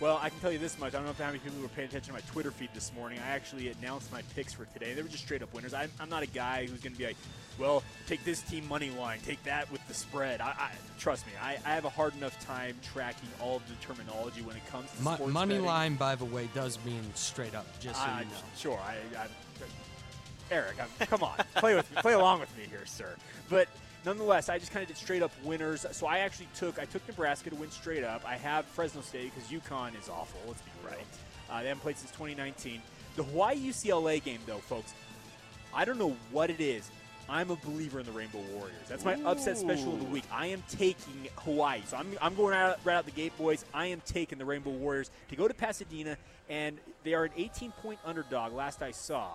Well, 0.00 0.18
I 0.22 0.30
can 0.30 0.40
tell 0.40 0.50
you 0.50 0.58
this 0.58 0.78
much. 0.78 0.94
I 0.94 0.96
don't 0.96 1.04
know 1.04 1.10
if 1.10 1.18
how 1.18 1.26
many 1.26 1.40
people 1.40 1.60
were 1.60 1.68
paying 1.68 1.88
attention 1.88 2.14
to 2.14 2.20
my 2.22 2.26
Twitter 2.32 2.50
feed 2.50 2.70
this 2.72 2.90
morning. 2.94 3.18
I 3.18 3.28
actually 3.32 3.68
announced 3.68 4.10
my 4.10 4.22
picks 4.34 4.54
for 4.54 4.64
today. 4.66 4.94
They 4.94 5.02
were 5.02 5.08
just 5.08 5.22
straight 5.24 5.42
up 5.42 5.52
winners. 5.52 5.74
I'm, 5.74 5.90
I'm 6.00 6.08
not 6.08 6.22
a 6.22 6.26
guy 6.26 6.62
who's 6.66 6.80
going 6.80 6.94
to 6.94 6.98
be 6.98 7.04
like, 7.04 7.16
well, 7.58 7.82
take 8.06 8.24
this 8.24 8.40
team 8.40 8.66
money 8.66 8.88
line, 8.90 9.18
take 9.26 9.42
that 9.44 9.70
with 9.70 9.86
the 9.88 9.94
spread. 9.94 10.40
I, 10.40 10.54
I 10.58 10.70
Trust 10.98 11.26
me, 11.26 11.32
I, 11.42 11.58
I 11.66 11.74
have 11.74 11.84
a 11.84 11.90
hard 11.90 12.14
enough 12.16 12.38
time 12.44 12.76
tracking 12.94 13.28
all 13.42 13.56
of 13.56 13.62
the 13.68 13.74
terminology 13.86 14.40
when 14.40 14.56
it 14.56 14.66
comes 14.68 14.90
to 14.92 15.02
Mo- 15.02 15.26
money 15.26 15.54
betting. 15.54 15.66
line, 15.66 15.94
by 15.96 16.14
the 16.14 16.24
way, 16.24 16.48
does 16.54 16.78
mean 16.84 17.02
straight 17.14 17.54
up, 17.54 17.66
just 17.80 18.00
so 18.00 18.06
I- 18.06 18.20
you 18.20 18.24
know. 18.26 18.32
Sure, 18.56 18.78
I, 18.78 18.96
I, 19.18 19.26
Eric, 20.50 20.76
I'm, 20.80 21.06
come 21.06 21.22
on, 21.22 21.36
play 21.56 21.74
with 21.74 21.90
me, 21.94 22.00
play 22.02 22.14
along 22.14 22.40
with 22.40 22.54
me 22.56 22.64
here, 22.68 22.84
sir. 22.86 23.14
But 23.48 23.68
nonetheless, 24.04 24.48
I 24.48 24.58
just 24.58 24.72
kind 24.72 24.82
of 24.82 24.88
did 24.88 24.96
straight 24.96 25.22
up 25.22 25.32
winners. 25.44 25.86
So 25.92 26.06
I 26.06 26.18
actually 26.18 26.48
took 26.54 26.78
I 26.78 26.84
took 26.84 27.06
Nebraska 27.08 27.50
to 27.50 27.56
win 27.56 27.70
straight 27.70 28.04
up. 28.04 28.22
I 28.26 28.36
have 28.36 28.64
Fresno 28.66 29.00
State 29.00 29.32
because 29.34 29.50
UConn 29.50 29.98
is 30.00 30.08
awful. 30.08 30.40
Let's 30.46 30.62
be 30.62 30.70
right. 30.86 30.98
Uh, 31.50 31.62
they 31.62 31.68
haven't 31.68 31.82
played 31.82 31.98
since 31.98 32.10
2019. 32.12 32.80
The 33.16 33.24
Hawaii 33.24 33.58
UCLA 33.58 34.22
game, 34.22 34.38
though, 34.46 34.58
folks, 34.58 34.94
I 35.74 35.84
don't 35.84 35.98
know 35.98 36.16
what 36.30 36.50
it 36.50 36.60
is. 36.60 36.90
I'm 37.28 37.50
a 37.50 37.56
believer 37.56 38.00
in 38.00 38.06
the 38.06 38.12
Rainbow 38.12 38.40
Warriors. 38.54 38.74
That's 38.88 39.04
my 39.04 39.14
upset 39.24 39.56
special 39.56 39.94
of 39.94 40.00
the 40.00 40.06
week. 40.06 40.24
I 40.32 40.46
am 40.46 40.64
taking 40.68 41.28
Hawaii. 41.36 41.80
So 41.86 41.96
I'm, 41.96 42.08
I'm 42.20 42.34
going 42.34 42.54
out, 42.54 42.80
right 42.82 42.96
out 42.96 43.04
the 43.04 43.12
gate, 43.12 43.36
boys. 43.38 43.64
I 43.72 43.86
am 43.86 44.02
taking 44.04 44.36
the 44.38 44.44
Rainbow 44.44 44.70
Warriors 44.70 45.12
to 45.28 45.36
go 45.36 45.46
to 45.46 45.54
Pasadena, 45.54 46.16
and 46.48 46.78
they 47.04 47.14
are 47.14 47.24
an 47.24 47.30
18 47.36 47.70
point 47.82 48.00
underdog 48.04 48.52
last 48.52 48.82
I 48.82 48.90
saw. 48.90 49.28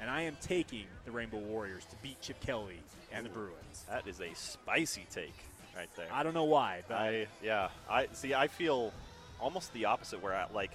And 0.00 0.10
I 0.10 0.22
am 0.22 0.36
taking 0.40 0.84
the 1.04 1.10
Rainbow 1.10 1.38
Warriors 1.38 1.84
to 1.86 1.96
beat 2.02 2.20
Chip 2.20 2.40
Kelly 2.40 2.80
and 3.12 3.24
the 3.24 3.30
Bruins. 3.30 3.84
That 3.88 4.06
is 4.06 4.20
a 4.20 4.34
spicy 4.34 5.06
take 5.10 5.34
right 5.76 5.88
there. 5.96 6.06
I 6.12 6.22
don't 6.22 6.34
know 6.34 6.44
why, 6.44 6.82
but 6.88 6.96
I 6.96 7.26
yeah. 7.42 7.68
I 7.88 8.08
see. 8.12 8.34
I 8.34 8.48
feel 8.48 8.92
almost 9.40 9.72
the 9.72 9.86
opposite. 9.86 10.22
Where 10.22 10.34
I 10.34 10.46
like, 10.52 10.72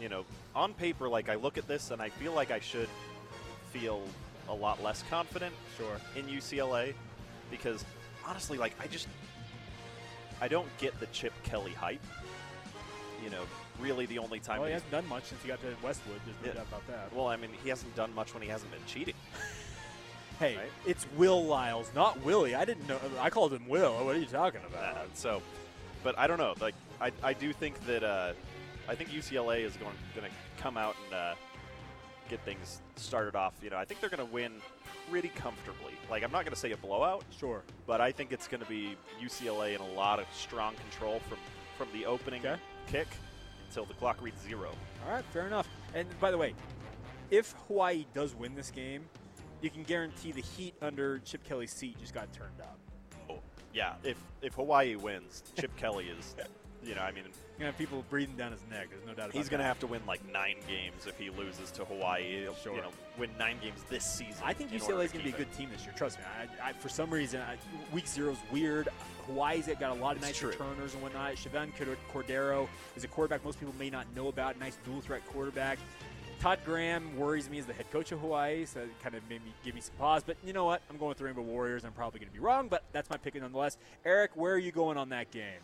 you 0.00 0.08
know, 0.08 0.24
on 0.54 0.74
paper, 0.74 1.08
like 1.08 1.28
I 1.28 1.36
look 1.36 1.58
at 1.58 1.68
this 1.68 1.90
and 1.90 2.02
I 2.02 2.08
feel 2.08 2.32
like 2.32 2.50
I 2.50 2.60
should 2.60 2.88
feel 3.72 4.02
a 4.48 4.54
lot 4.54 4.82
less 4.82 5.04
confident. 5.08 5.54
Sure. 5.76 5.96
In 6.16 6.26
UCLA, 6.26 6.94
because 7.50 7.84
honestly, 8.26 8.58
like 8.58 8.74
I 8.80 8.86
just 8.86 9.08
I 10.40 10.48
don't 10.48 10.68
get 10.78 10.98
the 10.98 11.06
Chip 11.06 11.32
Kelly 11.44 11.72
hype. 11.72 12.02
You 13.22 13.30
know, 13.30 13.44
really 13.80 14.06
the 14.06 14.18
only 14.18 14.38
time 14.40 14.58
well, 14.58 14.66
he 14.68 14.72
hasn't 14.72 14.90
done 14.90 15.06
much 15.08 15.24
since 15.24 15.42
he 15.42 15.48
got 15.48 15.60
to 15.62 15.68
Westwood. 15.82 16.20
There's 16.24 16.36
no 16.42 16.48
Yeah. 16.48 16.54
doubt 16.54 16.66
about 16.68 16.86
that. 16.88 17.12
Well, 17.14 17.26
I 17.28 17.36
mean, 17.36 17.50
he 17.62 17.68
hasn't 17.68 17.94
done 17.96 18.14
much 18.14 18.32
when 18.34 18.42
he 18.42 18.48
hasn't 18.48 18.70
been 18.70 18.84
cheating. 18.86 19.14
Hey, 20.38 20.56
right? 20.56 20.70
it's 20.86 21.06
Will 21.16 21.44
Lyles, 21.44 21.88
not 21.94 22.20
Willie. 22.24 22.54
I 22.56 22.64
didn't 22.64 22.88
know. 22.88 22.98
I 23.20 23.30
called 23.30 23.52
him 23.52 23.68
Will. 23.68 24.04
What 24.04 24.16
are 24.16 24.18
you 24.18 24.24
talking 24.26 24.60
about? 24.66 24.96
Uh, 24.96 25.00
so, 25.14 25.40
but 26.02 26.18
I 26.18 26.26
don't 26.26 26.38
know. 26.38 26.54
Like, 26.60 26.74
I, 27.00 27.12
I 27.22 27.32
do 27.32 27.52
think 27.52 27.78
that 27.86 28.02
uh, 28.02 28.32
I 28.88 28.94
think 28.96 29.10
UCLA 29.10 29.60
is 29.64 29.76
going 29.76 29.94
going 30.16 30.28
to 30.28 30.60
come 30.60 30.76
out 30.76 30.96
and 31.04 31.14
uh, 31.14 31.34
get 32.28 32.40
things 32.40 32.80
started 32.96 33.36
off. 33.36 33.52
You 33.62 33.70
know, 33.70 33.76
I 33.76 33.84
think 33.84 34.00
they're 34.00 34.10
going 34.10 34.26
to 34.26 34.32
win 34.32 34.52
pretty 35.10 35.28
comfortably. 35.28 35.92
Like, 36.10 36.24
I'm 36.24 36.32
not 36.32 36.44
going 36.44 36.54
to 36.54 36.58
say 36.60 36.72
a 36.72 36.76
blowout, 36.76 37.24
sure, 37.38 37.62
but 37.86 38.00
I 38.00 38.10
think 38.10 38.32
it's 38.32 38.48
going 38.48 38.62
to 38.62 38.68
be 38.68 38.96
UCLA 39.22 39.76
in 39.76 39.80
a 39.80 39.92
lot 39.92 40.18
of 40.18 40.26
strong 40.34 40.74
control 40.76 41.20
from 41.28 41.38
from 41.78 41.86
the 41.96 42.04
opening 42.06 42.42
kick 42.88 43.06
until 43.72 43.86
the 43.86 43.94
clock 43.94 44.18
reads 44.20 44.40
zero. 44.42 44.70
All 45.06 45.14
right, 45.14 45.24
fair 45.32 45.46
enough. 45.46 45.66
And 45.94 46.06
by 46.20 46.30
the 46.30 46.36
way, 46.36 46.54
if 47.30 47.54
Hawaii 47.66 48.04
does 48.12 48.34
win 48.34 48.54
this 48.54 48.70
game, 48.70 49.04
you 49.62 49.70
can 49.70 49.82
guarantee 49.82 50.32
the 50.32 50.42
heat 50.42 50.74
under 50.82 51.20
Chip 51.20 51.42
Kelly's 51.42 51.72
seat 51.72 51.98
just 51.98 52.12
got 52.12 52.30
turned 52.34 52.60
up. 52.60 52.78
Oh, 53.30 53.38
yeah. 53.72 53.94
If 54.04 54.18
if 54.42 54.54
Hawaii 54.54 54.96
wins, 54.96 55.42
Chip 55.58 55.74
Kelly 55.76 56.06
is. 56.06 56.34
You 56.84 56.96
know, 56.96 57.02
I 57.02 57.12
mean, 57.12 57.22
You're 57.22 57.32
gonna 57.58 57.70
have 57.70 57.78
people 57.78 58.04
breathing 58.10 58.34
down 58.34 58.50
his 58.50 58.64
neck. 58.68 58.88
There's 58.90 59.06
no 59.06 59.14
doubt 59.14 59.26
about 59.26 59.34
He's 59.34 59.48
going 59.48 59.60
to 59.60 59.64
have 59.64 59.78
to 59.78 59.86
win 59.86 60.00
like 60.04 60.20
nine 60.32 60.56
games 60.66 61.06
if 61.06 61.16
he 61.16 61.30
loses 61.30 61.70
to 61.70 61.84
Hawaii. 61.84 62.42
He'll, 62.42 62.56
Sure. 62.56 62.74
You 62.74 62.80
know, 62.80 62.90
win 63.16 63.30
nine 63.38 63.58
games 63.62 63.84
this 63.88 64.04
season. 64.04 64.42
I 64.44 64.52
think 64.52 64.72
UCLA 64.72 65.04
is 65.04 65.12
going 65.12 65.24
to 65.24 65.30
be 65.30 65.30
a 65.30 65.38
good 65.38 65.52
team 65.52 65.68
this 65.72 65.84
year. 65.84 65.94
Trust 65.96 66.18
me. 66.18 66.24
I, 66.60 66.70
I, 66.70 66.72
for 66.72 66.88
some 66.88 67.08
reason, 67.08 67.40
I, 67.40 67.56
week 67.94 68.08
zero 68.08 68.32
is 68.32 68.38
weird. 68.50 68.88
Hawaii's 69.26 69.66
got 69.66 69.82
a 69.96 70.00
lot 70.00 70.12
of 70.16 70.18
It's 70.18 70.26
nice 70.26 70.38
true. 70.38 70.50
returners 70.50 70.94
and 70.94 71.02
whatnot. 71.02 71.34
Chevan 71.34 71.70
Cordeiro 72.12 72.68
is 72.96 73.04
a 73.04 73.08
quarterback 73.08 73.44
most 73.44 73.58
people 73.58 73.74
may 73.78 73.90
not 73.90 74.06
know 74.14 74.28
about. 74.28 74.58
Nice 74.58 74.76
dual 74.84 75.00
threat 75.00 75.24
quarterback. 75.26 75.78
Todd 76.40 76.58
Graham 76.64 77.16
worries 77.16 77.48
me 77.48 77.58
as 77.60 77.66
the 77.66 77.72
head 77.72 77.88
coach 77.92 78.10
of 78.10 78.18
Hawaii, 78.18 78.64
so 78.64 78.80
that 78.80 79.00
kind 79.02 79.14
of 79.14 79.22
made 79.28 79.44
me 79.44 79.52
give 79.64 79.76
me 79.76 79.80
some 79.80 79.94
pause. 79.96 80.24
But 80.26 80.36
you 80.44 80.52
know 80.52 80.64
what? 80.64 80.82
I'm 80.90 80.96
going 80.98 81.10
with 81.10 81.18
the 81.18 81.24
Rainbow 81.24 81.42
Warriors. 81.42 81.84
I'm 81.84 81.92
probably 81.92 82.18
going 82.18 82.30
to 82.30 82.34
be 82.34 82.40
wrong, 82.40 82.66
but 82.66 82.82
that's 82.92 83.08
my 83.10 83.16
pick 83.16 83.36
nonetheless. 83.36 83.78
Eric, 84.04 84.32
where 84.34 84.52
are 84.52 84.58
you 84.58 84.72
going 84.72 84.96
on 84.96 85.10
that 85.10 85.30
game? 85.30 85.60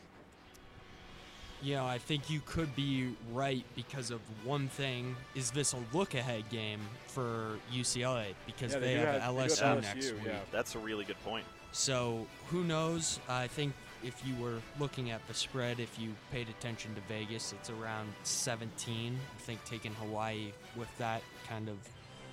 You 1.60 1.74
know, 1.74 1.84
I 1.86 1.98
think 1.98 2.30
you 2.30 2.40
could 2.46 2.76
be 2.76 3.16
right 3.32 3.64
because 3.74 4.12
of 4.12 4.20
one 4.44 4.68
thing. 4.68 5.16
Is 5.34 5.50
this 5.50 5.72
a 5.72 5.78
look-ahead 5.92 6.48
game 6.50 6.78
for 7.08 7.58
UCLA 7.72 8.26
because 8.46 8.74
Yeah, 8.74 8.78
they 8.78 8.94
they, 8.94 9.00
have 9.00 9.20
have- 9.22 9.34
they 9.34 9.42
do 9.48 9.52
LSU, 9.54 9.82
next 9.82 10.06
LSU, 10.06 10.12
week? 10.14 10.22
yeah. 10.26 10.38
That's 10.52 10.76
a 10.76 10.78
really 10.78 11.04
good 11.04 11.20
point. 11.24 11.44
So 11.72 12.26
who 12.48 12.64
knows? 12.64 13.20
I 13.28 13.46
think 13.46 13.72
if 14.02 14.22
you 14.26 14.34
were 14.42 14.58
looking 14.78 15.10
at 15.10 15.26
the 15.28 15.34
spread, 15.34 15.80
if 15.80 15.98
you 15.98 16.14
paid 16.32 16.48
attention 16.48 16.94
to 16.94 17.00
Vegas, 17.02 17.52
it's 17.52 17.70
around 17.70 18.08
17. 18.22 19.18
I 19.36 19.40
think 19.42 19.64
taking 19.64 19.92
Hawaii 19.94 20.52
with 20.76 20.88
that 20.98 21.22
kind 21.48 21.68
of 21.68 21.76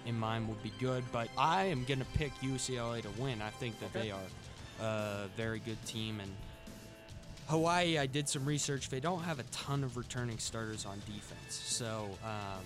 in 0.06 0.17
mind 0.17 0.48
would 0.48 0.62
be 0.63 0.71
good. 0.80 1.04
But 1.12 1.30
I 1.38 1.65
am 1.65 1.84
going 1.86 2.00
to 2.00 2.06
pick 2.17 2.34
UCLA 2.36 3.02
to 3.02 3.21
win. 3.21 3.41
I 3.41 3.50
think 3.50 3.80
that 3.80 3.88
Okay. 3.95 4.08
they 4.08 4.12
are 4.12 5.24
a 5.26 5.28
very 5.36 5.60
good 5.60 5.84
team. 5.86 6.19
And 6.19 6.32
Hawaii, 7.48 7.98
I 7.98 8.06
did 8.06 8.30
some 8.30 8.45
research. 8.45 8.89
They 8.89 9.00
don't 9.00 9.21
have 9.24 9.39
a 9.39 9.43
ton 9.52 9.84
of 9.84 9.98
returning 9.98 10.38
starters 10.38 10.86
on 10.86 11.00
defense. 11.00 11.50
So 11.50 12.10
um, 12.24 12.63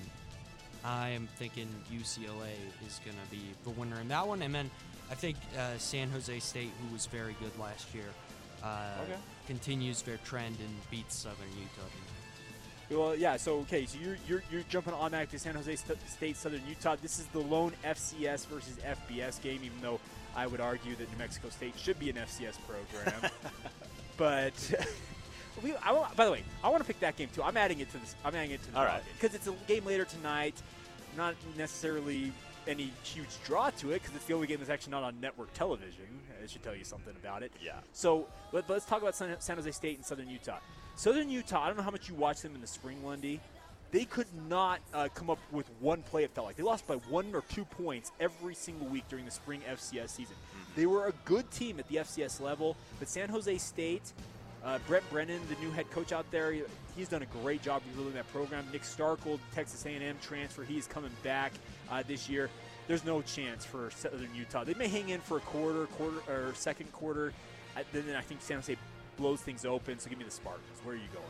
I 0.84 1.10
am 1.10 1.28
thinking 1.38 1.68
UCLA 1.92 2.52
is 2.86 3.00
going 3.04 3.18
to 3.26 3.32
be 3.32 3.42
the 3.64 3.70
winner 3.72 4.00
in 4.02 4.08
that 4.10 4.28
one. 4.28 4.42
And 4.42 4.54
then 4.54 4.70
I 5.12 5.16
think 5.16 5.38
uh, 5.58 5.78
San 5.78 6.10
Jose 6.12 6.40
State, 6.40 6.72
who 6.86 6.94
was 6.94 7.06
very 7.08 7.36
good 7.40 7.58
last 7.60 7.94
year, 7.94 8.06
uh, 8.64 8.84
Okay. 9.04 9.16
continues 9.48 10.02
their 10.04 10.18
trend 10.18 10.58
and 10.60 10.92
beats 10.92 11.16
Southern 11.18 11.50
Utah. 11.58 11.90
Well, 12.92 13.16
yeah. 13.16 13.38
So 13.38 13.60
okay, 13.60 13.86
so 13.86 13.98
you're 14.00 14.18
you're, 14.28 14.44
you're 14.52 14.64
jumping 14.70 14.94
automatic 14.94 15.30
to 15.32 15.40
San 15.40 15.54
Jose 15.56 15.76
St- 15.76 16.10
State, 16.10 16.38
Southern 16.38 16.62
Utah. 16.68 16.96
This 17.02 17.20
is 17.20 17.26
the 17.28 17.40
lone 17.40 17.74
FCS 17.86 18.48
versus 18.48 18.78
FBS 18.84 19.40
game, 19.42 19.62
even 19.64 19.80
though 19.82 20.00
I 20.36 20.48
would 20.48 20.60
argue 20.60 20.96
that 20.96 21.12
New 21.12 21.18
Mexico 21.18 21.50
State 21.50 21.78
should 21.78 22.00
be 22.00 22.10
an 22.10 22.16
FCS 22.16 22.58
program. 22.68 23.32
but 24.18 24.54
we, 25.64 25.74
I, 25.84 26.08
by 26.16 26.26
the 26.26 26.32
way, 26.32 26.44
I 26.64 26.70
want 26.70 26.82
to 26.82 26.88
pick 26.88 27.00
that 27.02 27.16
game 27.16 27.30
too. 27.34 27.44
I'm 27.44 27.58
adding 27.58 27.80
it 27.80 27.92
to 27.92 27.98
this. 28.00 28.16
I'm 28.26 28.34
adding 28.36 28.52
it 28.52 28.64
to 28.64 28.72
the 28.72 28.78
All 28.80 28.86
right. 28.86 29.04
because 29.20 29.36
it's 29.36 29.48
a 29.48 29.54
game 29.68 29.86
later 29.86 30.06
tonight. 30.06 30.56
Not 31.18 31.36
necessarily 31.58 32.32
any 32.70 32.94
huge 33.04 33.28
draw 33.44 33.72
to 33.72 33.92
it 33.92 34.02
because 34.02 34.16
it's 34.16 34.26
the 34.26 34.34
only 34.34 34.48
game 34.48 34.60
that's 34.60 34.70
actually 34.70 34.92
not 34.92 35.04
on 35.04 35.20
network 35.20 35.52
television. 35.54 36.06
It 36.42 36.50
should 36.50 36.64
tell 36.64 36.76
you 36.76 36.84
something 36.84 37.14
about 37.22 37.44
it. 37.44 37.52
Yeah. 37.62 37.74
So 37.92 38.28
let, 38.52 38.70
let's 38.70 38.86
talk 38.86 39.02
about 39.02 39.16
San, 39.16 39.36
San 39.40 39.58
Jose 39.58 39.72
State 39.72 39.98
and 39.98 40.06
Southern 40.06 40.30
Utah. 40.30 40.60
Southern 40.96 41.30
Utah, 41.30 41.64
I 41.64 41.68
don't 41.68 41.78
know 41.78 41.84
how 41.84 41.92
much 41.92 42.08
you 42.08 42.16
watched 42.16 42.44
them 42.44 42.56
in 42.56 42.62
the 42.62 42.68
spring, 42.68 43.04
Lundy. 43.06 43.40
They 43.92 44.06
could 44.06 44.28
not 44.48 44.82
uh, 44.94 45.08
come 45.16 45.32
up 45.32 45.40
with 45.52 45.68
one 45.80 46.04
play, 46.04 46.24
it 46.24 46.32
felt 46.32 46.46
like. 46.46 46.58
They 46.58 46.64
lost 46.64 46.86
by 46.88 46.96
one 46.96 47.34
or 47.34 47.42
two 47.50 47.66
points 47.66 48.12
every 48.20 48.54
single 48.54 48.88
week 48.88 49.06
during 49.10 49.26
the 49.26 49.32
spring 49.32 49.62
FCS 49.68 50.10
season. 50.10 50.36
They 50.76 50.86
were 50.86 51.08
a 51.08 51.14
good 51.26 51.50
team 51.50 51.80
at 51.80 51.88
the 51.88 51.96
FCS 51.96 52.40
level, 52.40 52.78
but 53.00 53.10
San 53.10 53.30
Jose 53.30 53.58
State, 53.58 54.14
uh, 54.64 54.80
Brent 54.88 55.10
Brennan, 55.10 55.42
the 55.50 55.56
new 55.64 55.72
head 55.72 55.90
coach 55.92 56.12
out 56.12 56.30
there, 56.32 56.52
he- 56.52 56.64
he's 56.96 57.10
done 57.10 57.22
a 57.22 57.26
great 57.42 57.62
job 57.62 57.82
rebuilding 57.88 58.14
that 58.16 58.32
program. 58.32 58.66
Nick 58.72 58.84
Starkel, 58.84 59.40
Texas 59.54 59.86
A&M 59.86 60.18
transfer, 60.22 60.64
he's 60.64 60.88
coming 60.88 61.12
back 61.24 61.54
uh, 61.90 62.04
this 62.08 62.30
year. 62.30 62.50
There's 62.88 63.06
no 63.06 63.22
chance 63.22 63.64
for 63.66 63.92
Southern 63.92 64.34
Utah. 64.36 64.64
They 64.64 64.74
may 64.74 64.88
hang 64.88 65.10
in 65.10 65.22
for 65.22 65.38
a 65.38 65.42
quarter, 65.42 65.86
quarter 65.88 66.20
or 66.28 66.54
second 66.56 66.92
quarter. 66.92 67.34
I, 67.76 67.84
then 67.94 68.16
I 68.16 68.22
think 68.22 68.42
San 68.42 68.58
Jose 68.58 68.76
blows 69.16 69.42
things 69.42 69.64
open. 69.64 70.00
So 70.00 70.10
give 70.10 70.18
me 70.18 70.26
the 70.26 70.32
Spartans. 70.32 70.66
Where 70.84 70.96
are 70.96 70.98
you 70.98 71.04
going? 71.14 71.26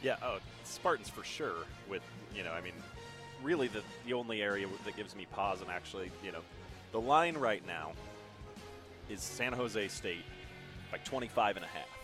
Yeah, 0.00 0.16
oh, 0.22 0.38
Spartans 0.64 1.08
for 1.08 1.24
sure. 1.24 1.64
With 1.90 2.02
you 2.34 2.44
know, 2.44 2.52
I 2.52 2.60
mean, 2.60 2.72
really 3.42 3.68
the 3.68 3.82
the 4.06 4.12
only 4.12 4.42
area 4.42 4.66
that 4.84 4.96
gives 4.96 5.16
me 5.16 5.26
pause 5.32 5.60
and 5.60 5.70
actually, 5.70 6.10
you 6.24 6.30
know, 6.32 6.40
the 6.92 7.00
line 7.00 7.36
right 7.36 7.66
now 7.66 7.92
is 9.08 9.20
San 9.20 9.52
Jose 9.52 9.88
State 9.88 10.24
by 10.90 10.98
25 10.98 11.56
and 11.56 11.64
a 11.64 11.68
half. 11.68 12.01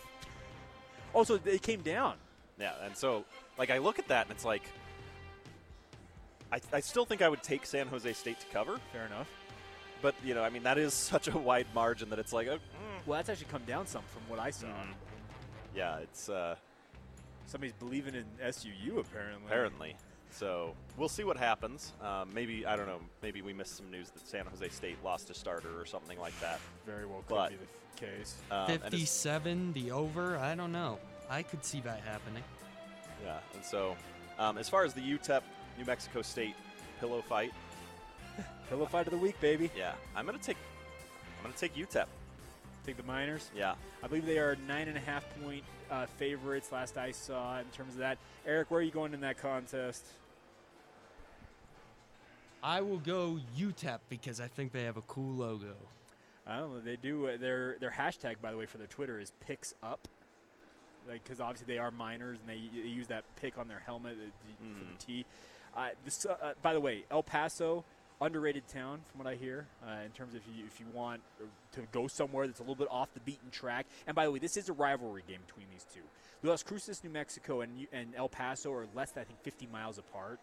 Oh, 1.15 1.23
so 1.23 1.37
they 1.37 1.57
came 1.57 1.81
down. 1.81 2.15
Yeah, 2.59 2.73
and 2.83 2.95
so 2.95 3.25
like 3.57 3.69
I 3.71 3.77
look 3.77 3.99
at 3.99 4.07
that 4.09 4.27
and 4.27 4.31
it's 4.35 4.45
like 4.45 4.63
I, 6.51 6.59
I 6.73 6.79
still 6.79 7.05
think 7.05 7.21
I 7.21 7.29
would 7.29 7.43
take 7.43 7.65
San 7.65 7.87
Jose 7.87 8.11
State 8.13 8.39
to 8.39 8.47
cover. 8.47 8.79
Fair 8.91 9.05
enough. 9.05 9.27
But 10.01 10.15
you 10.23 10.33
know, 10.33 10.43
I 10.43 10.49
mean, 10.49 10.63
that 10.63 10.77
is 10.77 10.93
such 11.13 11.27
a 11.27 11.37
wide 11.37 11.67
margin 11.75 12.09
that 12.09 12.19
it's 12.19 12.33
like, 12.33 12.47
oh, 12.47 12.55
mm, 12.55 12.59
Well, 13.07 13.17
that's 13.17 13.29
actually 13.29 13.47
come 13.51 13.63
down 13.65 13.85
some 13.87 14.03
from 14.07 14.21
what 14.27 14.39
I 14.39 14.49
saw. 14.51 14.67
yeah, 15.75 15.97
it's 15.99 16.29
uh, 16.29 16.55
Somebody's 17.45 17.73
believing 17.73 18.13
in 18.15 18.25
SUU 18.43 18.99
apparently. 18.99 19.45
apparently. 19.47 19.95
So 20.31 20.73
we'll 20.97 21.09
see 21.09 21.23
what 21.23 21.37
happens. 21.37 21.93
Um, 22.01 22.29
maybe 22.33 22.65
I 22.65 22.75
don't 22.75 22.87
know. 22.87 22.99
Maybe 23.21 23.41
we 23.41 23.53
missed 23.53 23.75
some 23.77 23.89
news 23.91 24.09
that 24.11 24.27
San 24.27 24.45
Jose 24.45 24.69
State 24.69 24.97
lost 25.03 25.29
a 25.29 25.33
starter 25.33 25.79
or 25.79 25.85
something 25.85 26.19
like 26.19 26.39
that. 26.39 26.59
Very 26.85 27.05
well 27.05 27.23
could 27.27 27.35
But, 27.35 27.49
be 27.51 27.55
the 27.57 28.05
case. 28.05 28.35
um, 28.51 28.67
57, 28.67 29.73
the 29.73 29.91
over. 29.91 30.37
I 30.37 30.55
don't 30.55 30.71
know. 30.71 30.99
I 31.29 31.43
could 31.43 31.63
see 31.65 31.81
that 31.81 32.01
happening. 32.01 32.43
Yeah, 33.23 33.37
and 33.53 33.63
so 33.63 33.95
um, 34.37 34.57
as 34.57 34.69
far 34.69 34.85
as 34.85 34.93
the 34.93 35.01
UTEP 35.01 35.41
New 35.77 35.85
Mexico 35.85 36.21
State 36.21 36.55
pillow 36.99 37.21
fight, 37.21 37.51
pillow 38.69 38.85
fight 38.85 39.07
of 39.07 39.11
the 39.11 39.17
week, 39.19 39.39
baby. 39.41 39.69
Yeah, 39.77 39.93
I'm 40.15 40.25
gonna 40.25 40.37
take 40.37 40.57
I'm 41.39 41.43
gonna 41.43 41.55
take 41.57 41.75
UTEP. 41.75 42.05
Take 42.85 42.97
the 42.97 43.03
Miners. 43.03 43.49
Yeah, 43.55 43.75
I 44.03 44.07
believe 44.07 44.25
they 44.25 44.39
are 44.39 44.55
nine 44.67 44.87
and 44.87 44.97
a 44.97 45.01
half 45.01 45.25
point 45.43 45.63
uh, 45.91 46.05
favorites. 46.17 46.71
Last 46.71 46.97
I 46.97 47.11
saw 47.11 47.59
in 47.59 47.65
terms 47.65 47.93
of 47.93 47.99
that. 47.99 48.17
Eric, 48.45 48.71
where 48.71 48.79
are 48.79 48.83
you 48.83 48.91
going 48.91 49.13
in 49.13 49.21
that 49.21 49.37
contest? 49.37 50.05
I 52.61 52.81
will 52.81 52.97
go 52.97 53.39
UTEP 53.57 53.99
because 54.09 54.41
I 54.41 54.47
think 54.47 54.71
they 54.71 54.83
have 54.83 54.97
a 54.97 55.01
cool 55.03 55.33
logo. 55.33 55.75
I 56.47 56.57
don't 56.57 56.73
know. 56.73 56.79
They 56.81 56.95
do. 56.95 57.27
uh, 57.27 57.37
Their 57.37 57.77
their 57.79 57.91
hashtag, 57.91 58.35
by 58.41 58.51
the 58.51 58.57
way, 58.57 58.65
for 58.65 58.77
their 58.77 58.87
Twitter 58.87 59.19
is 59.19 59.31
picks 59.39 59.73
up. 59.83 60.07
Like, 61.07 61.23
because 61.23 61.39
obviously 61.39 61.73
they 61.73 61.79
are 61.79 61.89
miners 61.91 62.37
and 62.39 62.49
they, 62.49 62.81
they 62.81 62.87
use 62.87 63.07
that 63.07 63.23
pick 63.35 63.57
on 63.57 63.67
their 63.67 63.81
helmet 63.85 64.13
uh, 64.21 64.25
the- 64.25 64.73
for 64.79 64.85
the 64.85 65.05
T. 65.05 65.25
Uh, 65.75 65.89
this, 66.03 66.25
uh, 66.25 66.53
by 66.61 66.73
the 66.73 66.79
way, 66.79 67.03
El 67.09 67.23
Paso, 67.23 67.83
underrated 68.21 68.67
town 68.67 68.99
from 69.09 69.23
what 69.23 69.27
I 69.27 69.35
hear. 69.35 69.65
Uh, 69.85 70.03
in 70.05 70.11
terms 70.11 70.33
of 70.33 70.41
if 70.41 70.57
you 70.57 70.65
if 70.65 70.79
you 70.79 70.85
want 70.93 71.21
to 71.73 71.81
go 71.91 72.07
somewhere 72.07 72.47
that's 72.47 72.59
a 72.59 72.63
little 72.63 72.75
bit 72.75 72.87
off 72.91 73.13
the 73.13 73.19
beaten 73.21 73.49
track. 73.49 73.85
And 74.07 74.15
by 74.15 74.25
the 74.25 74.31
way, 74.31 74.39
this 74.39 74.57
is 74.57 74.69
a 74.69 74.73
rivalry 74.73 75.23
game 75.27 75.39
between 75.45 75.67
these 75.71 75.85
two. 75.93 76.01
Las 76.43 76.63
Cruces, 76.63 77.03
New 77.03 77.09
Mexico, 77.09 77.61
and 77.61 77.87
and 77.91 78.13
El 78.15 78.29
Paso 78.29 78.71
are 78.71 78.87
less 78.95 79.11
than 79.11 79.21
I 79.21 79.25
think 79.25 79.41
50 79.41 79.67
miles 79.67 79.97
apart. 79.97 80.39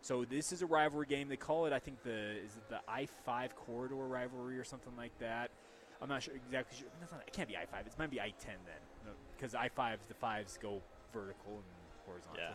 So 0.00 0.24
this 0.24 0.52
is 0.52 0.62
a 0.62 0.66
rivalry 0.66 1.06
game. 1.06 1.28
They 1.28 1.36
call 1.36 1.66
it, 1.66 1.72
I 1.72 1.80
think, 1.80 2.02
the 2.04 2.36
is 2.38 2.56
it 2.56 2.68
the 2.68 2.80
I 2.88 3.06
five 3.24 3.56
corridor 3.56 3.96
rivalry 3.96 4.58
or 4.58 4.64
something 4.64 4.92
like 4.96 5.16
that. 5.18 5.50
I'm 6.00 6.08
not 6.08 6.22
sure 6.22 6.34
exactly. 6.34 6.78
Sure. 6.78 6.88
Not, 7.00 7.22
it 7.26 7.32
can't 7.32 7.48
be 7.48 7.56
I 7.56 7.66
five. 7.66 7.86
It 7.86 7.92
might 7.98 8.10
be 8.10 8.20
I 8.20 8.32
ten 8.40 8.54
then, 8.64 9.14
because 9.36 9.54
I 9.54 9.68
five 9.68 9.98
the 10.08 10.14
fives 10.14 10.58
go 10.62 10.80
vertical 11.12 11.54
and 11.54 11.64
horizontal. 12.08 12.40
Yeah. 12.40 12.54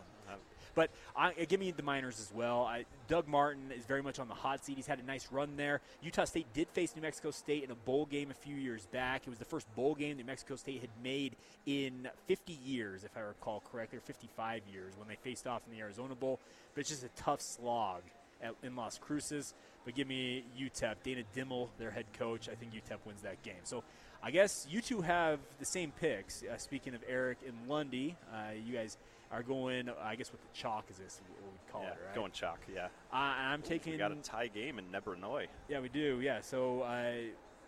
But 0.75 0.89
I, 1.15 1.33
give 1.33 1.59
me 1.59 1.71
the 1.71 1.83
Miners 1.83 2.19
as 2.19 2.31
well. 2.33 2.63
I, 2.63 2.85
Doug 3.07 3.27
Martin 3.27 3.71
is 3.71 3.85
very 3.85 4.01
much 4.01 4.19
on 4.19 4.27
the 4.27 4.33
hot 4.33 4.65
seat. 4.65 4.75
He's 4.75 4.87
had 4.87 4.99
a 4.99 5.03
nice 5.03 5.27
run 5.31 5.55
there. 5.55 5.81
Utah 6.01 6.25
State 6.25 6.47
did 6.53 6.67
face 6.69 6.95
New 6.95 7.01
Mexico 7.01 7.31
State 7.31 7.63
in 7.63 7.71
a 7.71 7.75
bowl 7.75 8.05
game 8.05 8.31
a 8.31 8.33
few 8.33 8.55
years 8.55 8.87
back. 8.87 9.23
It 9.25 9.29
was 9.29 9.39
the 9.39 9.45
first 9.45 9.73
bowl 9.75 9.95
game 9.95 10.17
New 10.17 10.23
Mexico 10.23 10.55
State 10.55 10.81
had 10.81 10.89
made 11.03 11.35
in 11.65 12.09
50 12.27 12.53
years, 12.53 13.03
if 13.03 13.15
I 13.15 13.21
recall 13.21 13.61
correctly, 13.71 13.97
or 13.99 14.01
55 14.01 14.63
years 14.71 14.93
when 14.97 15.07
they 15.07 15.15
faced 15.15 15.47
off 15.47 15.61
in 15.67 15.75
the 15.75 15.81
Arizona 15.81 16.15
Bowl. 16.15 16.39
But 16.73 16.81
it's 16.81 16.89
just 16.89 17.03
a 17.03 17.09
tough 17.15 17.41
slog 17.41 18.01
at, 18.41 18.55
in 18.63 18.75
Las 18.75 18.97
Cruces. 18.97 19.53
But 19.85 19.95
give 19.95 20.07
me 20.07 20.43
UTEP. 20.59 20.95
Dana 21.03 21.23
Dimel, 21.35 21.67
their 21.77 21.91
head 21.91 22.05
coach. 22.17 22.49
I 22.49 22.55
think 22.55 22.73
UTEP 22.73 22.97
wins 23.05 23.21
that 23.21 23.43
game. 23.43 23.61
So 23.63 23.83
I 24.23 24.31
guess 24.31 24.65
you 24.69 24.81
two 24.81 25.01
have 25.01 25.39
the 25.59 25.65
same 25.65 25.91
picks. 25.99 26.43
Uh, 26.43 26.57
speaking 26.57 26.95
of 26.95 27.03
Eric 27.07 27.39
and 27.45 27.55
Lundy, 27.67 28.15
uh, 28.33 28.53
you 28.65 28.73
guys 28.73 28.97
are 29.33 29.43
going, 29.43 29.89
I 30.01 30.15
guess, 30.15 30.31
with 30.31 30.41
the 30.41 30.47
chalk 30.53 30.85
is 30.89 30.97
this 30.97 31.19
what 31.39 31.51
we 31.51 31.71
call 31.71 31.81
yeah, 31.81 31.89
it, 31.89 31.97
right? 32.05 32.15
going 32.15 32.31
chalk. 32.31 32.59
Yeah, 32.73 32.85
Uh, 33.11 33.15
I'm 33.15 33.61
taking. 33.61 33.93
We 33.93 33.97
got 33.97 34.11
a 34.11 34.15
tie 34.15 34.47
game 34.47 34.77
in 34.79 34.85
Nebranoy. 34.85 35.47
Yeah, 35.67 35.79
we 35.79 35.89
do. 35.89 36.19
Yeah, 36.21 36.41
so 36.41 36.81
uh, 36.81 37.13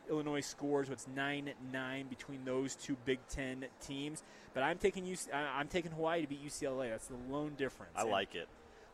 Illinois 0.09 0.41
scores. 0.41 0.89
what's 0.89 1.07
nine 1.15 1.51
nine 1.73 2.05
between 2.07 2.45
those 2.45 2.75
two 2.75 2.95
Big 3.05 3.19
Ten 3.29 3.65
teams. 3.81 4.23
But 4.53 4.63
I'm 4.63 4.77
taking 4.77 5.03
UC, 5.05 5.33
I'm 5.33 5.67
taking 5.67 5.91
Hawaii 5.91 6.21
to 6.21 6.27
beat 6.27 6.45
UCLA. 6.45 6.89
That's 6.91 7.07
the 7.07 7.17
lone 7.29 7.55
difference. 7.57 7.93
I 7.95 8.03
And 8.03 8.11
like 8.11 8.35
it. 8.35 8.47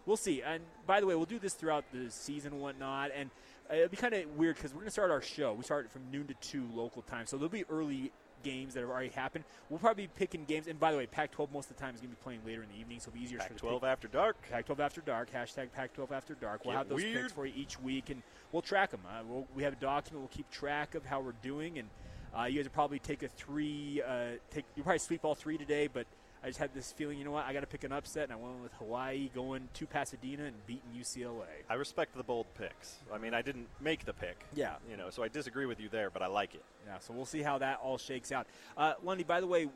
We'll 0.08 0.18
see. 0.18 0.42
And 0.42 0.64
by 0.88 1.00
the 1.00 1.06
way, 1.06 1.14
we'll 1.14 1.26
do 1.26 1.38
this 1.38 1.54
throughout 1.54 1.84
the 1.94 2.10
season 2.10 2.54
and 2.54 2.62
whatnot. 2.62 3.12
And 3.16 3.30
uh, 3.70 3.76
it'll 3.76 3.90
be 3.90 3.98
kind 3.98 4.16
of 4.16 4.26
weird 4.38 4.56
because 4.56 4.72
we're 4.72 4.80
going 4.80 4.88
to 4.88 4.92
start 4.92 5.12
our 5.12 5.22
show. 5.22 5.54
We 5.54 5.64
start 5.64 5.92
from 5.92 6.02
noon 6.12 6.26
to 6.28 6.34
two 6.42 6.66
local 6.74 7.04
time, 7.04 7.28
so 7.28 7.38
there'll 7.38 7.50
be 7.50 7.66
early 7.70 8.12
games 8.44 8.74
that 8.74 8.82
have 8.82 8.90
already 8.90 9.10
happened. 9.10 9.46
We'll 9.70 9.80
probably 9.80 10.08
be 10.08 10.12
picking 10.16 10.46
games. 10.46 10.68
And 10.68 10.80
by 10.80 10.92
the 10.92 10.98
way, 10.98 11.06
Pac-12 11.06 11.52
most 11.52 11.70
of 11.70 11.76
the 11.78 11.82
time 11.82 11.96
is 11.96 12.02
going 12.02 12.12
to 12.12 12.18
be 12.18 12.24
playing 12.24 12.42
later 12.46 12.64
in 12.64 12.70
the 12.70 12.80
evening, 12.80 13.00
so 13.00 13.10
it'll 13.10 13.18
be 13.20 13.24
easier. 13.24 13.40
for 13.40 13.54
the 13.54 13.60
Pac-12 13.60 13.84
after 13.84 14.08
dark. 14.08 14.38
Pac-12 14.50 14.80
after 14.80 15.02
dark. 15.02 15.32
Hashtag 15.32 15.72
Pac-12 15.74 16.12
after 16.12 16.36
dark. 16.36 16.66
We'll 16.66 16.74
Get 16.74 16.78
have 16.78 16.90
those 16.90 17.02
weird. 17.04 17.22
picks 17.22 17.34
for 17.34 17.46
you 17.46 17.54
each 17.56 17.80
week, 17.80 18.10
and 18.10 18.22
we'll 18.52 18.62
track 18.62 18.92
them. 18.92 19.02
Uh, 19.08 19.24
we'll, 19.28 19.48
we 19.56 19.64
have 19.64 19.74
a 19.74 19.78
document. 19.78 20.22
We'll 20.22 20.36
keep 20.36 20.50
track 20.50 20.96
of 20.96 21.06
how 21.06 21.22
we're 21.22 21.34
doing, 21.42 21.80
and 21.80 21.90
uh, 22.38 22.44
you 22.46 22.58
guys 22.58 22.66
will 22.66 22.72
probably 22.74 23.00
take 23.00 23.24
a 23.24 23.28
three. 23.28 24.02
Uh, 24.06 24.38
take 24.52 24.66
you 24.76 24.84
probably 24.84 25.00
sweep 25.00 25.26
all 25.26 25.36
three 25.36 25.58
today, 25.58 25.88
but 25.88 26.08
I 26.44 26.48
just 26.48 26.60
had 26.60 26.74
this 26.74 26.92
feeling. 26.92 27.20
You 27.20 27.26
know 27.26 27.32
what? 27.32 27.46
I 27.46 27.54
got 27.54 27.60
to 27.60 27.68
pick 27.68 27.84
an 27.84 27.92
upset, 27.92 28.24
and 28.24 28.34
I 28.34 28.36
went 28.36 28.62
with 28.64 28.74
Hawaii 28.74 29.30
going 29.36 29.70
to 29.76 29.86
Pasadena 29.86 30.46
and 30.46 30.56
beating 30.66 30.90
UCLA. 30.98 31.46
I 31.70 31.76
respect 31.76 32.16
the 32.16 32.24
bold 32.24 32.48
picks. 32.58 32.96
I 33.14 33.20
mean, 33.20 33.34
I 33.34 33.42
didn't 33.42 33.68
make 33.80 34.06
the 34.06 34.14
pick. 34.14 34.44
Yeah. 34.56 34.76
You 34.90 34.98
know, 34.98 35.12
so 35.12 35.22
I 35.22 35.28
disagree 35.28 35.68
with 35.68 35.80
you 35.80 35.88
there, 35.90 36.10
but 36.10 36.24
I 36.24 36.28
like 36.28 36.56
it. 36.56 36.64
Yeah, 36.88 36.98
so 37.00 37.14
we'll 37.14 37.26
see 37.26 37.42
how 37.44 37.60
that 37.60 37.80
all 37.84 37.98
shakes 38.00 38.32
out. 38.32 38.48
Uh, 38.76 38.94
Lundy, 39.04 39.24
by 39.24 39.40
the 39.40 39.48
way, 39.48 39.70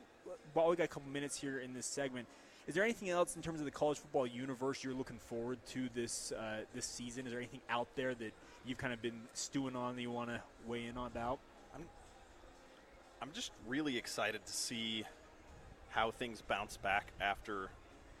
while 0.54 0.68
we 0.68 0.76
got 0.76 0.84
a 0.84 0.88
couple 0.88 1.10
minutes 1.10 1.40
here 1.40 1.60
in 1.60 1.72
this 1.72 1.86
segment, 1.86 2.26
is 2.66 2.74
there 2.74 2.82
anything 2.82 3.10
else 3.10 3.36
in 3.36 3.42
terms 3.42 3.60
of 3.60 3.64
the 3.64 3.70
college 3.70 3.98
football 3.98 4.26
universe 4.26 4.82
you're 4.82 4.92
looking 4.92 5.18
forward 5.18 5.58
to 5.68 5.88
this 5.94 6.32
uh, 6.32 6.62
this 6.74 6.84
season? 6.84 7.26
Is 7.26 7.30
there 7.30 7.38
anything 7.38 7.60
out 7.70 7.86
there 7.94 8.12
that 8.16 8.32
you've 8.66 8.78
kind 8.78 8.92
of 8.92 9.00
been 9.00 9.20
stewing 9.34 9.76
on 9.76 9.94
that 9.94 10.02
you 10.02 10.10
want 10.10 10.30
to 10.30 10.40
weigh 10.66 10.86
in 10.86 10.96
on 10.96 11.06
about? 11.06 11.38
I'm 13.22 13.32
just 13.32 13.50
really 13.66 13.96
excited 13.96 14.44
to 14.44 14.52
see 14.52 15.04
how 15.96 16.10
things 16.10 16.42
bounce 16.42 16.76
back 16.76 17.10
after 17.22 17.70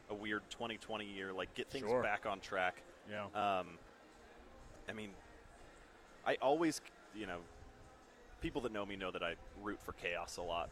a 0.08 0.14
weird 0.14 0.42
2020 0.50 1.04
year. 1.04 1.30
Like, 1.32 1.54
get 1.54 1.68
things 1.70 1.86
Sure. 1.86 2.02
back 2.02 2.24
on 2.24 2.40
track. 2.40 2.82
Yeah. 3.08 3.26
Um, 3.34 3.78
I 4.88 4.92
mean, 4.94 5.10
I 6.26 6.36
always, 6.40 6.80
you 7.14 7.26
know, 7.26 7.40
people 8.40 8.62
that 8.62 8.72
know 8.72 8.86
me 8.86 8.96
know 8.96 9.10
that 9.10 9.22
I 9.22 9.34
root 9.62 9.78
for 9.82 9.92
chaos 9.92 10.38
a 10.38 10.42
lot, 10.42 10.70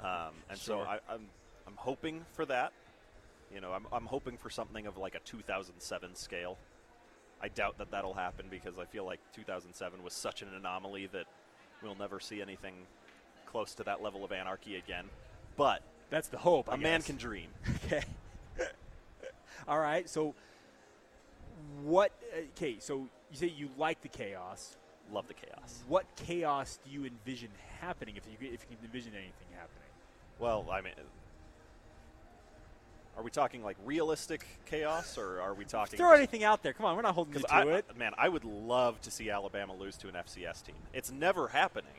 um, 0.00 0.32
and 0.48 0.56
so 0.58 0.78
Sure. 0.78 0.86
I, 0.86 1.00
I'm 1.08 1.28
I'm 1.66 1.76
hoping 1.76 2.24
for 2.34 2.46
that. 2.46 2.72
You 3.52 3.60
know, 3.60 3.72
I'm 3.72 3.86
I'm 3.92 4.06
hoping 4.06 4.36
for 4.36 4.48
something 4.48 4.86
of 4.86 4.96
like 4.96 5.14
a 5.14 5.20
2007 5.20 6.14
scale. 6.14 6.56
I 7.40 7.48
doubt 7.48 7.78
that 7.78 7.90
that'll 7.90 8.14
happen 8.14 8.46
because 8.48 8.78
I 8.78 8.84
feel 8.84 9.04
like 9.04 9.20
2007 9.34 10.02
was 10.02 10.12
such 10.14 10.40
an 10.42 10.48
anomaly 10.54 11.08
that 11.08 11.26
we'll 11.82 11.96
never 11.96 12.20
see 12.20 12.40
anything 12.40 12.74
close 13.44 13.74
to 13.74 13.82
that 13.84 14.02
level 14.02 14.24
of 14.24 14.32
anarchy 14.32 14.76
again. 14.76 15.06
But 15.56 15.82
that's 16.10 16.28
the 16.28 16.38
hope. 16.38 16.68
A 16.68 16.72
I 16.72 16.76
man 16.76 17.02
can 17.02 17.16
dream. 17.16 17.48
Okay. 17.86 18.02
All 19.68 19.78
right. 19.78 20.08
So, 20.08 20.34
what? 21.82 22.12
Uh, 22.34 22.40
okay. 22.56 22.76
So 22.78 23.08
you 23.30 23.36
say 23.36 23.46
you 23.46 23.68
like 23.76 24.00
the 24.00 24.08
chaos. 24.08 24.76
Love 25.12 25.28
the 25.28 25.34
chaos. 25.34 25.82
What 25.86 26.06
chaos 26.16 26.78
do 26.84 26.90
you 26.90 27.04
envision 27.04 27.50
happening 27.80 28.16
if 28.16 28.24
you 28.26 28.36
if 28.40 28.66
you 28.70 28.76
can 28.76 28.84
envision 28.84 29.12
anything 29.12 29.48
happening? 29.52 29.88
Well, 30.38 30.66
I 30.72 30.80
mean, 30.80 30.94
are 33.16 33.22
we 33.22 33.30
talking 33.30 33.62
like 33.62 33.76
realistic 33.84 34.46
chaos, 34.66 35.16
or 35.18 35.40
are 35.40 35.54
we 35.54 35.64
talking? 35.64 35.98
Throw 35.98 36.12
anything 36.12 36.42
out 36.42 36.62
there. 36.62 36.72
Come 36.72 36.86
on, 36.86 36.96
we're 36.96 37.02
not 37.02 37.14
holding 37.14 37.34
you 37.34 37.40
to 37.40 37.54
I, 37.54 37.64
it. 37.64 37.96
man, 37.96 38.12
I 38.18 38.28
would 38.28 38.44
love 38.44 39.00
to 39.02 39.10
see 39.10 39.30
Alabama 39.30 39.74
lose 39.74 39.96
to 39.98 40.08
an 40.08 40.14
FCS 40.14 40.64
team. 40.64 40.74
It's 40.92 41.12
never 41.12 41.48
happening. 41.48 41.90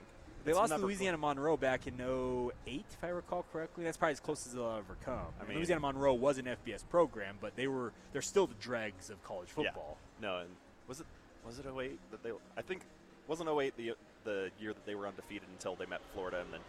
They 0.46 0.52
It's 0.52 0.60
lost 0.60 0.78
Louisiana 0.78 1.18
Monroe 1.18 1.58
back 1.58 1.88
in 1.88 2.00
08, 2.00 2.86
if 2.92 3.04
I 3.04 3.08
recall 3.08 3.44
correctly. 3.52 3.84
That's 3.84 3.98
probably 3.98 4.12
as 4.14 4.20
close 4.20 4.46
as 4.46 4.54
they'll 4.54 4.70
ever 4.78 4.96
come. 5.04 5.26
I 5.42 5.46
mean, 5.46 5.58
Louisiana 5.58 5.82
Monroe 5.82 6.14
was 6.14 6.38
an 6.38 6.46
FBS 6.46 6.88
program, 6.88 7.38
but 7.42 7.56
they 7.56 7.68
were 7.68 7.92
they're 8.14 8.22
still 8.22 8.46
the 8.46 8.54
dregs 8.56 9.10
of 9.10 9.22
college 9.24 9.50
Yeah. 9.58 9.64
football. 9.66 9.98
No, 10.22 10.38
and 10.40 10.50
was 10.88 11.00
it 11.00 11.08
was 11.44 11.58
it 11.58 11.66
08 11.66 12.00
that 12.12 12.22
they? 12.22 12.32
I 12.56 12.62
think 12.62 12.84
wasn't 13.28 13.50
08 13.50 13.76
the 13.76 13.94
the 14.24 14.52
year 14.60 14.72
that 14.74 14.86
they 14.86 14.94
were 14.94 15.08
undefeated 15.08 15.48
until 15.52 15.76
they 15.76 15.88
met 15.88 16.02
Florida 16.14 16.42
and 16.42 16.54
then 16.54 16.62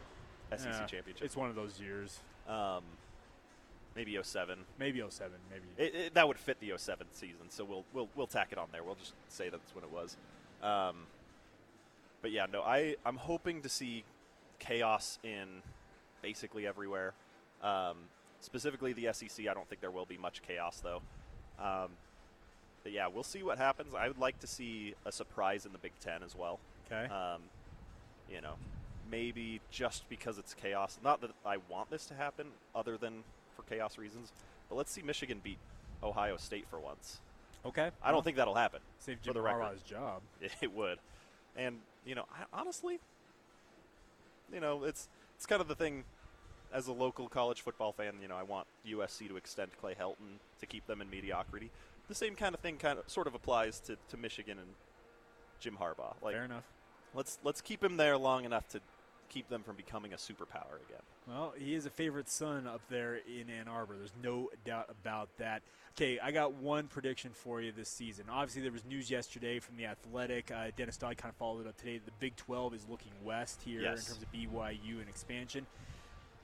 SEC 0.59 0.73
Yeah, 0.73 0.87
championship. 0.87 1.25
It's 1.25 1.37
one 1.37 1.51
of 1.51 1.55
those 1.55 1.79
years. 1.79 2.21
Um, 2.49 2.83
maybe 3.95 4.19
07. 4.23 4.59
Maybe 4.79 5.03
07, 5.07 5.33
maybe. 5.51 5.65
It, 5.77 5.95
it, 5.95 6.15
that 6.15 6.27
would 6.29 6.39
fit 6.39 6.61
the 6.61 6.73
07 6.79 7.09
season, 7.13 7.51
so 7.51 7.65
we'll 7.65 7.85
we'll 7.93 8.09
we'll 8.17 8.27
tack 8.27 8.53
it 8.53 8.59
on 8.59 8.69
there. 8.73 8.83
We'll 8.83 8.95
just 8.95 9.13
say 9.29 9.51
that's 9.51 9.75
when 9.75 9.85
it 9.85 9.91
was. 9.91 10.17
Um, 10.63 11.07
but 12.27 12.33
yeah, 12.33 12.47
no, 12.53 12.61
I 12.63 12.97
I'm 13.07 13.19
hoping 13.19 13.63
to 13.63 13.69
see 13.69 14.03
chaos 14.59 15.21
in 15.23 15.63
basically 16.23 16.67
everywhere. 16.67 17.13
Um, 17.63 17.99
specifically 18.41 18.93
the 18.93 19.13
SEC, 19.13 19.47
I 19.47 19.55
don't 19.55 19.69
think 19.69 19.81
there 19.81 19.93
will 19.93 20.07
be 20.07 20.19
much 20.19 20.43
chaos 20.43 20.83
though. 20.83 21.03
Um, 21.65 21.91
but 22.83 22.91
yeah, 22.91 23.07
we'll 23.07 23.23
see 23.23 23.45
what 23.45 23.59
happens. 23.59 23.95
I 23.95 24.09
would 24.09 24.19
like 24.19 24.41
to 24.41 24.49
see 24.49 24.97
a 25.05 25.13
surprise 25.13 25.67
in 25.67 25.71
the 25.73 25.79
Big 25.79 25.93
Ten 26.01 26.25
as 26.25 26.35
well. 26.35 26.59
Okay. 26.91 27.05
Um, 27.15 27.43
you 28.29 28.41
know, 28.41 28.55
maybe 29.09 29.61
just 29.71 30.09
because 30.09 30.37
it's 30.37 30.53
chaos. 30.53 30.99
Not 31.05 31.21
that 31.21 31.31
I 31.47 31.59
want 31.71 31.91
this 31.91 32.07
to 32.07 32.15
happen, 32.15 32.47
other 32.75 32.97
than 32.97 33.23
for 33.55 33.63
chaos 33.73 33.99
reasons. 33.99 34.33
But 34.69 34.75
let's 34.75 34.91
see 34.91 35.03
Michigan 35.03 35.41
beat 35.45 35.59
Ohio 36.03 36.39
State 36.39 36.67
for 36.69 36.81
once. 36.81 37.21
Okay. 37.65 37.91
I 38.03 38.09
don't 38.09 38.15
Well, 38.15 38.23
think 38.23 38.37
that'll 38.37 38.57
happen. 38.57 38.81
Save 38.99 39.23
Jim. 39.23 39.35
Harbaugh's 39.35 39.83
job. 39.83 40.23
It 40.61 40.73
would, 40.75 40.99
and 41.57 41.77
you 42.07 42.15
know, 42.15 42.25
I, 42.33 42.45
honestly, 42.59 42.99
you 44.53 44.61
know, 44.61 44.85
it's 44.85 45.09
it's 45.37 45.45
kind 45.45 45.61
of 45.61 45.69
the 45.69 45.75
thing 45.75 46.05
as 46.73 46.87
a 46.87 46.93
local 46.93 47.29
college 47.29 47.61
football 47.61 47.93
fan, 47.93 48.15
you 48.21 48.29
know, 48.29 48.37
I 48.37 48.43
want 48.43 48.67
USC 48.87 49.29
to 49.29 49.37
extend 49.37 49.71
Clay 49.81 49.95
Helton 49.95 50.39
to 50.61 50.67
keep 50.67 50.87
them 50.87 51.01
in 51.01 51.11
mediocrity. 51.11 51.71
The 52.09 52.15
same 52.15 52.35
kind 52.35 52.55
of 52.55 52.61
thing 52.61 52.77
kind 52.77 52.99
of 52.99 53.09
sort 53.09 53.27
of 53.27 53.35
applies 53.35 53.81
to, 53.81 53.97
to 54.11 54.17
Michigan 54.17 54.59
and 54.59 54.69
Jim 55.61 55.77
Harbaugh. 55.81 56.15
Like, 56.23 56.35
Fair 56.35 56.45
enough. 56.45 56.65
Let's 57.15 57.39
let's 57.45 57.61
keep 57.61 57.83
him 57.83 57.97
there 57.97 58.17
long 58.17 58.45
enough 58.45 58.69
to 58.69 58.81
keep 59.29 59.49
them 59.49 59.63
from 59.63 59.77
becoming 59.77 60.13
a 60.13 60.17
superpower 60.17 60.77
again. 60.89 61.03
Well, 61.29 61.55
he 61.59 61.75
is 61.75 61.87
a 61.87 61.91
favorite 61.91 62.29
son 62.29 62.67
up 62.67 62.81
there 62.89 63.17
in 63.27 63.51
Ann 63.51 63.69
Arbor. 63.69 63.97
There's 63.97 64.13
no 64.23 64.51
doubt 64.65 64.89
about 64.91 65.29
that. 65.39 65.63
Okay, 65.97 66.19
I 66.19 66.31
got 66.31 66.53
one 66.55 66.89
prediction 66.89 67.31
for 67.33 67.61
you 67.61 67.73
this 67.73 67.89
season. 67.89 68.27
Obviously, 68.31 68.63
there 68.63 68.73
was 68.73 68.85
news 68.85 69.11
yesterday 69.11 69.59
from 69.59 69.77
the 69.77 69.87
Athletic. 69.87 70.51
Uh, 70.51 70.67
Dennis 70.77 70.97
Dodd 70.99 71.17
kind 71.17 71.31
of 71.33 71.37
followed 71.37 71.63
it 71.63 71.69
up 71.69 71.77
today. 71.79 71.99
The 72.05 72.13
Big 72.21 72.37
12 72.37 72.75
is 72.75 72.87
looking 72.89 73.13
west 73.25 73.63
here 73.65 73.81
Yes. 73.81 74.01
in 74.09 74.15
terms 74.15 74.23
of 74.23 74.33
BYU 74.33 75.01
and 75.01 75.09
expansion. 75.09 75.67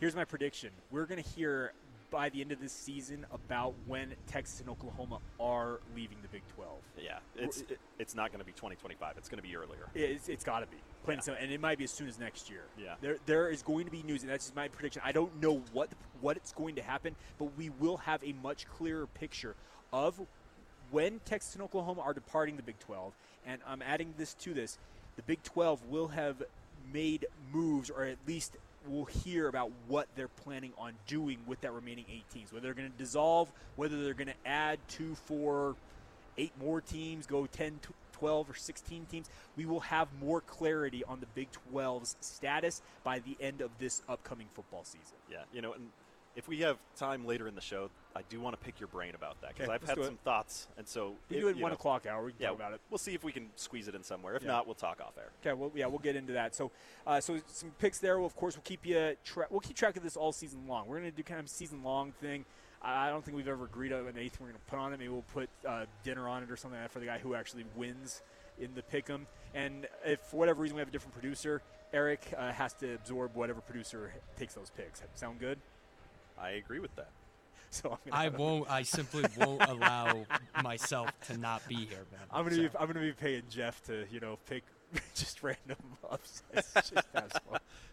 Here's 0.01 0.16
my 0.16 0.24
prediction: 0.24 0.70
We're 0.91 1.07
going 1.07 1.22
to 1.22 1.28
hear 1.28 1.74
by 2.12 2.28
the 2.28 2.40
end 2.42 2.52
of 2.52 2.60
this 2.60 2.72
season 2.72 3.26
about 3.32 3.74
when 3.86 4.14
Texas 4.28 4.60
and 4.60 4.68
Oklahoma 4.68 5.18
are 5.40 5.80
leaving 5.96 6.18
the 6.22 6.28
Big 6.28 6.42
12. 6.54 6.70
Yeah, 7.02 7.18
it's 7.34 7.62
it, 7.62 7.80
it's 7.98 8.14
not 8.14 8.30
going 8.30 8.38
to 8.38 8.44
be 8.44 8.52
2025. 8.52 9.14
It's 9.16 9.28
going 9.28 9.42
to 9.42 9.48
be 9.48 9.56
earlier. 9.56 9.88
It's, 9.94 10.28
it's 10.28 10.44
got 10.44 10.60
to 10.60 10.66
be. 10.66 10.76
Plain 11.04 11.16
and 11.16 11.24
simple. 11.24 11.42
and 11.42 11.50
it 11.50 11.60
might 11.60 11.78
be 11.78 11.84
as 11.84 11.90
soon 11.90 12.06
as 12.06 12.20
next 12.20 12.48
year. 12.48 12.62
Yeah. 12.78 12.94
There, 13.00 13.16
there 13.26 13.48
is 13.48 13.62
going 13.62 13.86
to 13.86 13.90
be 13.90 14.04
news, 14.04 14.22
and 14.22 14.30
that's 14.30 14.44
just 14.44 14.54
my 14.54 14.68
prediction. 14.68 15.02
I 15.04 15.10
don't 15.10 15.40
know 15.42 15.62
what 15.72 15.88
what 16.20 16.36
it's 16.36 16.52
going 16.52 16.76
to 16.76 16.82
happen, 16.82 17.16
but 17.38 17.56
we 17.56 17.70
will 17.70 17.96
have 17.96 18.22
a 18.22 18.34
much 18.42 18.68
clearer 18.68 19.06
picture 19.06 19.56
of 19.92 20.20
when 20.92 21.20
Texas 21.24 21.54
and 21.54 21.62
Oklahoma 21.62 22.02
are 22.02 22.12
departing 22.14 22.56
the 22.56 22.62
Big 22.62 22.78
12. 22.78 23.14
And 23.44 23.60
I'm 23.66 23.82
adding 23.82 24.14
this 24.18 24.34
to 24.34 24.54
this: 24.54 24.78
the 25.16 25.22
Big 25.22 25.42
12 25.42 25.88
will 25.88 26.08
have 26.08 26.42
made 26.92 27.26
moves, 27.52 27.90
or 27.90 28.04
at 28.04 28.18
least 28.26 28.56
we'll 28.87 29.05
hear 29.05 29.49
about 29.49 29.70
what 29.89 30.09
they're 30.16 30.28
planning 30.28 30.72
on 30.78 30.95
doing 31.07 31.39
with 31.47 31.61
that 31.62 31.72
remaining 31.72 32.05
eight 32.11 32.28
teams. 32.30 32.53
Whether 32.53 32.66
they're 32.66 32.74
going 32.74 32.91
to 32.91 32.99
dissolve, 32.99 33.51
whether 33.76 34.03
they're 34.03 34.14
going 34.14 34.28
to 34.28 34.49
add 34.49 34.78
two, 34.89 35.14
four, 35.26 35.76
eight 36.39 36.53
more 36.61 36.80
teams, 36.80 37.26
go 37.26 37.47
10, 37.47 37.80
12, 38.12 38.51
or 38.51 38.55
16 38.55 39.07
teams. 39.11 39.28
We 39.57 39.66
will 39.66 39.80
have 39.80 40.09
more 40.20 40.41
clarity 40.41 41.03
on 41.05 41.20
the 41.20 41.26
Big 41.35 41.49
12's 41.74 42.16
status 42.20 42.83
by 43.03 43.18
the 43.18 43.37
end 43.41 43.61
of 43.61 43.70
this 43.78 44.03
upcoming 44.09 44.47
football 44.55 44.85
season. 44.85 45.16
Yeah, 45.30 45.43
you 45.53 45.61
know, 45.61 45.72
and 45.72 45.89
if 46.37 46.49
we 46.49 46.61
have 46.61 46.78
time 46.97 47.26
later 47.26 47.47
in 47.47 47.55
the 47.55 47.61
show, 47.61 47.91
I 48.14 48.22
do 48.28 48.41
want 48.41 48.59
to 48.59 48.64
pick 48.64 48.80
your 48.80 48.89
brain 48.89 49.14
about 49.14 49.41
that 49.41 49.51
because 49.55 49.68
Okay, 49.68 49.74
I've 49.74 49.85
had 49.85 50.05
some 50.05 50.18
thoughts, 50.24 50.68
and 50.76 50.87
so 50.87 51.14
We 51.30 51.41
do 51.41 51.49
it 51.49 51.57
one 51.57 51.70
know, 51.70 51.74
o'clock 51.74 52.07
hour. 52.07 52.24
We 52.24 52.33
can 52.33 52.43
yeah, 52.43 52.49
talk 52.49 52.57
about 52.57 52.72
it. 52.74 52.80
We'll 52.91 52.99
see 52.99 53.14
if 53.14 53.24
we 53.24 53.33
can 53.33 53.51
squeeze 53.57 53.89
it 53.89 53.95
in 53.95 54.03
somewhere. 54.03 54.35
If 54.35 54.43
Yeah. 54.43 54.49
not, 54.49 54.66
we'll 54.66 54.74
talk 54.74 55.01
off 55.01 55.16
air. 55.18 55.30
Okay, 55.41 55.53
well, 55.53 55.72
yeah, 55.74 55.87
we'll 55.87 55.99
get 55.99 56.16
into 56.16 56.33
that. 56.35 56.55
So, 56.55 56.70
uh, 57.07 57.20
so 57.20 57.41
some 57.47 57.70
picks 57.78 57.99
there. 57.99 58.18
Well, 58.18 58.26
of 58.26 58.37
course, 58.37 58.57
we'll 58.57 58.64
keep 58.64 58.85
you 58.87 59.16
tra- 59.24 59.47
we'll 59.51 59.61
keep 59.61 59.76
track 59.76 59.97
of 59.97 60.03
this 60.03 60.16
all 60.16 60.33
season 60.33 60.66
long. 60.66 60.87
We're 60.89 60.99
going 60.99 61.11
to 61.11 61.16
do 61.16 61.22
kind 61.22 61.41
of 61.41 61.47
a 61.47 61.49
season 61.49 61.83
long 61.83 62.12
thing. 62.12 62.45
I 62.85 63.11
don't 63.11 63.24
think 63.24 63.37
we've 63.37 63.47
ever 63.47 63.64
agreed 63.64 63.93
on 63.93 64.09
an 64.09 64.18
eighth 64.18 64.41
we're 64.41 64.49
going 64.49 64.59
to 64.59 64.70
put 64.70 64.78
on 64.78 64.93
it. 64.93 64.99
Maybe 64.99 65.09
we'll 65.09 65.22
put 65.33 65.49
uh, 65.66 65.87
dinner 66.03 66.28
on 66.28 66.43
it 66.43 66.51
or 66.51 66.57
something 66.57 66.78
like 66.80 66.89
that 66.89 66.93
for 66.93 66.99
the 66.99 67.07
guy 67.07 67.18
who 67.18 67.35
actually 67.35 67.64
wins 67.76 68.22
in 68.59 68.74
the 68.74 68.83
pick'em. 68.83 69.26
And 69.55 69.87
if 70.05 70.20
for 70.20 70.39
whatever 70.39 70.62
reason 70.62 70.76
we 70.76 70.80
have 70.80 70.89
a 70.89 70.93
different 70.93 71.12
producer, 71.14 71.62
Eric 71.93 72.35
uh, 72.37 72.51
has 72.53 72.72
to 72.74 72.95
absorb 72.95 73.37
whatever 73.37 73.61
producer 73.61 74.12
takes 74.37 74.55
those 74.55 74.70
picks. 74.70 75.01
Sound 75.14 75.39
good? 75.39 75.59
I 76.43 76.51
agree 76.53 76.80
with 76.80 76.95
that. 76.97 77.09
So 77.70 77.93
I'm 77.93 78.11
gonna 78.11 78.22
I 78.24 78.28
won't. 78.28 78.70
I 78.70 78.82
simply 78.82 79.24
won't 79.38 79.62
allow 79.66 80.26
myself 80.62 81.09
to 81.28 81.38
not 81.38 81.66
be 81.66 81.74
here, 81.76 82.05
man. 82.12 82.20
I'm 82.30 82.45
gonna 82.45 82.57
So- 82.57 82.62
be 82.64 82.68
I'm 82.78 82.86
gonna 82.86 83.01
be 83.01 83.12
paying 83.12 83.45
Jeff 83.49 83.82
to 83.84 84.05
you 84.11 84.20
know 84.20 84.38
pick 84.47 84.62
just 85.14 85.43
random 85.43 85.78
upsets. 86.11 86.70
just. 86.74 86.93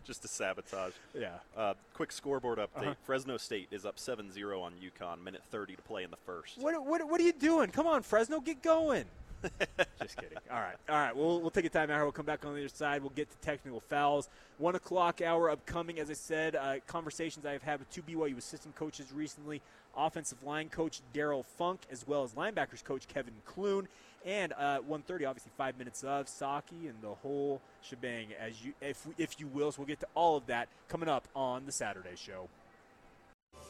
Just 0.04 0.22
to 0.24 0.28
sabotage. 0.28 0.92
Yeah. 1.14 1.36
Uh, 1.56 1.76
quick 1.94 2.12
scoreboard 2.12 2.58
update. 2.58 2.82
Uh-huh. 2.82 2.94
Fresno 3.04 3.38
State 3.38 3.68
is 3.72 3.86
up 3.86 3.98
7-0 3.98 4.60
on 4.62 4.74
UConn. 4.74 5.24
Minute 5.24 5.44
30 5.52 5.76
to 5.76 5.82
play 5.84 6.04
in 6.04 6.10
the 6.10 6.18
first. 6.18 6.58
What, 6.58 6.84
what, 6.84 7.08
what 7.08 7.22
are 7.22 7.24
you 7.24 7.32
doing? 7.34 7.70
Come 7.70 7.86
on, 7.86 8.02
Fresno, 8.02 8.40
get 8.40 8.64
going. 8.64 9.06
Just 10.02 10.18
kidding. 10.18 10.38
All 10.52 10.60
right, 10.60 10.76
all 10.90 10.96
right. 10.96 11.16
We'll 11.16 11.40
we'll 11.42 11.50
take 11.50 11.66
a 11.66 11.70
time 11.70 11.90
out. 11.90 12.02
We'll 12.02 12.12
come 12.12 12.26
back 12.26 12.46
on 12.46 12.54
the 12.54 12.60
other 12.60 12.70
side. 12.70 13.02
We'll 13.02 13.12
get 13.12 13.30
to 13.30 13.38
technical 13.38 13.80
fouls. 13.80 14.30
One 14.58 14.76
o'clock 14.76 15.22
hour 15.22 15.50
upcoming. 15.50 16.00
As 16.00 16.10
I 16.10 16.14
said, 16.14 16.56
uh, 16.56 16.76
conversations 16.88 17.46
I've 17.46 17.64
had 17.64 17.80
with 17.80 17.90
two 17.90 18.02
BYU 18.02 18.38
assistant 18.38 18.76
coaches 18.76 19.08
recently: 19.14 19.62
offensive 19.96 20.44
line 20.44 20.70
coach 20.70 21.02
Darrell 21.14 21.44
Funk, 21.44 21.82
as 21.92 22.06
well 22.08 22.24
as 22.24 22.34
linebackers 22.34 22.84
coach 22.84 23.08
Kevin 23.08 23.34
Clune. 23.46 23.88
And 24.26 24.52
uh, 24.54 24.80
1:30, 24.90 25.28
obviously 25.28 25.52
five 25.58 25.78
minutes 25.78 26.04
of 26.04 26.28
Saki 26.28 26.88
and 26.88 27.02
the 27.02 27.14
whole 27.16 27.62
shebang, 27.82 28.28
as 28.40 28.64
you 28.64 28.74
if 28.82 29.08
if 29.18 29.40
you 29.40 29.48
will. 29.48 29.72
So 29.72 29.82
we'll 29.82 29.88
get 29.88 30.02
to 30.02 30.08
all 30.16 30.36
of 30.36 30.48
that 30.48 30.68
coming 30.90 31.08
up 31.08 31.28
on 31.36 31.66
the 31.66 31.72
Saturday 31.72 32.16
show. 32.16 32.50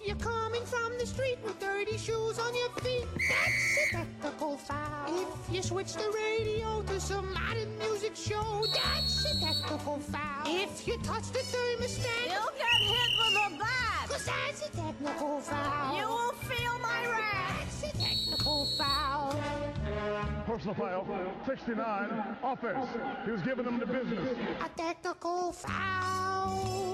You're 0.05 0.15
coming 0.15 0.65
from 0.65 0.97
the 0.97 1.05
street 1.05 1.37
with 1.43 1.59
dirty 1.59 1.97
shoes 1.97 2.39
on 2.39 2.55
your 2.55 2.69
feet. 2.81 3.05
That's 3.15 3.77
a 3.77 3.97
technical 3.97 4.57
foul. 4.57 5.07
If 5.07 5.53
you 5.53 5.61
switch 5.61 5.93
the 5.93 6.09
radio 6.15 6.81
to 6.83 7.01
some 7.01 7.33
modern 7.33 7.77
music 7.79 8.15
show, 8.15 8.63
that's 8.73 9.25
a 9.25 9.39
technical 9.39 9.99
foul. 9.99 10.43
If 10.45 10.87
you 10.87 10.97
touch 11.03 11.29
the 11.31 11.39
thermostat, 11.39 12.27
you'll 12.27 12.55
get 12.57 12.81
hit 12.81 13.11
with 13.19 13.35
a 13.35 13.59
bat. 13.59 14.09
Cause 14.09 14.25
that's 14.25 14.67
a 14.67 14.71
technical 14.71 15.39
foul. 15.41 15.97
You 15.97 16.07
will 16.07 16.33
feel 16.33 16.79
my 16.79 17.05
wrath. 17.07 17.81
That's 17.81 17.93
a 17.93 17.97
technical 17.97 18.65
foul. 18.77 19.35
Personal 20.45 20.75
foul, 20.75 21.07
69, 21.45 22.37
offense. 22.43 22.87
He 23.25 23.31
was 23.31 23.41
giving 23.41 23.65
them 23.65 23.79
the 23.79 23.85
business. 23.85 24.37
A 24.63 24.69
technical 24.79 25.51
foul. 25.51 26.88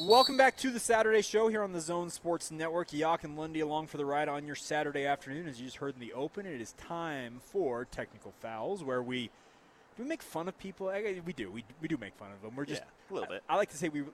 Welcome 0.00 0.36
back 0.38 0.56
to 0.58 0.70
the 0.70 0.80
Saturday 0.80 1.20
show 1.20 1.48
here 1.48 1.62
on 1.62 1.72
the 1.72 1.80
Zone 1.80 2.08
Sports 2.08 2.50
Network. 2.50 2.92
Yak 2.92 3.22
and 3.24 3.36
Lundy 3.36 3.60
along 3.60 3.88
for 3.88 3.98
the 3.98 4.04
ride 4.06 4.28
on 4.28 4.46
your 4.46 4.54
Saturday 4.56 5.04
afternoon. 5.04 5.46
As 5.46 5.58
you 5.60 5.66
just 5.66 5.76
heard 5.76 5.94
in 5.94 6.00
the 6.00 6.12
open, 6.14 6.46
it 6.46 6.58
is 6.60 6.72
time 6.72 7.40
for 7.42 7.84
technical 7.84 8.32
fouls, 8.40 8.82
where 8.82 9.02
we 9.02 9.26
do 9.96 10.02
we 10.04 10.08
make 10.08 10.22
fun 10.22 10.48
of 10.48 10.56
people. 10.58 10.88
I- 10.88 11.20
We 11.26 11.32
do. 11.34 11.50
We, 11.50 11.64
we 11.82 11.88
do 11.88 11.98
make 11.98 12.14
fun 12.14 12.28
of 12.32 12.40
them. 12.40 12.56
We're 12.56 12.64
just 12.64 12.80
Yeah, 12.82 13.10
a 13.10 13.14
little 13.14 13.28
bit. 13.28 13.42
I, 13.48 13.54
I 13.54 13.56
like 13.56 13.68
to 13.70 13.76
say 13.76 13.90
we 13.90 14.04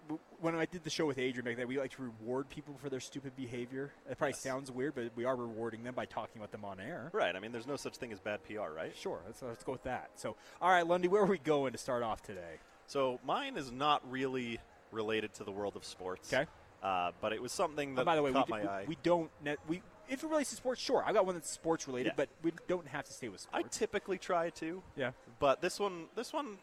when 0.41 0.57
I 0.57 0.65
did 0.67 0.83
the 0.83 0.91
show 0.91 1.07
with 1.07 1.19
Adrian 1.19 1.45
back 1.45 1.57
then, 1.57 1.69
we 1.69 1.79
like 1.79 1.93
to 1.93 2.03
reward 2.03 2.49
people 2.49 2.75
for 2.83 2.89
their 2.89 2.99
stupid 3.01 3.37
behavior. 3.37 3.93
It 4.11 4.19
probably 4.19 4.33
sounds 4.33 4.73
weird, 4.73 4.95
but 4.97 5.11
we 5.15 5.25
are 5.25 5.37
rewarding 5.37 5.85
them 5.85 5.95
by 5.95 6.07
talking 6.07 6.41
about 6.41 6.51
them 6.51 6.65
on 6.65 6.81
air. 6.81 7.11
Right. 7.13 7.37
I 7.37 7.39
mean, 7.39 7.53
there's 7.53 7.67
no 7.67 7.77
such 7.77 7.97
thing 7.97 8.13
as 8.13 8.19
bad 8.19 8.41
PR, 8.45 8.73
right? 8.75 8.97
Sure. 8.97 9.21
Let's, 9.27 9.41
let's 9.43 9.63
go 9.63 9.73
with 9.73 9.85
that. 9.85 10.11
So, 10.17 10.35
all 10.61 10.71
right, 10.71 10.87
Lundy, 10.87 11.07
where 11.07 11.23
are 11.23 11.27
we 11.27 11.39
going 11.39 11.73
to 11.73 11.79
start 11.79 12.03
off 12.03 12.23
today? 12.23 12.57
So 12.89 13.21
mine 13.25 13.57
is 13.57 13.71
not 13.71 14.03
really 14.11 14.59
related 14.97 15.33
to 15.35 15.45
the 15.45 15.53
world 15.53 15.77
of 15.77 15.85
sports. 15.85 16.33
Okay. 16.33 16.47
Uh, 16.83 17.13
but 17.21 17.33
it 17.33 17.41
was 17.41 17.53
something 17.53 17.95
that 17.95 18.01
And 18.03 18.07
by 18.07 18.17
the 18.17 18.23
way, 18.23 18.31
we, 18.31 18.35
caught 18.35 18.47
d- 18.47 18.51
my 18.53 18.61
we, 18.63 18.69
eye. 18.69 18.85
we 18.89 18.97
don't 19.03 19.31
net, 19.45 19.59
we 19.69 19.83
if 20.09 20.23
it 20.23 20.27
relates 20.29 20.51
to 20.51 20.57
sports, 20.57 20.81
sure. 20.81 21.03
I 21.05 21.13
got 21.13 21.27
one 21.27 21.35
that's 21.35 21.51
sports 21.51 21.87
related, 21.89 22.11
Yeah. 22.11 22.15
but 22.17 22.29
we 22.43 22.53
don't 22.69 22.87
have 22.87 23.05
to 23.07 23.13
stay 23.13 23.29
with 23.29 23.41
sports. 23.41 23.65
I 23.65 23.69
typically 23.69 24.19
try 24.19 24.51
to. 24.51 24.83
Yeah. 24.97 25.11
But 25.41 25.61
this 25.61 25.81
one, 25.81 26.05
this 26.15 26.33
one 26.33 26.59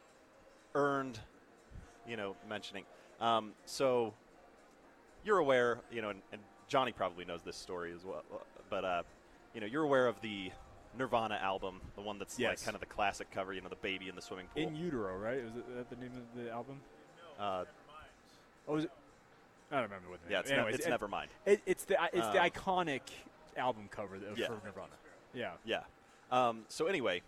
earned, 0.75 1.19
you 2.07 2.15
know, 2.15 2.35
mentioning. 2.47 2.85
Um, 3.19 3.51
so 3.65 4.13
you're 5.25 5.39
aware, 5.39 5.79
you 5.91 6.01
know, 6.01 6.09
and, 6.09 6.21
and 6.31 6.41
Johnny 6.69 6.93
probably 6.93 7.25
knows 7.25 7.41
this 7.43 7.57
story 7.57 7.91
as 7.93 8.05
well. 8.05 8.23
But 8.69 8.85
uh, 8.85 9.03
you 9.53 9.59
know, 9.61 9.67
you're 9.67 9.83
aware 9.83 10.07
of 10.07 10.21
the 10.21 10.51
Nirvana 10.97 11.35
album, 11.35 11.81
the 11.95 12.01
one 12.01 12.17
that's 12.19 12.39
like 12.39 12.63
kind 12.63 12.75
of 12.75 12.79
the 12.79 12.85
classic 12.87 13.29
cover, 13.29 13.51
you 13.51 13.61
know, 13.61 13.69
the 13.69 13.75
baby 13.77 14.07
in 14.07 14.15
the 14.15 14.21
swimming 14.21 14.47
pool. 14.53 14.63
In 14.63 14.75
utero, 14.75 15.17
right? 15.17 15.37
Is 15.39 15.51
that 15.75 15.89
the 15.89 15.95
name 15.97 16.11
of 16.15 16.41
the 16.43 16.49
album? 16.49 16.79
uh, 17.39 17.65
Oh, 18.67 18.73
was 18.73 18.85
it? 18.85 18.91
I 19.71 19.75
don't 19.75 19.83
remember 19.83 20.09
what 20.09 20.23
the 20.23 20.29
Yeah, 20.31 20.37
name. 20.37 20.41
it's 20.41 20.49
ne- 20.49 20.55
Anyways, 20.57 20.75
it's 20.75 20.85
it- 20.85 20.91
Nevermind. 20.91 21.27
It, 21.45 21.61
it's 21.65 21.85
the 21.85 21.97
it's 22.13 22.27
the 22.29 22.41
Um, 22.41 22.49
iconic 22.49 23.01
album 23.57 23.87
cover 23.89 24.15
of, 24.15 24.37
Yeah. 24.37 24.47
for 24.47 24.59
Nirvana. 24.63 24.93
Yeah. 25.33 25.53
Yeah. 25.65 25.83
Um, 26.31 26.65
so 26.69 26.85
anyway, 26.87 27.21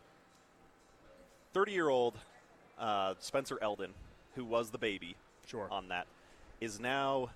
30-year-old 1.54 2.18
uh, 2.78 3.16
Spencer 3.20 3.58
Elden, 3.62 3.94
who 4.36 4.44
was 4.46 4.70
the 4.72 4.78
baby 4.78 5.16
Sure. 5.46 5.68
on 5.72 5.88
that, 5.90 6.08
is 6.62 6.80
now 6.80 7.30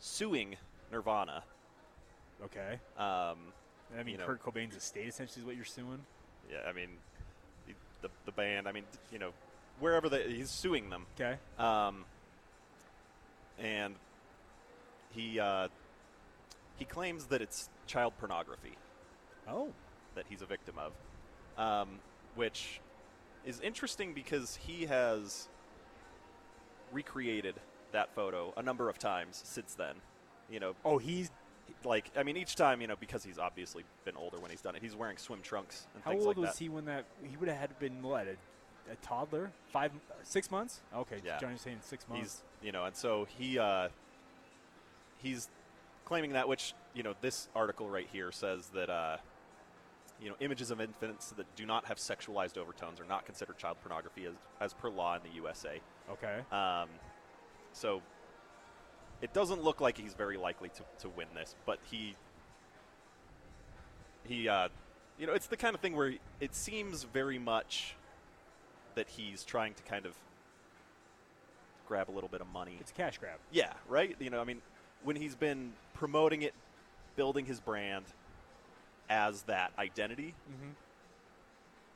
suing 0.00 0.56
Nirvana. 0.90 1.42
Okay. 2.44 2.78
Um, 2.96 3.52
I 3.96 4.02
mean, 4.04 4.08
you 4.08 4.16
know, 4.18 4.26
Kurt 4.26 4.42
Cobain's 4.42 4.76
estate 4.76 5.06
essentially 5.08 5.40
is 5.42 5.46
what 5.46 5.56
you're 5.56 5.64
suing. 5.64 6.04
Yeah, 6.50 6.58
I 6.68 6.72
mean, 6.72 6.88
the, 7.66 7.74
the, 8.02 8.08
the 8.26 8.32
band. 8.32 8.68
I 8.68 8.72
mean, 8.72 8.84
you 9.12 9.18
know, 9.18 9.32
wherever 9.80 10.08
the, 10.08 10.18
he's 10.20 10.50
suing 10.50 10.88
them. 10.90 11.06
Okay. 11.20 11.36
Um, 11.58 12.04
and 13.60 13.94
he 15.10 15.40
uh, 15.40 15.68
he 16.76 16.84
claims 16.84 17.26
that 17.26 17.42
it's 17.42 17.68
child 17.86 18.14
pornography. 18.18 18.76
Oh. 19.48 19.72
That 20.14 20.24
he's 20.28 20.42
a 20.42 20.46
victim 20.46 20.76
of, 20.78 20.92
um, 21.62 22.00
which 22.34 22.80
is 23.44 23.60
interesting 23.60 24.14
because 24.14 24.56
he 24.56 24.86
has 24.86 25.48
recreated 26.92 27.54
that 27.92 28.14
photo 28.14 28.52
a 28.56 28.62
number 28.62 28.88
of 28.88 28.98
times 28.98 29.40
since 29.44 29.74
then. 29.74 29.94
You 30.50 30.60
know. 30.60 30.74
Oh, 30.84 30.98
he's 30.98 31.30
like 31.84 32.10
I 32.16 32.22
mean, 32.22 32.36
each 32.36 32.56
time 32.56 32.80
you 32.80 32.86
know 32.86 32.96
because 32.98 33.24
he's 33.24 33.38
obviously 33.38 33.84
been 34.04 34.16
older 34.16 34.38
when 34.38 34.50
he's 34.50 34.60
done 34.60 34.74
it. 34.76 34.82
He's 34.82 34.96
wearing 34.96 35.16
swim 35.16 35.40
trunks 35.40 35.86
and 35.94 36.02
How 36.02 36.10
things 36.10 36.24
old 36.24 36.36
like 36.36 36.46
was 36.46 36.56
that. 36.56 36.62
he 36.62 36.68
when 36.68 36.84
that 36.86 37.04
he 37.22 37.36
would 37.36 37.48
have 37.48 37.58
had 37.58 37.78
been 37.78 38.02
what 38.02 38.26
a, 38.26 38.36
a 38.90 38.96
toddler, 38.96 39.50
five, 39.72 39.92
six 40.22 40.50
months. 40.50 40.80
Okay, 40.94 41.16
Yeah. 41.24 41.38
Johnny's 41.38 41.60
saying 41.60 41.78
six 41.82 42.08
months. 42.08 42.22
He's 42.22 42.42
you 42.66 42.72
know, 42.72 42.84
and 42.84 42.96
so 42.96 43.26
he 43.38 43.58
uh, 43.58 43.88
he's 45.18 45.48
claiming 46.04 46.32
that, 46.32 46.48
which 46.48 46.74
you 46.94 47.02
know, 47.02 47.14
this 47.20 47.48
article 47.54 47.88
right 47.88 48.08
here 48.12 48.32
says 48.32 48.68
that 48.74 48.90
uh, 48.90 49.18
you 50.20 50.28
know, 50.28 50.36
images 50.40 50.70
of 50.70 50.80
infants 50.80 51.30
that 51.36 51.46
do 51.54 51.64
not 51.66 51.84
have 51.86 51.98
sexualized 51.98 52.56
overtones 52.58 53.00
are 53.00 53.04
not 53.04 53.24
considered 53.24 53.58
child 53.58 53.76
pornography 53.82 54.26
as, 54.26 54.34
as 54.60 54.74
per 54.74 54.88
law 54.88 55.14
in 55.14 55.22
the 55.22 55.36
USA. 55.36 55.80
Okay. 56.10 56.40
Um, 56.50 56.88
so 57.72 58.02
it 59.20 59.32
doesn't 59.32 59.62
look 59.62 59.80
like 59.80 59.96
he's 59.98 60.14
very 60.14 60.36
likely 60.36 60.70
to, 60.70 60.82
to 61.00 61.08
win 61.08 61.28
this, 61.34 61.54
but 61.66 61.78
he 61.90 62.16
he 64.24 64.48
uh, 64.48 64.68
you 65.18 65.26
know, 65.26 65.32
it's 65.32 65.46
the 65.46 65.56
kind 65.56 65.74
of 65.74 65.80
thing 65.80 65.96
where 65.96 66.14
it 66.40 66.54
seems 66.54 67.02
very 67.02 67.38
much 67.38 67.96
that 68.98 69.08
he's 69.08 69.44
trying 69.44 69.74
to 69.74 69.82
kind 69.84 70.04
of 70.06 70.14
grab 71.86 72.10
a 72.10 72.12
little 72.12 72.28
bit 72.28 72.40
of 72.40 72.48
money. 72.52 72.76
It's 72.80 72.90
a 72.90 72.94
cash 72.94 73.16
grab. 73.18 73.38
Yeah, 73.52 73.72
right? 73.88 74.16
You 74.18 74.28
know, 74.28 74.40
I 74.40 74.44
mean, 74.44 74.60
when 75.04 75.14
he's 75.14 75.36
been 75.36 75.72
promoting 75.94 76.42
it, 76.42 76.52
building 77.16 77.46
his 77.46 77.60
brand 77.60 78.04
as 79.08 79.42
that 79.42 79.70
identity, 79.78 80.34
Mhm. 80.50 80.74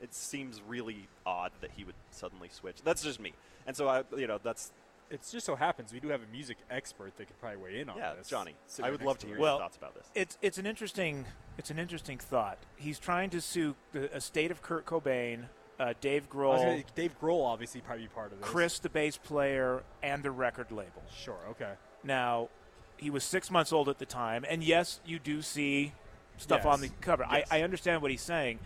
it 0.00 0.14
seems 0.14 0.62
really 0.62 1.08
odd 1.26 1.50
that 1.60 1.72
he 1.72 1.82
would 1.84 1.96
suddenly 2.12 2.48
switch. 2.48 2.80
That's 2.82 3.02
just 3.02 3.18
me. 3.20 3.34
And 3.66 3.76
so 3.76 3.88
I, 3.88 4.04
you 4.16 4.26
know, 4.26 4.38
that's 4.38 4.72
It 5.10 5.20
just 5.30 5.44
so 5.44 5.56
happens 5.56 5.92
we 5.92 6.00
do 6.00 6.08
have 6.08 6.22
a 6.22 6.26
music 6.28 6.56
expert 6.70 7.14
that 7.18 7.26
could 7.26 7.38
probably 7.38 7.58
weigh 7.58 7.80
in 7.80 7.90
on 7.90 7.98
Yeah, 7.98 8.14
this. 8.14 8.28
Johnny, 8.30 8.54
I 8.82 8.90
would 8.90 9.02
love 9.02 9.18
to 9.18 9.26
hear 9.26 9.36
me. 9.36 9.42
your 9.42 9.58
thoughts 9.58 9.76
about 9.76 9.94
this. 9.94 10.10
It's 10.14 10.38
it's 10.40 10.56
an 10.56 10.64
interesting 10.64 11.26
it's 11.58 11.70
an 11.70 11.78
interesting 11.78 12.18
thought. 12.18 12.56
He's 12.76 12.98
trying 12.98 13.28
to 13.30 13.40
sue 13.42 13.74
the 13.92 14.04
estate 14.16 14.50
of 14.50 14.62
Kurt 14.62 14.86
Cobain, 14.86 15.48
uh, 15.80 15.94
Dave 16.00 16.28
Grohl, 16.30 16.56
gonna- 16.58 16.82
Dave 16.94 17.18
Grohl 17.20 17.44
obviously 17.44 17.80
probably 17.80 18.04
be 18.04 18.08
part 18.08 18.32
of 18.32 18.38
this. 18.40 18.48
Chris, 18.48 18.78
the 18.78 18.88
bass 18.88 19.16
player, 19.16 19.82
and 20.02 20.22
the 20.22 20.30
record 20.30 20.70
label. 20.70 21.02
Sure. 21.16 21.38
Okay. 21.50 21.72
Now, 22.04 22.48
he 22.96 23.10
was 23.10 23.24
six 23.24 23.50
months 23.50 23.72
old 23.72 23.88
at 23.88 23.98
the 23.98 24.06
time, 24.06 24.44
and 24.48 24.62
yes, 24.62 25.00
you 25.04 25.18
do 25.18 25.42
see 25.42 25.92
stuff 26.36 26.62
Yes. 26.64 26.74
on 26.74 26.80
the 26.80 26.88
cover. 27.00 27.26
Yes. 27.30 27.48
I, 27.50 27.58
I 27.58 27.62
understand 27.62 28.02
what 28.02 28.10
he's 28.10 28.22
saying. 28.22 28.58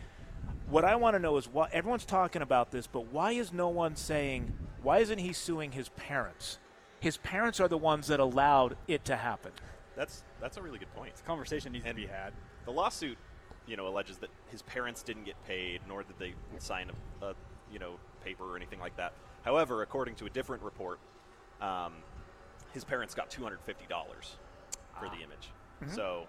What 0.68 0.84
I 0.84 0.96
want 0.96 1.14
to 1.14 1.18
know 1.20 1.36
is 1.36 1.48
why 1.48 1.68
everyone's 1.72 2.04
talking 2.04 2.42
about 2.42 2.70
this, 2.70 2.86
but 2.86 3.12
why 3.12 3.32
is 3.32 3.52
no 3.52 3.68
one 3.68 3.96
saying 3.96 4.52
why 4.82 4.98
isn't 4.98 5.18
he 5.18 5.32
suing 5.32 5.72
his 5.72 5.88
parents? 5.90 6.58
His 7.00 7.16
parents 7.18 7.60
are 7.60 7.68
the 7.68 7.78
ones 7.78 8.06
that 8.08 8.20
allowed 8.20 8.76
it 8.88 9.04
to 9.06 9.16
happen. 9.16 9.52
That's 9.96 10.22
that's 10.40 10.56
a 10.56 10.62
really 10.62 10.78
good 10.78 10.92
point. 10.94 11.10
It's 11.10 11.20
a 11.20 11.24
conversation 11.24 11.72
needs 11.72 11.84
to 11.86 11.94
be 11.94 12.06
had. 12.06 12.32
The 12.66 12.72
lawsuit, 12.72 13.16
you 13.66 13.76
know, 13.76 13.86
alleges 13.88 14.18
that 14.18 14.30
his 14.50 14.62
parents 14.62 15.02
didn't 15.02 15.24
get 15.24 15.34
paid, 15.46 15.80
nor 15.88 16.02
did 16.02 16.18
they 16.18 16.34
sign 16.58 16.90
a, 17.22 17.26
a 17.26 17.34
you 17.72 17.78
know 17.78 17.94
paper 18.24 18.44
or 18.44 18.56
anything 18.56 18.80
like 18.80 18.96
that. 18.96 19.12
However, 19.44 19.82
according 19.82 20.14
to 20.16 20.26
a 20.26 20.30
different 20.30 20.62
report, 20.62 20.98
um, 21.60 21.94
his 22.72 22.84
parents 22.84 23.14
got 23.14 23.30
two 23.30 23.42
hundred 23.42 23.60
fifty 23.62 23.86
dollars 23.88 24.36
for 24.98 25.08
the 25.08 25.16
image. 25.16 25.50
Mhm. 25.84 25.94
So, 25.94 26.26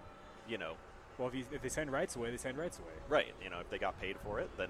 you 0.48 0.58
know, 0.58 0.74
Well, 1.16 1.28
if, 1.28 1.34
he, 1.34 1.44
if 1.52 1.62
they 1.62 1.68
send 1.70 1.90
rights 1.90 2.16
away, 2.16 2.30
they 2.30 2.36
send 2.36 2.58
rights 2.58 2.78
away. 2.78 2.92
right? 3.08 3.34
You 3.42 3.48
know, 3.50 3.60
if 3.60 3.70
they 3.70 3.78
got 3.78 3.98
paid 4.00 4.16
for 4.24 4.40
it, 4.40 4.50
then 4.58 4.68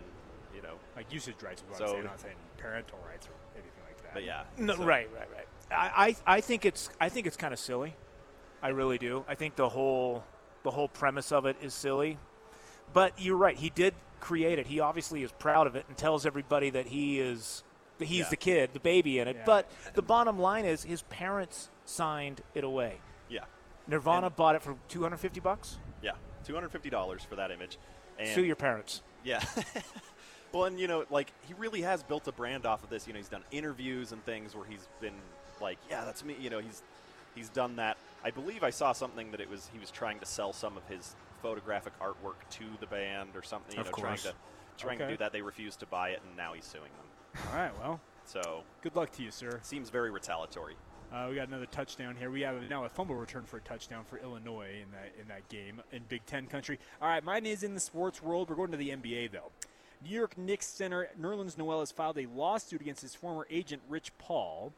you 0.55 0.63
know, 0.63 0.75
Like 0.97 1.13
usage 1.13 1.43
rights, 1.43 1.63
is 1.63 1.69
what 1.69 1.79
So- 1.79 1.85
I'm 1.85 1.91
saying. 1.93 2.05
Not 2.05 2.21
saying 2.21 2.37
parental 2.59 2.99
rights 3.07 3.27
or 3.27 3.33
anything 3.55 3.83
like 3.87 4.03
that. 4.03 4.15
But 4.15 4.25
yeah, 4.25 4.45
No, 4.57 4.77
so- 4.77 4.85
right, 4.85 5.09
right, 5.15 5.29
right. 5.35 5.47
I, 5.71 6.17
I, 6.27 6.37
I 6.37 6.41
think 6.41 6.65
it's 6.65 6.91
I 7.01 7.09
think 7.09 7.27
it's 7.27 7.37
kind 7.37 7.53
of 7.53 7.59
silly. 7.59 7.95
I 8.63 8.69
really 8.69 8.99
do. 8.99 9.25
I 9.29 9.35
think 9.35 9.57
the 9.57 9.69
whole 9.69 10.25
the 10.63 10.71
whole 10.71 10.89
premise 10.89 11.31
of 11.33 11.45
it 11.47 11.57
is 11.61 11.75
silly. 11.75 12.19
But 12.93 13.13
you're 13.21 13.37
right. 13.37 13.57
He 13.57 13.71
did 13.71 13.95
create 14.21 14.59
it. 14.59 14.67
He 14.67 14.81
obviously 14.81 15.23
is 15.23 15.33
proud 15.33 15.67
of 15.67 15.77
it 15.77 15.85
and 15.89 15.97
tells 15.97 16.27
everybody 16.27 16.71
that 16.71 16.87
he 16.87 17.21
is 17.21 17.63
that 17.99 18.07
he's 18.07 18.21
Yeah. 18.21 18.29
the 18.31 18.37
kid, 18.37 18.71
the 18.73 18.81
baby 18.81 19.19
in 19.19 19.29
it. 19.29 19.37
Yeah. 19.37 19.43
But 19.45 19.71
the 19.95 20.03
bottom 20.03 20.39
line 20.39 20.65
is 20.65 20.85
his 20.85 21.03
parents 21.03 21.69
signed 21.85 22.43
it 22.55 22.65
away. 22.65 23.01
Yeah. 23.29 23.45
Nirvana 23.87 24.31
bought 24.31 24.55
it 24.55 24.63
for 24.63 24.77
250 24.89 25.41
bucks. 25.41 25.79
Yeah, 26.03 26.13
two 26.45 26.55
hundred 26.55 26.71
fifty 26.71 26.91
dollars 26.91 27.25
for 27.25 27.37
that 27.37 27.51
image. 27.51 27.79
And 28.19 28.29
Sue 28.29 28.45
your 28.45 28.57
parents. 28.57 29.03
Yeah. 29.25 29.43
well, 30.53 30.65
and 30.65 30.79
you 30.79 30.87
know, 30.89 31.05
like 31.11 31.33
he 31.47 31.55
really 31.55 31.83
has 31.83 32.03
built 32.03 32.29
a 32.29 32.33
brand 32.33 32.67
off 32.67 32.83
of 32.85 32.91
this. 32.91 33.07
You 33.07 33.13
know, 33.13 33.19
he's 33.19 33.29
done 33.29 33.43
interviews 33.51 34.13
and 34.13 34.25
things 34.25 34.55
where 34.55 34.65
he's 34.65 34.87
been 35.01 35.15
like, 35.61 35.79
"Yeah, 35.91 36.05
that's 36.05 36.25
me." 36.25 36.37
You 36.39 36.51
know, 36.51 36.59
he's 36.61 36.83
he's 37.35 37.49
done 37.49 37.77
that. 37.77 37.97
I 38.25 38.31
believe 38.31 38.63
I 38.63 38.71
saw 38.71 38.93
something 38.93 39.31
that 39.33 39.41
it 39.41 39.49
was 39.51 39.69
he 39.73 39.79
was 39.79 39.91
trying 39.91 40.19
to 40.21 40.27
sell 40.27 40.53
some 40.53 40.77
of 40.77 40.87
his 40.89 41.15
photographic 41.43 41.93
artwork 42.01 42.37
to 42.51 42.65
the 42.81 42.87
band 42.87 43.31
or 43.35 43.43
something. 43.43 43.75
You 43.75 43.81
Of 43.81 43.87
know, 43.87 43.93
course. 43.93 44.23
trying 44.23 44.35
to 44.35 44.39
trying 44.77 44.99
to 44.99 45.09
do 45.09 45.17
that. 45.17 45.33
They 45.33 45.43
refused 45.43 45.81
to 45.81 45.87
buy 45.87 46.11
it, 46.11 46.21
and 46.27 46.37
now 46.37 46.53
he's 46.53 46.65
suing 46.65 46.91
them. 46.97 47.43
All 47.51 47.59
right. 47.59 47.73
Well, 47.81 48.01
So 48.25 48.63
good 48.83 48.95
luck 48.95 49.11
to 49.13 49.23
you, 49.23 49.31
sir. 49.31 49.59
seems 49.63 49.91
very 49.91 50.11
retaliatory. 50.11 50.77
Uh, 51.13 51.27
we 51.31 51.37
got 51.37 51.49
another 51.49 51.67
touchdown 51.67 52.15
here. 52.17 52.31
We 52.31 52.43
have 52.43 52.69
now 52.69 52.85
a 52.85 52.89
fumble 52.89 53.15
return 53.15 53.45
for 53.45 53.57
a 53.57 53.61
touchdown 53.63 54.05
for 54.05 54.19
Illinois 54.19 54.83
in 54.83 54.91
that 54.93 55.15
in 55.21 55.27
that 55.29 55.49
game 55.49 55.81
in 55.91 56.03
Big 56.09 56.25
Ten 56.27 56.47
country. 56.47 56.79
All 57.01 57.09
right, 57.09 57.25
mine 57.25 57.47
is 57.47 57.63
in 57.63 57.73
the 57.75 57.81
sports 57.81 58.23
world. 58.23 58.51
We're 58.51 58.57
going 58.57 58.71
to 58.73 58.77
the 58.77 58.91
NBA 58.91 59.33
though. 59.33 59.51
New 60.05 60.15
York 60.15 60.37
Knicks 60.37 60.67
center 60.67 61.09
Nerlens 61.21 61.57
Noel 61.59 61.81
has 61.81 61.91
filed 61.91 62.19
a 62.19 62.27
lawsuit 62.27 62.81
against 62.83 63.01
his 63.03 63.15
former 63.15 63.47
agent 63.51 63.83
Rich 63.89 64.13
Paul 64.19 64.73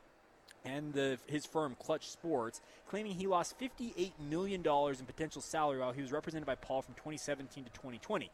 and 0.65 0.93
the, 0.93 1.19
his 1.27 1.47
firm 1.47 1.77
Klutch 1.83 2.09
Sports, 2.09 2.61
claiming 2.89 3.13
he 3.13 3.27
lost 3.27 3.59
$58 3.59 4.13
million 4.29 4.61
in 4.61 5.07
potential 5.07 5.43
salary 5.43 5.79
while 5.79 5.93
he 5.93 6.03
was 6.03 6.13
represented 6.13 6.47
by 6.47 6.55
Paul 6.55 6.83
from 6.83 6.95
2017 6.95 7.65
to 7.65 7.71
2020. 7.71 8.31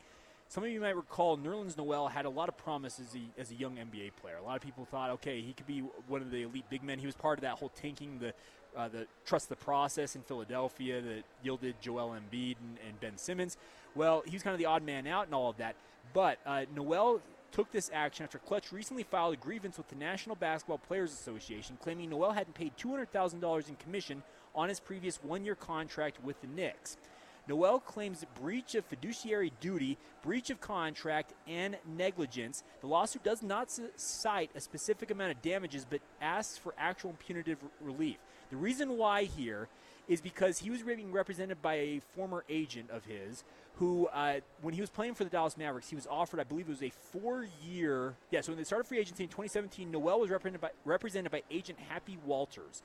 Some 0.49 0.63
of 0.63 0.71
you 0.71 0.81
might 0.81 0.95
recall 0.95 1.37
Nerlens 1.37 1.77
Noel 1.77 2.07
had 2.07 2.25
a 2.25 2.31
lot 2.31 2.49
of 2.49 2.57
promise 2.57 3.01
as 3.01 3.17
a, 3.17 3.41
as 3.41 3.51
a 3.51 3.55
young 3.55 3.77
NBA 3.77 4.13
player. 4.21 4.37
A 4.37 4.45
lot 4.45 4.57
of 4.57 4.63
people 4.63 4.85
thought, 4.85 5.11
okay, 5.11 5.41
he 5.41 5.53
could 5.53 5.67
be 5.67 5.81
one 6.07 6.23
of 6.23 6.31
the 6.31 6.43
elite 6.43 6.65
big 6.71 6.85
men. 6.85 7.01
He 7.01 7.07
was 7.07 7.17
part 7.17 7.39
of 7.39 7.43
that 7.43 7.59
whole 7.59 7.71
tanking 7.71 8.19
the 8.21 8.33
uh, 8.77 8.89
the 8.89 9.07
trust 9.25 9.49
the 9.49 9.57
process 9.57 10.17
in 10.17 10.23
Philadelphia 10.23 11.01
that 11.01 11.23
yielded 11.43 11.75
Joel 11.81 12.11
Embiid 12.11 12.57
and, 12.61 12.77
and 12.87 13.01
Ben 13.01 13.17
Simmons. 13.17 13.57
Well, 13.95 14.23
he 14.27 14.35
was 14.35 14.43
kind 14.43 14.53
of 14.53 14.59
the 14.59 14.67
odd 14.67 14.83
man 14.83 15.07
out 15.07 15.25
and 15.25 15.35
all 15.35 15.49
of 15.49 15.57
that. 15.57 15.77
But 16.13 16.39
uh, 16.45 16.67
Noel 16.75 17.21
took 17.53 17.71
this 17.73 17.91
action 17.93 18.25
after 18.25 18.39
Klutch 18.39 18.73
recently 18.73 19.03
filed 19.03 19.35
a 19.35 19.37
grievance 19.37 19.79
with 19.79 19.89
the 19.89 19.97
National 19.97 20.37
Basketball 20.37 20.79
Players 20.79 21.13
Association, 21.13 21.79
claiming 21.83 22.11
Noel 22.11 22.33
hadn't 22.33 22.55
paid 22.55 22.77
$200,000 22.77 23.69
in 23.69 23.77
commission 23.77 24.23
on 24.55 24.69
his 24.69 24.81
previous 24.81 25.23
one-year 25.23 25.55
contract 25.55 26.23
with 26.23 26.41
the 26.41 26.47
Knicks. 26.47 26.97
Noel 27.49 27.79
claims 27.79 28.25
breach 28.41 28.75
of 28.75 28.85
fiduciary 28.85 29.53
duty, 29.61 29.99
breach 30.23 30.51
of 30.51 30.61
contract, 30.61 31.33
and 31.47 31.77
negligence. 31.87 32.65
The 32.81 32.89
lawsuit 32.89 33.23
does 33.23 33.43
not 33.43 33.71
cite 33.97 34.51
a 34.55 34.61
specific 34.61 35.11
amount 35.11 35.33
of 35.33 35.43
damages, 35.43 35.87
but 35.89 36.01
asks 36.21 36.59
for 36.59 36.75
actual 36.77 37.15
punitive 37.25 37.59
relief. 37.81 38.17
The 38.51 38.57
reason 38.57 38.97
why 38.97 39.25
here 39.25 39.69
is 40.09 40.21
because 40.21 40.59
he 40.59 40.71
was 40.71 40.83
being 40.83 41.13
represented 41.13 41.63
by 41.63 41.75
a 41.75 42.03
former 42.15 42.45
agent 42.49 42.91
of 42.91 43.05
his 43.05 43.45
who, 43.77 44.07
uh, 44.09 44.41
when 44.63 44.73
he 44.73 44.81
was 44.81 44.91
playing 44.91 45.15
for 45.15 45.25
the 45.25 45.31
Dallas 45.31 45.57
Mavericks, 45.57 45.89
he 45.91 45.97
was 45.97 46.07
offered, 46.07 46.41
I 46.41 46.45
believe 46.45 46.67
it 46.67 46.71
was 46.71 46.83
a 46.83 46.91
four 46.91 47.47
year. 47.63 48.15
Yeah, 48.31 48.41
so 48.41 48.53
when 48.53 48.59
they 48.59 48.65
started 48.65 48.87
free 48.87 48.99
agency 48.99 49.25
in 49.25 49.29
2017, 49.29 49.91
Noel 49.91 50.21
was 50.21 50.31
represented 50.31 50.61
by, 50.61 50.71
represented 50.85 51.31
by 51.31 51.43
agent 51.51 51.79
Happy 51.89 52.19
Walters. 52.25 52.83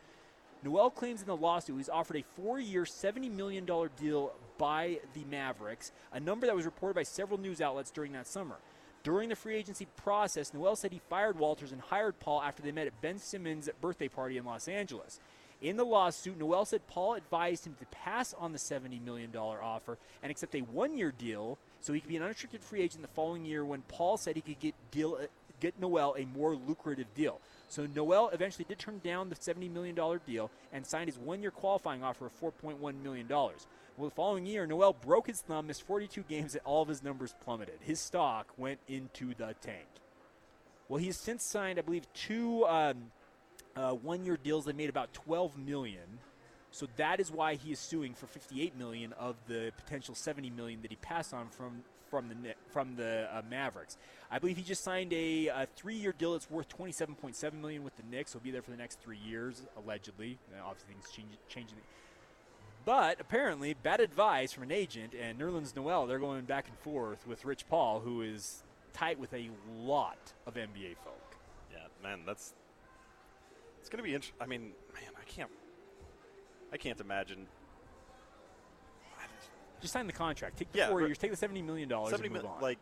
Noel 0.64 0.90
claims 0.92 1.22
in 1.22 1.28
the 1.28 1.36
lawsuit 1.36 1.78
he's 1.78 1.90
offered 1.90 2.18
a 2.18 2.24
four 2.24 2.60
year, 2.60 2.84
$70 2.84 3.32
million 3.32 3.66
deal 3.66 4.34
by 4.58 5.00
the 5.14 5.24
Mavericks, 5.30 5.92
a 6.12 6.20
number 6.20 6.46
that 6.46 6.56
was 6.56 6.66
reported 6.66 6.94
by 6.94 7.04
several 7.04 7.40
news 7.40 7.62
outlets 7.62 7.90
during 7.90 8.12
that 8.12 8.28
summer. 8.28 8.58
During 9.04 9.30
the 9.30 9.36
free 9.36 9.56
agency 9.56 9.88
process, 9.98 10.54
Noel 10.54 10.76
said 10.76 10.92
he 10.92 11.02
fired 11.10 11.40
Walters 11.40 11.72
and 11.72 11.82
hired 11.82 12.20
Paul 12.20 12.42
after 12.44 12.62
they 12.62 12.72
met 12.72 12.86
at 12.86 13.02
Ben 13.02 13.18
Simmons' 13.18 13.68
birthday 13.80 14.08
party 14.08 14.38
in 14.38 14.46
Los 14.46 14.68
Angeles. 14.68 15.20
In 15.62 15.78
the 15.78 15.86
lawsuit, 15.86 16.40
Noel 16.40 16.66
said 16.66 16.88
Paul 16.88 17.14
advised 17.14 17.68
him 17.68 17.76
to 17.80 17.86
pass 17.88 18.34
on 18.34 18.52
the 18.52 18.58
$70 18.58 19.04
million 19.04 19.36
offer 19.36 19.98
and 20.24 20.32
accept 20.32 20.56
a 20.56 20.62
one 20.62 20.98
year 20.98 21.14
deal 21.16 21.60
so 21.82 21.94
he 21.94 22.00
could 22.00 22.10
be 22.10 22.18
an 22.18 22.24
unrestricted 22.24 22.64
free 22.64 22.82
agent 22.82 23.04
the 23.04 23.08
following 23.10 23.46
year 23.46 23.64
when 23.64 23.82
Paul 23.84 24.18
said 24.18 24.36
he 24.36 24.42
could 24.42 24.60
get, 24.60 24.74
deal, 24.90 25.20
get 25.60 25.80
Noel 25.80 26.16
a 26.18 26.26
more 26.26 26.56
lucrative 26.56 27.14
deal. 27.14 27.40
So 27.70 27.88
Noel 27.96 28.30
eventually 28.30 28.66
did 28.68 28.80
turn 28.80 29.00
down 29.04 29.30
the 29.30 29.36
$70 29.36 29.72
million 29.72 29.96
deal 30.26 30.50
and 30.74 30.86
signed 30.86 31.10
his 31.10 31.18
one 31.18 31.42
year 31.42 31.52
qualifying 31.52 32.04
offer 32.04 32.26
of 32.26 32.42
$4.1 32.42 33.02
million. 33.02 33.28
Well, 33.30 34.10
the 34.10 34.16
following 34.16 34.48
year, 34.48 34.66
Noel 34.66 34.94
broke 34.94 35.28
his 35.28 35.42
thumb, 35.42 35.68
missed 35.68 35.84
42 35.84 36.24
games, 36.24 36.56
and 36.56 36.62
all 36.66 36.82
of 36.82 36.88
his 36.88 37.04
numbers 37.04 37.36
plummeted. 37.44 37.76
His 37.82 38.00
stock 38.00 38.48
went 38.58 38.80
into 38.88 39.36
the 39.36 39.54
tank. 39.62 39.88
Well, 40.90 41.00
he's 41.00 41.18
since 41.18 41.44
signed, 41.44 41.78
I 41.78 41.84
believe, 41.84 42.12
two 42.14 42.66
um, 42.66 43.12
uh, 43.76 43.92
one-year 43.92 44.38
deals 44.42 44.66
that 44.66 44.76
made 44.76 44.90
about 44.90 45.14
12 45.14 45.58
million. 45.58 46.20
So 46.72 46.88
that 46.96 47.20
is 47.20 47.32
why 47.32 47.56
he 47.56 47.72
is 47.72 47.80
suing 47.80 48.14
for 48.14 48.28
58 48.28 48.78
million 48.78 49.14
of 49.14 49.36
the 49.48 49.72
potential 49.78 50.16
70 50.16 50.50
million 50.52 50.82
that 50.82 50.92
he 50.92 50.98
passed 50.98 51.34
on 51.34 51.50
from 51.50 51.84
from 52.10 52.28
the 52.28 52.54
from 52.72 52.96
the 52.96 53.28
uh, 53.32 53.42
Mavericks. 53.50 53.98
I 54.30 54.38
believe 54.38 54.58
he 54.58 54.64
just 54.64 54.84
signed 54.84 55.14
a, 55.14 55.48
a 55.48 55.68
three-year 55.76 56.14
deal 56.18 56.34
that's 56.34 56.50
worth 56.50 56.70
27.7 56.70 57.54
million 57.54 57.84
with 57.84 57.96
the 57.96 58.04
Knicks. 58.04 58.34
He'll 58.34 58.42
be 58.42 58.52
there 58.52 58.62
for 58.62 58.72
the 58.72 58.78
next 58.78 59.00
three 59.00 59.18
years, 59.18 59.64
allegedly. 59.78 60.38
Now, 60.54 60.68
obviously, 60.68 60.94
things 60.94 61.10
change, 61.12 61.30
changing. 61.48 61.78
But 62.84 63.22
apparently, 63.22 63.74
bad 63.74 64.02
advice 64.02 64.52
from 64.52 64.64
an 64.64 64.72
agent 64.72 65.14
and 65.14 65.40
Nerlens 65.40 65.76
Noel. 65.76 66.08
They're 66.08 66.20
going 66.20 66.46
back 66.46 66.68
and 66.68 66.78
forth 66.80 67.26
with 67.28 67.46
Rich 67.46 67.68
Paul, 67.70 68.02
who 68.02 68.22
is 68.22 68.64
tight 68.94 69.20
with 69.20 69.34
a 69.34 69.50
lot 69.74 70.34
of 70.46 70.56
NBA 70.56 70.98
folk. 71.04 71.36
Yeah, 71.72 71.88
man, 72.04 72.22
that's 72.26 72.54
it's 73.82 73.90
going 73.90 73.98
to 73.98 74.04
be 74.08 74.14
interesting. 74.16 74.38
I 74.40 74.46
mean, 74.46 74.62
man, 74.94 75.12
I 75.20 75.24
can't, 75.26 75.50
I 76.72 76.78
can't 76.78 77.00
imagine. 77.02 77.48
Just 79.82 79.94
sign 79.94 80.06
the 80.06 80.14
contract. 80.14 80.58
Take 80.58 80.72
the 80.72 80.78
Yeah, 80.78 80.90
four 80.90 81.02
years. 81.02 81.18
Take 81.18 81.32
the 81.32 81.38
seventy 81.38 81.64
million 81.64 81.90
dollars 81.90 82.12
Seventy 82.12 82.30
move 82.30 82.44
mil- 82.44 82.52
on. 82.52 82.62
like, 82.62 82.78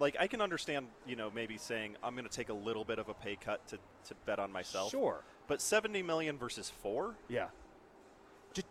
like 0.00 0.16
I 0.18 0.26
can 0.26 0.40
understand, 0.40 0.88
you 1.06 1.14
know, 1.14 1.30
maybe 1.32 1.56
saying 1.58 1.94
I'm 2.02 2.14
going 2.16 2.28
to 2.28 2.36
take 2.36 2.48
a 2.48 2.52
little 2.54 2.84
bit 2.84 2.98
of 2.98 3.08
a 3.08 3.14
pay 3.14 3.36
cut 3.36 3.64
to 3.68 3.76
to 4.08 4.14
bet 4.26 4.40
on 4.40 4.50
myself. 4.50 4.90
Sure. 4.90 5.20
but 5.46 5.60
seventy 5.60 6.02
million 6.02 6.38
versus 6.38 6.68
four. 6.68 7.14
Yeah. 7.28 7.46
Just 8.52 8.66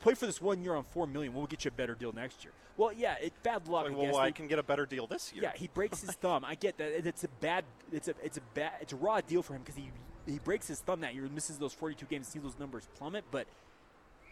play 0.00 0.12
for 0.12 0.26
this 0.26 0.42
one 0.42 0.62
year 0.62 0.74
on 0.74 0.84
four 0.90 1.06
million. 1.06 1.32
We'll 1.32 1.46
get 1.46 1.64
you 1.64 1.70
a 1.70 1.72
better 1.72 1.94
deal 1.94 2.12
next 2.12 2.44
year. 2.44 2.52
Well, 2.76 2.92
yeah, 2.92 3.14
it 3.14 3.32
bad 3.42 3.66
luck. 3.66 3.84
Like, 3.84 3.92
I 3.94 3.96
well, 3.96 4.06
guess. 4.06 4.16
I 4.16 4.30
can 4.30 4.46
get 4.46 4.58
a 4.58 4.62
better 4.62 4.84
deal 4.84 5.06
this 5.06 5.32
year. 5.32 5.44
Yeah, 5.44 5.52
he 5.54 5.68
breaks 5.68 6.02
his 6.02 6.10
thumb. 6.16 6.44
I 6.44 6.54
get 6.54 6.76
that. 6.76 7.06
It's 7.06 7.24
a 7.24 7.28
bad. 7.28 7.64
It's 7.90 8.08
a. 8.08 8.14
It's 8.22 8.36
a 8.36 8.42
bad. 8.52 8.72
It's 8.82 8.92
a 8.92 8.96
raw 8.96 9.22
deal 9.22 9.42
for 9.42 9.54
him 9.54 9.62
because 9.62 9.76
he 9.76 9.90
he 10.26 10.38
breaks 10.38 10.68
his 10.68 10.80
thumb 10.80 11.00
that 11.00 11.14
year, 11.14 11.28
misses 11.32 11.58
those 11.58 11.72
42 11.72 12.06
games, 12.06 12.28
see 12.28 12.38
those 12.38 12.58
numbers 12.58 12.88
plummet. 12.96 13.24
But 13.30 13.46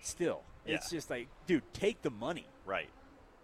still, 0.02 0.42
it's 0.66 0.90
just 0.90 1.10
like, 1.10 1.28
dude, 1.46 1.62
take 1.72 2.02
the 2.02 2.10
money. 2.10 2.46
Right. 2.66 2.88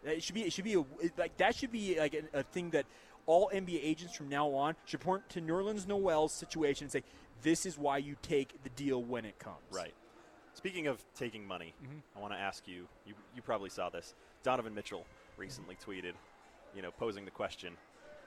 It 0.04 0.22
should 0.22 0.34
be. 0.34 0.42
It 0.42 0.52
should 0.52 0.64
be 0.64 0.74
a, 0.74 0.80
it- 1.00 1.18
like 1.18 1.36
that. 1.38 1.54
Should 1.56 1.72
be 1.72 1.98
like 1.98 2.14
a, 2.14 2.40
a 2.40 2.42
thing 2.44 2.70
that 2.70 2.86
all 3.26 3.50
NBA 3.52 3.80
agents 3.82 4.14
from 4.14 4.28
now 4.28 4.48
on 4.50 4.76
should 4.84 5.00
point 5.00 5.28
to 5.30 5.40
Nerlens 5.40 5.86
Noel's 5.86 6.32
situation 6.32 6.84
and 6.84 6.92
say, 6.92 7.02
"This 7.42 7.66
is 7.66 7.76
why 7.76 7.98
you 7.98 8.14
take 8.22 8.62
the 8.62 8.68
deal 8.70 9.02
when 9.02 9.24
it 9.24 9.38
comes." 9.40 9.56
Right. 9.72 9.94
Speaking 10.54 10.86
of 10.86 11.02
taking 11.16 11.46
money, 11.46 11.74
Mhm. 11.82 12.02
I 12.16 12.20
want 12.20 12.32
to 12.34 12.38
ask 12.38 12.68
you, 12.68 12.86
you. 13.04 13.14
You 13.34 13.42
probably 13.42 13.68
saw 13.70 13.90
this. 13.90 14.14
Donovan 14.44 14.74
Mitchell 14.74 15.04
recently 15.36 15.76
tweeted, 15.84 16.12
you 16.74 16.82
know, 16.82 16.92
posing 16.92 17.24
the 17.24 17.30
question: 17.32 17.76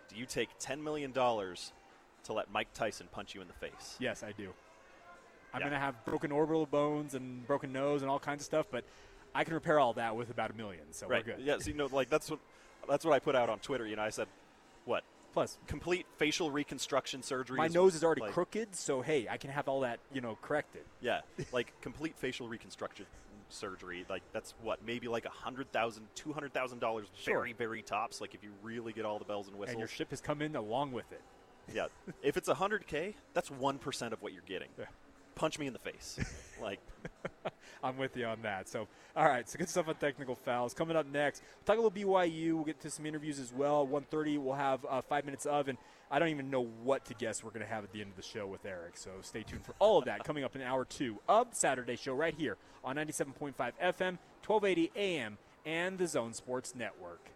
Do 0.10 0.18
you 0.18 0.26
take 0.26 0.50
ten 0.60 0.84
million 0.84 1.12
dollars 1.14 1.72
to 2.26 2.34
let 2.34 2.52
Mike 2.52 2.74
Tyson 2.74 3.08
punch 3.12 3.36
you 3.36 3.42
in 3.42 3.48
the 3.48 3.54
face? 3.54 3.98
Yes, 4.00 4.24
I 4.24 4.32
do. 4.32 4.54
I'm 5.54 5.62
Yeah. 5.62 5.70
going 5.70 5.80
to 5.80 5.80
have 5.80 6.06
broken 6.06 6.32
orbital 6.32 6.66
bones 6.66 7.16
and 7.16 7.46
broken 7.48 7.74
nose 7.74 8.02
and 8.02 8.12
all 8.12 8.20
kinds 8.20 8.42
of 8.42 8.46
stuff, 8.46 8.68
but 8.70 8.84
I 9.34 9.44
can 9.44 9.54
repair 9.54 9.80
all 9.80 9.94
that 9.94 10.16
with 10.16 10.30
about 10.30 10.52
a 10.52 10.54
million, 10.54 10.92
so 10.92 11.08
right. 11.08 11.26
we're 11.26 11.36
good. 11.36 11.46
Yeah. 11.46 11.58
So 11.60 11.70
you 11.70 11.76
know, 11.76 11.88
like 11.92 12.10
that's 12.10 12.30
what 12.30 12.40
that's 12.88 13.06
what 13.06 13.14
I 13.14 13.20
put 13.20 13.36
out 13.36 13.50
on 13.50 13.60
Twitter. 13.60 13.86
You 13.86 13.96
know, 13.96 14.04
I 14.04 14.10
said, 14.10 14.28
what? 14.86 15.04
Plus, 15.32 15.60
complete 15.68 16.08
facial 16.18 16.50
reconstruction 16.50 17.22
surgery. 17.22 17.58
My 17.58 17.68
nose 17.68 17.94
is 17.94 18.04
already 18.04 18.22
like, 18.22 18.32
crooked, 18.32 18.76
so 18.76 19.02
hey, 19.02 19.28
I 19.30 19.38
can 19.38 19.52
have 19.52 19.68
all 19.68 19.82
that, 19.82 20.00
you 20.12 20.22
know, 20.22 20.38
corrected. 20.42 20.82
Yeah, 21.02 21.22
like 21.52 21.74
complete 21.82 22.18
facial 22.18 22.48
reconstruction 22.48 23.06
surgery. 23.50 24.06
Like 24.10 24.24
that's 24.34 24.56
what 24.64 24.84
maybe 24.86 25.08
like 25.08 25.26
a 25.26 25.30
hundred 25.30 25.72
thousand, 25.72 26.08
two 26.16 26.34
hundred 26.34 26.54
thousand 26.54 26.80
dollars, 26.80 27.08
very 27.26 27.54
very 27.54 27.84
tops. 27.84 28.22
Like 28.22 28.34
if 28.34 28.44
you 28.44 28.50
really 28.64 28.94
get 28.94 29.06
all 29.06 29.20
the 29.20 29.26
bells 29.26 29.48
and 29.48 29.58
whistles. 29.58 29.74
And 29.74 29.80
your 29.80 29.88
ship 29.88 30.10
has 30.10 30.22
come 30.22 30.42
in 30.42 30.56
along 30.56 30.92
with 30.92 31.12
it. 31.12 31.22
Yeah, 31.74 31.88
if 32.24 32.38
it's 32.38 32.48
a 32.48 32.54
hundred 32.56 32.88
k, 32.88 33.16
that's 33.34 33.52
one 33.52 33.78
percent 33.78 34.14
of 34.14 34.22
what 34.22 34.34
you're 34.34 34.42
getting. 34.48 34.70
Punch 35.36 35.58
me 35.60 35.68
in 35.68 35.74
the 35.74 35.80
face, 35.80 36.20
like. 36.62 36.80
I'm 37.84 37.98
with 37.98 38.18
you 38.18 38.26
on 38.26 38.42
that. 38.42 38.68
So, 38.68 38.88
all 39.16 39.26
right, 39.26 39.48
so 39.50 39.58
good 39.58 39.70
stuff 39.70 39.88
on 39.88 39.96
technical 39.96 40.36
fouls. 40.36 40.74
Coming 40.74 40.98
up 40.98 41.06
next, 41.06 41.42
we'll 41.42 41.64
talk 41.64 41.82
a 41.82 41.88
little 41.88 42.14
BYU. 42.14 42.56
We'll 42.56 42.66
get 42.66 42.82
to 42.82 42.90
some 42.90 43.06
interviews 43.06 43.40
as 43.40 43.54
well. 43.54 43.88
1.30, 43.88 44.38
we'll 44.38 44.56
have 44.56 44.86
uh, 44.90 45.02
five 45.02 45.26
minutes 45.26 45.46
of, 45.46 45.68
and 45.68 45.78
I 46.12 46.20
don't 46.20 46.30
even 46.30 46.50
know 46.50 46.66
what 46.84 47.06
to 47.06 47.14
guess 47.14 47.44
we're 47.44 47.52
going 47.52 47.66
to 47.66 47.72
have 47.72 47.84
at 47.84 47.92
the 47.92 48.02
end 48.02 48.10
of 48.10 48.18
the 48.18 48.22
show 48.24 48.48
with 48.48 48.66
Eric. 48.66 48.98
So 48.98 49.12
stay 49.22 49.44
tuned 49.44 49.64
for 49.64 49.76
all 49.80 49.98
of 49.98 50.06
that 50.06 50.24
coming 50.24 50.44
up 50.44 50.56
in 50.56 50.62
hour 50.62 50.86
two 50.86 51.20
of 51.30 51.48
Saturday 51.52 51.96
Show 51.96 52.14
right 52.14 52.36
here 52.36 52.58
on 52.84 52.96
97.5 52.98 53.54
FM, 53.56 54.18
1280 54.46 54.92
AM, 54.96 55.38
and 55.66 55.98
the 55.98 56.08
Zone 56.08 56.34
Sports 56.34 56.74
Network. 56.76 57.32